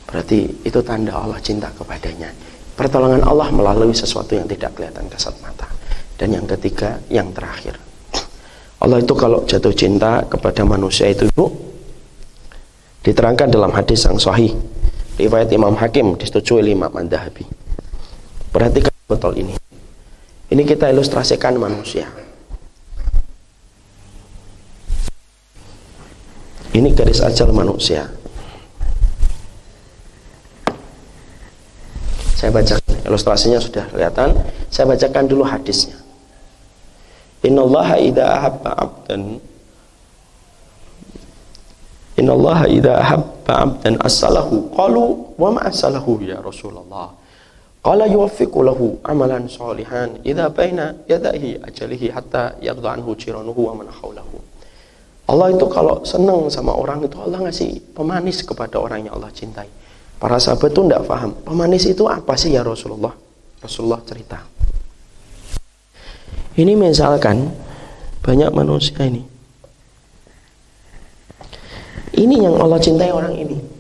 Berarti 0.08 0.38
itu 0.64 0.80
tanda 0.80 1.12
Allah 1.20 1.36
cinta 1.44 1.68
kepadanya. 1.76 2.32
Pertolongan 2.80 3.20
Allah 3.28 3.52
melalui 3.52 3.92
sesuatu 3.92 4.32
yang 4.32 4.48
tidak 4.48 4.72
kelihatan 4.72 5.04
kasat 5.12 5.36
mata. 5.44 5.68
Dan 6.16 6.32
yang 6.32 6.48
ketiga, 6.48 6.96
yang 7.12 7.28
terakhir. 7.36 7.76
Allah 8.80 9.04
itu 9.04 9.12
kalau 9.12 9.44
jatuh 9.44 9.74
cinta 9.76 10.24
kepada 10.24 10.64
manusia 10.64 11.12
itu 11.12 11.28
ibu 11.28 11.50
diterangkan 13.04 13.52
dalam 13.52 13.74
hadis 13.74 14.06
yang 14.08 14.16
sahih 14.16 14.54
riwayat 15.18 15.50
Imam 15.50 15.74
Hakim 15.74 16.14
disetujui 16.14 16.62
oleh 16.62 16.72
Imam 16.78 16.90
Mandahabi 16.90 17.57
Perhatikan 18.48 18.94
betul 19.06 19.36
ini. 19.36 19.54
Ini 20.48 20.62
kita 20.64 20.88
ilustrasikan 20.88 21.60
manusia. 21.60 22.08
Ini 26.72 26.88
garis 26.94 27.20
ajal 27.20 27.52
manusia. 27.52 28.08
Saya 32.38 32.54
baca 32.54 32.78
ilustrasinya 33.02 33.58
sudah 33.58 33.84
kelihatan. 33.90 34.30
Saya 34.70 34.86
bacakan 34.86 35.26
dulu 35.26 35.42
hadisnya. 35.42 35.98
Innallaha 37.42 37.98
idza 37.98 38.24
ahabba 38.26 38.70
'abdan 38.74 39.38
Innallaha 42.18 42.66
idza 42.66 42.94
ahabba 42.98 43.52
'abdan 43.62 43.94
asalahu 44.02 44.70
qalu 44.74 45.34
wa 45.38 45.54
ma 45.54 45.70
asalahu 45.70 46.18
ya 46.22 46.42
Rasulullah 46.42 47.14
Qala 47.88 48.04
yuwaffiqu 48.04 48.60
lahu 48.68 49.00
amalan 49.00 49.48
salihan 49.48 50.20
idza 50.20 50.52
baina 50.52 50.92
yadaihi 51.08 51.56
ajalihi 51.64 52.12
hatta 52.12 52.60
yaghdha 52.60 53.00
anhu 53.00 53.16
jiranuhu 53.16 53.64
wa 53.64 53.80
man 53.80 53.88
hawlahu. 53.88 54.36
Allah 55.24 55.56
itu 55.56 55.64
kalau 55.72 56.04
senang 56.04 56.52
sama 56.52 56.76
orang 56.76 57.00
itu 57.08 57.16
Allah 57.16 57.48
ngasih 57.48 57.96
pemanis 57.96 58.44
kepada 58.44 58.76
orang 58.76 59.08
yang 59.08 59.16
Allah 59.16 59.32
cintai. 59.32 59.72
Para 60.20 60.36
sahabat 60.36 60.68
itu 60.68 60.84
tidak 60.84 61.08
paham. 61.08 61.32
Pemanis 61.40 61.88
itu 61.88 62.04
apa 62.04 62.36
sih 62.36 62.52
ya 62.52 62.60
Rasulullah? 62.60 63.16
Rasulullah 63.64 64.04
cerita. 64.04 64.36
Ini 66.60 66.76
misalkan 66.76 67.48
banyak 68.20 68.52
manusia 68.52 69.00
ini. 69.00 69.24
Ini 72.20 72.36
yang 72.36 72.60
Allah 72.60 72.76
cintai 72.84 73.08
orang 73.16 73.32
ini. 73.32 73.77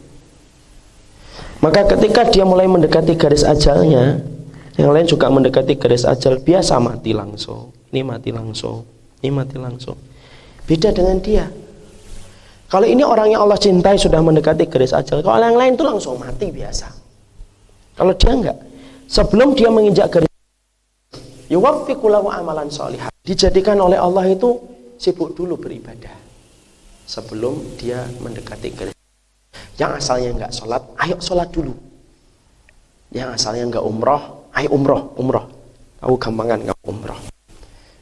Maka 1.58 1.90
ketika 1.90 2.22
dia 2.30 2.46
mulai 2.46 2.70
mendekati 2.70 3.18
garis 3.18 3.42
ajalnya, 3.42 4.22
yang 4.78 4.94
lain 4.94 5.10
juga 5.10 5.26
mendekati 5.26 5.74
garis 5.74 6.06
ajal, 6.06 6.38
biasa 6.38 6.78
mati 6.78 7.10
langsung. 7.10 7.74
Ini 7.90 8.06
mati 8.06 8.30
langsung, 8.30 8.86
ini 9.18 9.30
mati 9.34 9.58
langsung. 9.58 9.98
Beda 10.70 10.94
dengan 10.94 11.18
dia. 11.18 11.50
Kalau 12.68 12.86
ini 12.86 13.02
orang 13.02 13.34
yang 13.34 13.42
Allah 13.42 13.58
cintai 13.58 13.98
sudah 13.98 14.22
mendekati 14.22 14.70
garis 14.70 14.94
ajal, 14.94 15.18
kalau 15.18 15.42
yang 15.42 15.58
lain 15.58 15.74
itu 15.74 15.82
langsung 15.82 16.14
mati 16.22 16.54
biasa. 16.54 16.94
Kalau 17.98 18.14
dia 18.14 18.30
enggak, 18.30 18.58
sebelum 19.10 19.58
dia 19.58 19.66
menginjak 19.74 20.06
garis 20.14 20.30
yuwaffiqulahu 21.50 22.30
amalan 22.30 22.70
sholihah. 22.70 23.10
Dijadikan 23.26 23.82
oleh 23.82 23.98
Allah 23.98 24.30
itu 24.30 24.62
sibuk 24.94 25.34
dulu 25.34 25.58
beribadah. 25.58 26.14
Sebelum 27.08 27.80
dia 27.80 28.04
mendekati 28.22 28.68
garis 28.76 28.97
yang 29.78 29.94
asalnya 29.94 30.34
nggak 30.34 30.52
sholat, 30.52 30.82
ayo 31.06 31.16
sholat 31.22 31.48
dulu. 31.54 31.70
Yang 33.14 33.28
asalnya 33.40 33.64
nggak 33.70 33.84
umroh, 33.86 34.50
ayo 34.58 34.68
umroh, 34.74 35.14
umroh. 35.16 35.46
Tahu 36.02 36.14
gampangan 36.18 36.58
nggak 36.66 36.78
umroh. 36.84 37.20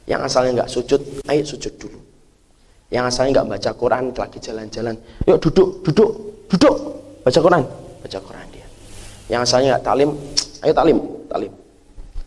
Yang 0.09 0.21
asalnya 0.25 0.51
nggak 0.63 0.71
sujud, 0.71 1.01
ayo 1.29 1.43
sujud 1.45 1.73
dulu. 1.77 1.99
Yang 2.89 3.03
asalnya 3.13 3.29
nggak 3.39 3.47
baca 3.51 3.71
Quran 3.75 4.03
lagi 4.15 4.37
jalan-jalan, 4.39 4.95
yuk 5.27 5.37
duduk, 5.43 5.83
duduk, 5.83 6.11
duduk, 6.47 6.75
baca 7.21 7.39
Quran, 7.43 7.63
baca 8.01 8.17
Quran 8.23 8.47
dia. 8.49 8.67
Yang 9.27 9.41
asalnya 9.45 9.67
nggak 9.75 9.85
talim, 9.85 10.09
ayo 10.65 10.73
talim, 10.73 10.97
talim. 11.27 11.53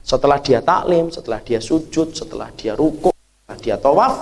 Setelah 0.04 0.38
dia 0.38 0.58
taklim, 0.62 1.04
setelah 1.10 1.40
dia 1.42 1.58
sujud, 1.58 2.12
setelah 2.12 2.48
dia 2.54 2.72
ruku, 2.78 3.10
setelah 3.10 3.58
dia 3.58 3.76
tawaf, 3.80 4.14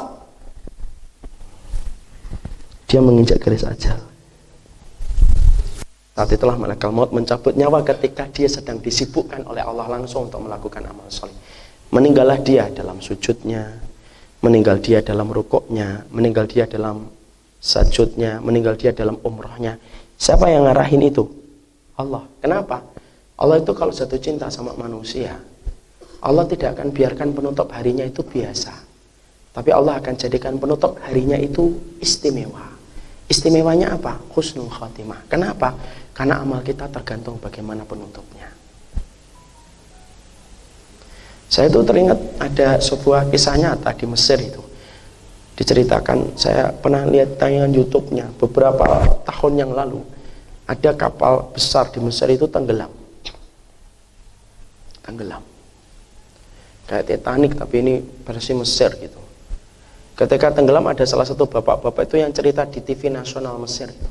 dia 2.88 3.00
menginjak 3.04 3.38
garis 3.44 3.68
ajal. 3.68 4.07
Saat 6.18 6.34
itulah 6.34 6.58
malaikat 6.58 6.90
maut 6.90 7.14
mencabut 7.14 7.54
nyawa 7.54 7.86
ketika 7.86 8.26
dia 8.26 8.50
sedang 8.50 8.82
disibukkan 8.82 9.46
oleh 9.46 9.62
Allah 9.62 9.86
langsung 9.86 10.26
untuk 10.26 10.42
melakukan 10.42 10.82
amal 10.82 11.06
soleh. 11.06 11.30
Meninggallah 11.94 12.42
dia 12.42 12.66
dalam 12.74 12.98
sujudnya, 12.98 13.78
meninggal 14.42 14.82
dia 14.82 14.98
dalam 14.98 15.30
rukuknya, 15.30 16.02
meninggal 16.10 16.50
dia 16.50 16.66
dalam 16.66 17.06
sajudnya, 17.62 18.42
meninggal 18.42 18.74
dia 18.74 18.90
dalam 18.90 19.14
umrohnya. 19.22 19.78
Siapa 20.18 20.50
yang 20.50 20.66
ngarahin 20.66 21.06
itu? 21.06 21.22
Allah. 21.94 22.26
Kenapa? 22.42 22.82
Allah 23.38 23.62
itu 23.62 23.70
kalau 23.70 23.94
jatuh 23.94 24.18
cinta 24.18 24.50
sama 24.50 24.74
manusia, 24.74 25.38
Allah 26.18 26.42
tidak 26.50 26.82
akan 26.82 26.90
biarkan 26.90 27.30
penutup 27.30 27.70
harinya 27.70 28.02
itu 28.02 28.26
biasa. 28.26 28.74
Tapi 29.54 29.70
Allah 29.70 30.02
akan 30.02 30.18
jadikan 30.18 30.58
penutup 30.58 30.98
harinya 30.98 31.38
itu 31.38 31.78
istimewa. 32.02 32.67
Istimewanya 33.28 34.00
apa? 34.00 34.16
Husnul 34.32 34.72
khatimah. 34.72 35.28
Kenapa? 35.28 35.76
Karena 36.16 36.40
amal 36.40 36.64
kita 36.64 36.88
tergantung 36.88 37.36
bagaimana 37.36 37.84
penutupnya. 37.84 38.48
Saya 41.48 41.68
itu 41.68 41.80
teringat 41.84 42.16
ada 42.40 42.80
sebuah 42.80 43.28
kisah 43.28 43.56
nyata 43.60 43.92
di 43.92 44.04
Mesir 44.08 44.40
itu. 44.40 44.64
Diceritakan, 45.56 46.38
saya 46.38 46.72
pernah 46.72 47.04
lihat 47.04 47.36
tayangan 47.36 47.72
YouTube-nya 47.72 48.32
beberapa 48.40 49.04
tahun 49.28 49.54
yang 49.60 49.72
lalu. 49.76 50.00
Ada 50.68 50.96
kapal 50.96 51.52
besar 51.52 51.92
di 51.92 52.00
Mesir 52.00 52.28
itu 52.32 52.48
tenggelam. 52.48 52.92
Tenggelam. 55.04 55.40
Kayak 56.88 57.04
Titanic 57.12 57.52
tapi 57.56 57.76
ini 57.84 57.94
versi 58.24 58.52
Mesir 58.56 58.92
gitu. 58.96 59.27
Ketika 60.18 60.50
tenggelam 60.50 60.82
ada 60.90 61.06
salah 61.06 61.22
satu 61.22 61.46
bapak-bapak 61.46 62.10
itu 62.10 62.18
yang 62.18 62.34
cerita 62.34 62.66
di 62.66 62.82
TV 62.82 63.06
nasional 63.06 63.54
Mesir 63.62 63.86
itu. 63.86 64.10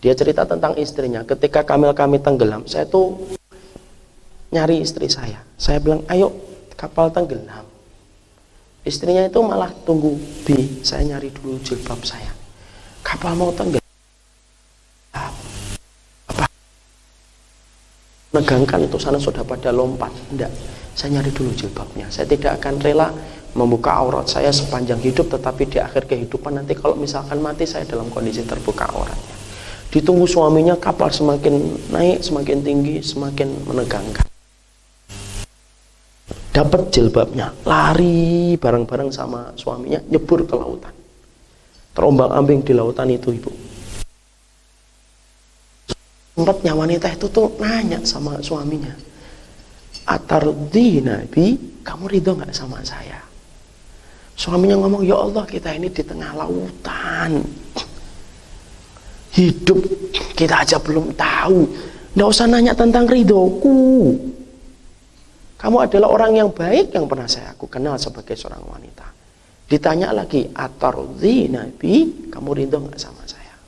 Dia 0.00 0.16
cerita 0.16 0.48
tentang 0.48 0.72
istrinya. 0.80 1.20
Ketika 1.20 1.68
kamil 1.68 1.92
kami 1.92 2.16
tenggelam, 2.16 2.64
saya 2.64 2.88
tuh 2.88 3.28
nyari 4.48 4.80
istri 4.80 5.04
saya. 5.12 5.44
Saya 5.60 5.84
bilang, 5.84 6.00
ayo 6.08 6.32
kapal 6.80 7.12
tenggelam. 7.12 7.68
Istrinya 8.88 9.28
itu 9.28 9.36
malah 9.44 9.68
tunggu 9.84 10.16
B, 10.48 10.80
saya 10.80 11.04
nyari 11.04 11.28
dulu 11.28 11.60
jilbab 11.60 12.00
saya. 12.08 12.32
Kapal 13.04 13.36
mau 13.36 13.52
tenggelam. 13.52 13.84
Apa? 16.32 16.46
Negangkan 18.32 18.80
itu 18.88 18.96
sana 18.96 19.20
sudah 19.20 19.44
pada 19.44 19.76
lompat. 19.76 20.08
Tidak, 20.32 20.52
saya 20.96 21.20
nyari 21.20 21.28
dulu 21.36 21.52
jilbabnya. 21.52 22.08
Saya 22.08 22.24
tidak 22.24 22.64
akan 22.64 22.80
rela 22.80 23.12
membuka 23.58 23.90
aurat 23.90 24.30
saya 24.30 24.54
sepanjang 24.54 25.02
hidup 25.02 25.26
tetapi 25.34 25.66
di 25.66 25.82
akhir 25.82 26.06
kehidupan 26.06 26.62
nanti 26.62 26.78
kalau 26.78 26.94
misalkan 26.94 27.42
mati 27.42 27.66
saya 27.66 27.82
dalam 27.82 28.06
kondisi 28.06 28.46
terbuka 28.46 28.86
auratnya. 28.94 29.34
Ditunggu 29.90 30.30
suaminya 30.30 30.78
kapal 30.78 31.10
semakin 31.10 31.58
naik, 31.90 32.22
semakin 32.22 32.62
tinggi, 32.62 33.02
semakin 33.02 33.50
menegangkan. 33.66 34.26
Dapat 36.54 36.82
jilbabnya. 36.94 37.50
Lari 37.66 38.54
bareng-bareng 38.54 39.10
sama 39.10 39.50
suaminya 39.58 39.98
nyebur 40.06 40.46
ke 40.46 40.54
lautan. 40.54 40.94
Terombang 41.96 42.30
ambing 42.30 42.62
di 42.62 42.72
lautan 42.76 43.10
itu 43.10 43.34
ibu. 43.34 43.50
Sempatnya 46.38 46.76
wanita 46.78 47.10
itu 47.10 47.26
tuh 47.26 47.58
nanya 47.58 47.98
sama 48.06 48.38
suaminya. 48.38 48.94
Atardi 50.06 51.02
Nabi 51.02 51.46
kamu 51.82 52.04
ridho 52.08 52.32
nggak 52.36 52.54
sama 52.54 52.80
saya 52.80 53.27
suaminya 54.38 54.78
ngomong 54.78 55.02
ya 55.02 55.18
Allah 55.18 55.42
kita 55.42 55.74
ini 55.74 55.90
di 55.90 56.02
tengah 56.06 56.30
lautan 56.38 57.42
hidup 59.34 59.82
kita 60.38 60.62
aja 60.62 60.78
belum 60.78 61.18
tahu 61.18 61.58
nggak 62.14 62.28
usah 62.30 62.46
nanya 62.46 62.72
tentang 62.78 63.10
ridhoku 63.10 64.14
kamu 65.58 65.76
adalah 65.90 66.08
orang 66.14 66.38
yang 66.38 66.50
baik 66.54 66.94
yang 66.94 67.10
pernah 67.10 67.26
saya 67.26 67.50
aku 67.50 67.66
kenal 67.66 67.98
sebagai 67.98 68.38
seorang 68.38 68.62
wanita. 68.62 69.10
Ditanya 69.66 70.14
lagi, 70.14 70.46
atarzi 70.54 71.50
Nabi, 71.50 71.94
kamu 72.30 72.48
rindu 72.54 72.78
nggak 72.78 72.96
sama 72.96 73.26
saya? 73.26 73.58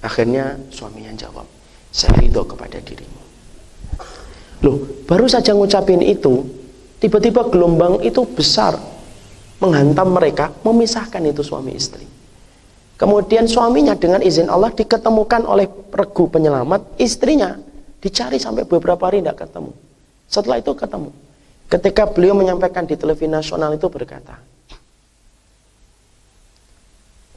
Akhirnya 0.00 0.56
suaminya 0.72 1.12
jawab, 1.14 1.44
saya 1.92 2.16
rindu 2.16 2.42
kepada 2.48 2.80
dirimu. 2.80 3.22
Loh, 4.64 5.04
baru 5.04 5.28
saja 5.28 5.52
ngucapin 5.52 6.00
itu, 6.00 6.48
tiba-tiba 7.00 7.48
gelombang 7.48 8.04
itu 8.04 8.22
besar 8.28 8.76
menghantam 9.60 10.12
mereka, 10.12 10.52
memisahkan 10.64 11.20
itu 11.24 11.40
suami 11.44 11.76
istri. 11.76 12.04
Kemudian 13.00 13.48
suaminya 13.48 13.96
dengan 13.96 14.20
izin 14.20 14.52
Allah 14.52 14.72
diketemukan 14.76 15.48
oleh 15.48 15.64
regu 15.88 16.28
penyelamat, 16.28 17.00
istrinya 17.00 17.56
dicari 18.00 18.36
sampai 18.36 18.68
beberapa 18.68 19.08
hari 19.08 19.24
tidak 19.24 19.48
ketemu. 19.48 19.72
Setelah 20.28 20.60
itu 20.60 20.72
ketemu. 20.76 21.10
Ketika 21.70 22.04
beliau 22.12 22.36
menyampaikan 22.36 22.84
di 22.84 23.00
televisi 23.00 23.30
nasional 23.30 23.72
itu 23.72 23.88
berkata, 23.88 24.36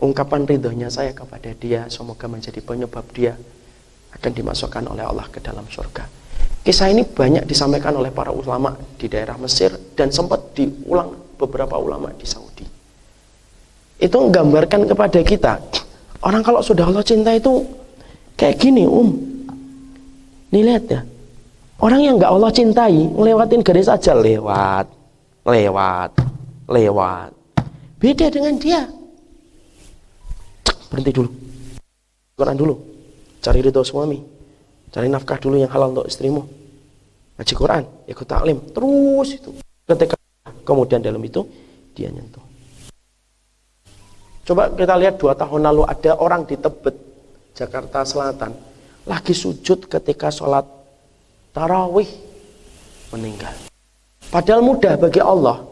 ungkapan 0.04 0.44
ridhonya 0.44 0.92
saya 0.92 1.16
kepada 1.16 1.56
dia 1.56 1.88
semoga 1.88 2.28
menjadi 2.28 2.60
penyebab 2.60 3.08
dia 3.16 3.40
akan 4.20 4.32
dimasukkan 4.36 4.84
oleh 4.90 5.06
Allah 5.08 5.28
ke 5.32 5.40
dalam 5.40 5.64
surga. 5.72 6.23
Kisah 6.64 6.88
ini 6.88 7.04
banyak 7.04 7.44
disampaikan 7.44 8.00
oleh 8.00 8.08
para 8.08 8.32
ulama 8.32 8.72
di 8.96 9.12
daerah 9.12 9.36
Mesir 9.36 9.76
dan 10.00 10.16
sempat 10.16 10.56
diulang 10.56 11.12
beberapa 11.36 11.76
ulama 11.76 12.08
di 12.16 12.24
Saudi. 12.24 12.64
Itu 14.00 14.16
menggambarkan 14.24 14.88
kepada 14.88 15.20
kita, 15.24 15.60
orang 16.24 16.40
kalau 16.40 16.64
sudah 16.64 16.88
Allah 16.88 17.04
cinta 17.04 17.36
itu 17.36 17.68
kayak 18.40 18.56
gini, 18.60 18.88
Um. 18.88 19.12
Nih 20.54 20.64
lihat 20.64 20.86
ya, 20.88 21.02
Orang 21.84 22.00
yang 22.00 22.16
nggak 22.16 22.32
Allah 22.32 22.48
cintai, 22.48 22.96
ngelewatin 23.12 23.60
garis 23.60 23.92
aja 23.92 24.16
lewat, 24.16 24.88
lewat, 25.44 26.16
lewat. 26.72 27.36
Beda 28.00 28.32
dengan 28.32 28.56
dia. 28.56 28.88
Cek, 30.64 30.78
berhenti 30.88 31.12
dulu. 31.12 31.30
Quran 32.40 32.56
dulu. 32.56 32.76
Cari 33.44 33.60
ridho 33.60 33.84
suami. 33.84 34.33
Cari 34.94 35.10
nafkah 35.10 35.42
dulu 35.42 35.58
yang 35.58 35.74
halal 35.74 35.90
untuk 35.90 36.06
istrimu. 36.06 36.46
Ngaji 37.42 37.54
Quran, 37.58 37.84
ikut 38.06 38.28
taklim. 38.30 38.62
Terus 38.70 39.30
itu. 39.34 39.50
Ketika 39.90 40.14
kemudian 40.62 41.02
dalam 41.02 41.18
itu, 41.26 41.42
dia 41.98 42.14
nyentuh. 42.14 42.46
Coba 44.46 44.70
kita 44.70 44.94
lihat 45.02 45.18
dua 45.18 45.34
tahun 45.34 45.66
lalu 45.66 45.82
ada 45.90 46.14
orang 46.22 46.46
di 46.46 46.62
Tebet, 46.62 46.94
Jakarta 47.58 48.06
Selatan. 48.06 48.54
Lagi 49.10 49.34
sujud 49.34 49.90
ketika 49.90 50.30
sholat 50.30 50.64
tarawih 51.58 52.08
meninggal. 53.12 53.56
Padahal 54.30 54.62
mudah 54.62 54.94
bagi 55.02 55.20
Allah 55.20 55.66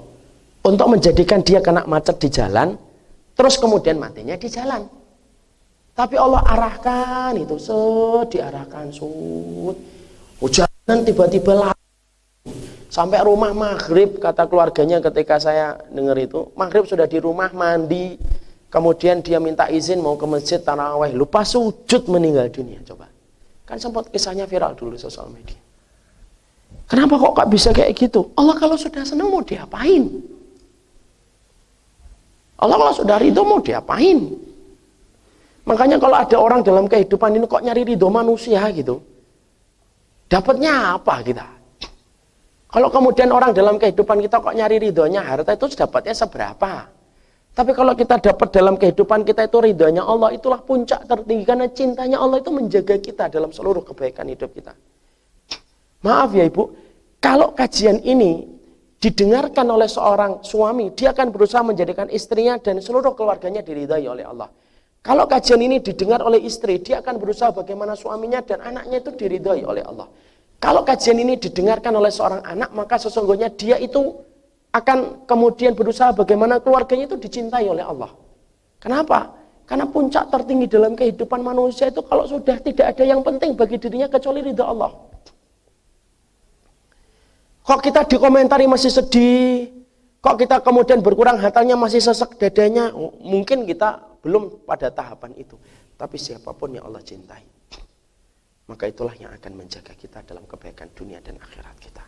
untuk 0.66 0.88
menjadikan 0.98 1.46
dia 1.46 1.62
kena 1.62 1.86
macet 1.86 2.18
di 2.18 2.30
jalan, 2.34 2.74
terus 3.38 3.62
kemudian 3.62 4.02
matinya 4.02 4.34
di 4.34 4.50
jalan. 4.50 5.01
Tapi 5.92 6.16
Allah 6.16 6.42
arahkan 6.48 7.36
itu, 7.36 7.60
set 7.60 8.36
diarahkan 8.36 8.89
sud. 8.89 9.76
Hujan 10.42 10.98
tiba-tiba 11.06 11.54
lah 11.54 11.76
sampai 12.92 13.24
rumah 13.24 13.56
maghrib 13.56 14.20
kata 14.20 14.50
keluarganya 14.52 15.00
ketika 15.00 15.39
saya 15.39 15.80
dengar 15.94 16.18
itu 16.20 16.52
maghrib 16.60 16.84
sudah 16.84 17.08
di 17.08 17.24
rumah 17.24 17.48
mandi 17.56 18.20
kemudian 18.68 19.24
dia 19.24 19.39
minta 19.39 19.72
izin 19.72 20.04
mau 20.04 20.20
ke 20.20 20.28
masjid 20.28 20.60
tarawih 20.60 21.16
lupa 21.16 21.48
sujud 21.48 22.12
meninggal 22.12 22.52
dunia 22.52 22.84
coba 22.84 23.08
kan 23.64 23.80
sempat 23.80 24.12
kisahnya 24.12 24.44
viral 24.44 24.76
dulu 24.76 25.00
sosial 25.00 25.32
media 25.32 25.56
Kenapa 26.92 27.16
kok 27.16 27.39
gak 27.39 27.48
bisa 27.48 27.72
kayak 27.72 27.96
gitu? 27.96 28.36
Allah 28.36 28.52
kalau 28.60 28.76
sudah 28.76 29.08
senang 29.08 29.32
mau 29.32 29.39
diapain? 29.39 30.12
Allah 32.60 32.76
kalau 32.76 32.92
sudah 32.92 33.16
ridho 33.16 33.48
mau 33.48 33.64
diapain? 33.64 34.36
Makanya 35.66 36.01
kalau 36.01 36.18
ada 36.18 36.38
orang 36.41 36.66
dalam 36.66 36.89
kehidupan 36.89 37.38
ini 37.38 37.45
kok 37.45 37.62
nyari 37.62 37.86
ridho 37.86 38.09
manusia 38.09 38.66
gitu. 38.74 39.01
Dapatnya 40.26 40.97
apa 40.97 41.22
kita? 41.22 41.47
Kalau 42.72 42.88
kemudian 42.88 43.28
orang 43.36 43.51
dalam 43.51 43.76
kehidupan 43.76 44.24
kita 44.24 44.39
kok 44.39 44.55
nyari 44.55 44.80
ridhonya 44.80 45.22
harta 45.28 45.59
itu 45.59 45.76
dapatnya 45.76 46.16
seberapa? 46.16 46.88
Tapi 47.51 47.72
kalau 47.76 47.91
kita 47.99 48.16
dapat 48.24 48.47
dalam 48.55 48.80
kehidupan 48.80 49.28
kita 49.28 49.51
itu 49.51 49.59
ridhonya 49.59 50.07
Allah, 50.07 50.32
itulah 50.32 50.64
puncak 50.64 51.03
tertinggi. 51.03 51.43
Karena 51.43 51.68
cintanya 51.68 52.24
Allah 52.24 52.39
itu 52.39 52.47
menjaga 52.47 52.95
kita 52.95 53.28
dalam 53.28 53.51
seluruh 53.51 53.84
kebaikan 53.84 54.24
hidup 54.32 54.55
kita. 54.55 54.72
Maaf 56.07 56.32
ya 56.32 56.47
ibu, 56.47 56.72
kalau 57.20 57.51
kajian 57.51 57.99
ini 58.07 58.47
didengarkan 59.03 59.68
oleh 59.68 59.91
seorang 59.91 60.39
suami, 60.39 60.95
dia 60.95 61.12
akan 61.12 61.28
berusaha 61.28 61.59
menjadikan 61.59 62.07
istrinya 62.07 62.55
dan 62.55 62.80
seluruh 62.80 63.12
keluarganya 63.20 63.59
diridhai 63.59 64.07
oleh 64.07 64.24
Allah. 64.24 64.47
Kalau 65.02 65.26
kajian 65.26 65.58
ini 65.66 65.82
didengar 65.82 66.22
oleh 66.22 66.38
istri, 66.45 66.78
dia 66.78 67.02
akan 67.02 67.18
berusaha 67.18 67.49
bagaimana 67.49 67.97
suaminya 67.97 68.45
dan 68.45 68.62
anaknya 68.62 69.02
itu 69.02 69.12
diridhai 69.18 69.66
oleh 69.66 69.82
Allah. 69.82 70.06
Kalau 70.62 70.86
kajian 70.86 71.18
ini 71.18 71.41
didengarkan 71.41 71.89
oleh 71.97 72.14
seorang 72.14 72.45
anak, 72.45 72.70
maka 72.78 73.02
sesungguhnya 73.02 73.49
dia 73.58 73.82
itu 73.82 74.14
akan 74.70 75.26
kemudian 75.26 75.74
berusaha 75.74 76.14
bagaimana 76.14 76.62
keluarganya 76.62 77.10
itu 77.10 77.18
dicintai 77.18 77.66
oleh 77.66 77.82
Allah. 77.82 78.14
Kenapa? 78.78 79.34
Karena 79.66 79.89
puncak 79.89 80.30
tertinggi 80.30 80.70
dalam 80.70 80.93
kehidupan 80.93 81.41
manusia 81.41 81.89
itu 81.89 82.06
kalau 82.06 82.30
sudah 82.30 82.62
tidak 82.62 82.93
ada 82.93 83.02
yang 83.02 83.26
penting 83.26 83.58
bagi 83.58 83.82
dirinya 83.82 84.06
kecuali 84.06 84.45
ridha 84.45 84.70
Allah. 84.70 84.91
Kok 87.66 87.80
kita 87.82 88.06
dikomentari 88.06 88.70
masih 88.70 88.93
sedih? 88.93 89.71
Kok 90.22 90.38
kita 90.38 90.62
kemudian 90.62 91.02
berkurang 91.02 91.42
hatalnya 91.42 91.74
masih 91.74 91.98
sesek 91.98 92.38
dadanya? 92.38 92.94
Mungkin 93.26 93.66
kita 93.66 94.22
belum 94.22 94.70
pada 94.70 94.94
tahapan 94.94 95.34
itu. 95.34 95.58
Tapi 95.98 96.18
siapa 96.22 96.54
pun 96.54 96.78
yang 96.78 96.86
Allah 96.86 97.02
cintai, 97.02 97.42
maka 98.70 98.86
itulah 98.86 99.18
yang 99.18 99.34
akan 99.34 99.54
menjaga 99.54 99.98
kita 99.98 100.22
dalam 100.22 100.46
kebaikan 100.46 100.94
dunia 100.94 101.18
dan 101.26 101.42
akhirat 101.42 101.78
kita. 101.82 102.06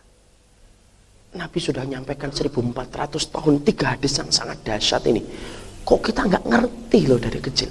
Nabi 1.34 1.58
sudah 1.58 1.82
menyampaikan 1.90 2.30
1400 2.30 3.34
tahun 3.34 3.56
tiga 3.66 3.98
hadis 3.98 4.14
yang 4.22 4.30
sangat 4.30 4.62
dahsyat 4.62 5.02
ini. 5.10 5.22
Kok 5.82 6.00
kita 6.06 6.30
nggak 6.30 6.46
ngerti 6.46 7.00
loh 7.10 7.18
dari 7.18 7.42
kecil? 7.42 7.70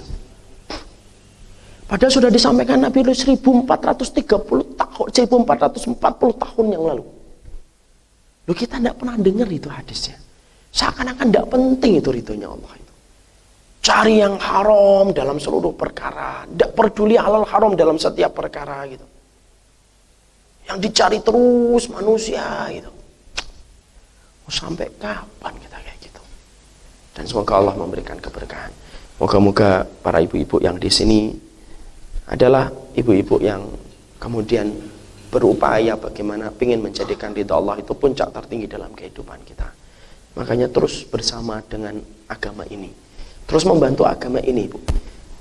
Padahal 1.87 2.11
sudah 2.11 2.27
disampaikan 2.27 2.83
Nabi 2.83 2.99
1430 2.99 4.75
tahun, 4.75 5.07
1440 5.07 6.43
tahun 6.43 6.65
yang 6.67 6.83
lalu. 6.83 7.05
Loh 8.43 8.55
kita 8.55 8.75
tidak 8.83 8.99
pernah 8.99 9.15
dengar 9.15 9.47
itu 9.47 9.71
hadisnya. 9.71 10.19
Seakan-akan 10.73 11.29
tidak 11.29 11.47
penting 11.53 12.01
itu 12.01 12.09
ridhonya 12.09 12.49
Allah 12.49 12.73
itu. 12.73 12.93
Cari 13.83 14.15
yang 14.25 14.41
haram 14.41 15.13
dalam 15.13 15.37
seluruh 15.37 15.77
perkara. 15.77 16.49
Tidak 16.49 16.73
peduli 16.73 17.13
halal 17.13 17.45
haram 17.45 17.77
dalam 17.77 18.01
setiap 18.01 18.33
perkara 18.33 18.81
gitu. 18.89 19.05
Yang 20.65 20.77
dicari 20.89 21.19
terus 21.21 21.85
manusia 21.93 22.73
gitu. 22.73 22.89
Mau 24.43 24.51
sampai 24.51 24.89
kapan 24.97 25.53
kita 25.61 25.77
kayak 25.77 25.97
gitu? 26.01 26.21
Dan 27.13 27.23
semoga 27.29 27.53
Allah 27.61 27.75
memberikan 27.77 28.17
keberkahan. 28.17 28.73
Moga-moga 29.21 29.85
para 30.01 30.25
ibu-ibu 30.25 30.57
yang 30.57 30.81
di 30.81 30.89
sini 30.89 31.29
adalah 32.25 32.71
ibu-ibu 32.97 33.37
yang 33.45 33.61
kemudian 34.17 34.73
berupaya 35.29 35.93
bagaimana 35.99 36.49
ingin 36.57 36.81
menjadikan 36.81 37.35
ridha 37.35 37.53
Allah 37.53 37.77
itu 37.77 37.93
puncak 37.93 38.33
tertinggi 38.33 38.65
dalam 38.65 38.89
kehidupan 38.95 39.37
kita. 39.45 39.82
Makanya 40.33 40.67
terus 40.69 41.05
bersama 41.05 41.61
dengan 41.65 42.01
agama 42.25 42.65
ini. 42.69 42.89
Terus 43.45 43.63
membantu 43.69 44.07
agama 44.09 44.41
ini, 44.41 44.65
Bu. 44.65 44.81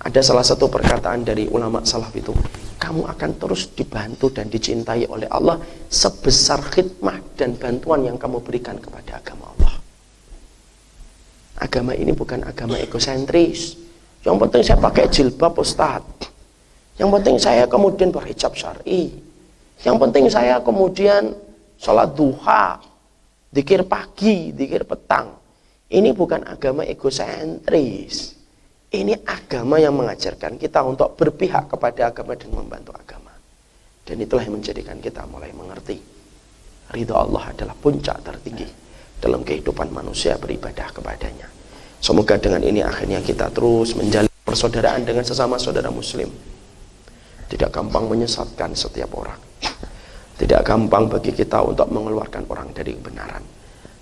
Ada 0.03 0.19
salah 0.21 0.43
satu 0.43 0.67
perkataan 0.67 1.23
dari 1.23 1.47
ulama 1.47 1.81
salaf 1.87 2.11
itu, 2.19 2.35
kamu 2.83 3.07
akan 3.07 3.31
terus 3.39 3.71
dibantu 3.71 4.35
dan 4.35 4.51
dicintai 4.51 5.07
oleh 5.07 5.31
Allah 5.31 5.63
sebesar 5.87 6.59
khidmah 6.59 7.39
dan 7.39 7.55
bantuan 7.55 8.03
yang 8.03 8.19
kamu 8.19 8.43
berikan 8.43 8.75
kepada 8.83 9.23
agama 9.23 9.47
Allah. 9.55 9.75
Agama 11.63 11.95
ini 11.95 12.11
bukan 12.11 12.43
agama 12.43 12.75
egosentris. 12.83 13.79
Yang 14.27 14.37
penting 14.43 14.63
saya 14.67 14.79
pakai 14.83 15.07
jilbab 15.07 15.55
Ustaz. 15.63 16.03
Yang 16.99 17.11
penting 17.23 17.37
saya 17.39 17.65
kemudian 17.71 18.11
berhijab 18.11 18.53
syar'i. 18.59 19.15
Yang 19.87 19.97
penting 20.03 20.25
saya 20.27 20.59
kemudian 20.59 21.39
sholat 21.79 22.11
duha, 22.19 22.83
dikir 23.53 23.85
pagi, 23.85 24.57
dikir 24.57 24.89
petang. 24.89 25.37
Ini 25.93 26.17
bukan 26.17 26.49
agama 26.49 26.89
egosentris. 26.89 28.41
Ini 28.93 29.25
agama 29.29 29.77
yang 29.77 29.93
mengajarkan 29.97 30.57
kita 30.57 30.81
untuk 30.85 31.17
berpihak 31.17 31.69
kepada 31.69 32.13
agama 32.13 32.33
dan 32.33 32.49
membantu 32.53 32.97
agama. 32.97 33.33
Dan 34.05 34.21
itulah 34.25 34.45
yang 34.45 34.57
menjadikan 34.57 34.97
kita 35.01 35.25
mulai 35.29 35.53
mengerti. 35.53 36.01
Ridho 36.93 37.17
Allah 37.17 37.53
adalah 37.53 37.77
puncak 37.77 38.21
tertinggi 38.25 38.69
dalam 39.21 39.45
kehidupan 39.45 39.93
manusia 39.93 40.37
beribadah 40.37 40.93
kepadanya. 40.93 41.49
Semoga 42.03 42.37
dengan 42.37 42.61
ini 42.67 42.83
akhirnya 42.83 43.23
kita 43.23 43.49
terus 43.55 43.95
menjalin 43.95 44.29
persaudaraan 44.43 45.07
dengan 45.07 45.25
sesama 45.25 45.57
saudara 45.57 45.89
muslim. 45.89 46.29
Tidak 47.49 47.71
gampang 47.73 48.11
menyesatkan 48.11 48.77
setiap 48.77 49.13
orang. 49.17 49.41
Tidak 50.43 50.59
gampang 50.67 51.07
bagi 51.07 51.31
kita 51.31 51.63
untuk 51.63 51.87
mengeluarkan 51.95 52.51
orang 52.51 52.75
dari 52.75 52.99
kebenaran. 52.99 53.47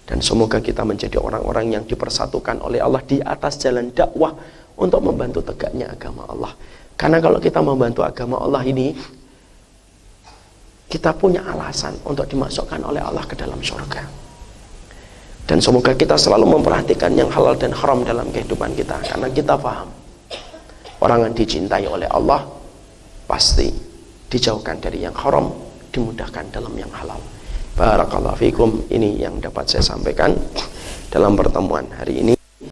Dan 0.09 0.25
semoga 0.25 0.57
kita 0.57 0.89
menjadi 0.89 1.21
orang-orang 1.21 1.77
yang 1.77 1.85
dipersatukan 1.85 2.65
oleh 2.65 2.81
Allah 2.81 3.05
di 3.05 3.21
atas 3.21 3.61
jalan 3.61 3.93
dakwah 3.93 4.33
untuk 4.81 5.05
membantu 5.05 5.45
tegaknya 5.45 5.93
agama 5.93 6.25
Allah. 6.33 6.57
Karena 6.97 7.21
kalau 7.21 7.37
kita 7.37 7.61
membantu 7.61 8.01
agama 8.01 8.41
Allah 8.41 8.65
ini, 8.65 8.97
kita 10.89 11.13
punya 11.13 11.45
alasan 11.45 12.01
untuk 12.09 12.25
dimasukkan 12.25 12.89
oleh 12.89 13.05
Allah 13.05 13.23
ke 13.29 13.37
dalam 13.37 13.61
surga. 13.61 14.03
Dan 15.45 15.61
semoga 15.61 15.93
kita 15.93 16.17
selalu 16.17 16.57
memperhatikan 16.57 17.13
yang 17.13 17.29
halal 17.29 17.53
dan 17.61 17.77
haram 17.77 18.01
dalam 18.01 18.33
kehidupan 18.33 18.73
kita. 18.73 18.97
Karena 19.13 19.29
kita 19.29 19.61
paham, 19.61 19.93
orang 21.05 21.29
yang 21.29 21.35
dicintai 21.37 21.85
oleh 21.85 22.09
Allah, 22.09 22.49
pasti 23.29 23.69
dijauhkan 24.33 24.81
dari 24.81 25.05
yang 25.05 25.15
haram, 25.15 25.70
dimudahkan 25.93 26.49
dalam 26.49 26.73
yang 26.79 26.91
halal. 26.91 27.21
Barakallahu 27.77 28.39
fikum. 28.41 28.71
Ini 28.89 29.29
yang 29.29 29.39
dapat 29.39 29.69
saya 29.69 29.85
sampaikan 29.85 30.33
dalam 31.13 31.37
pertemuan 31.37 31.87
hari 31.93 32.25
ini. 32.25 32.40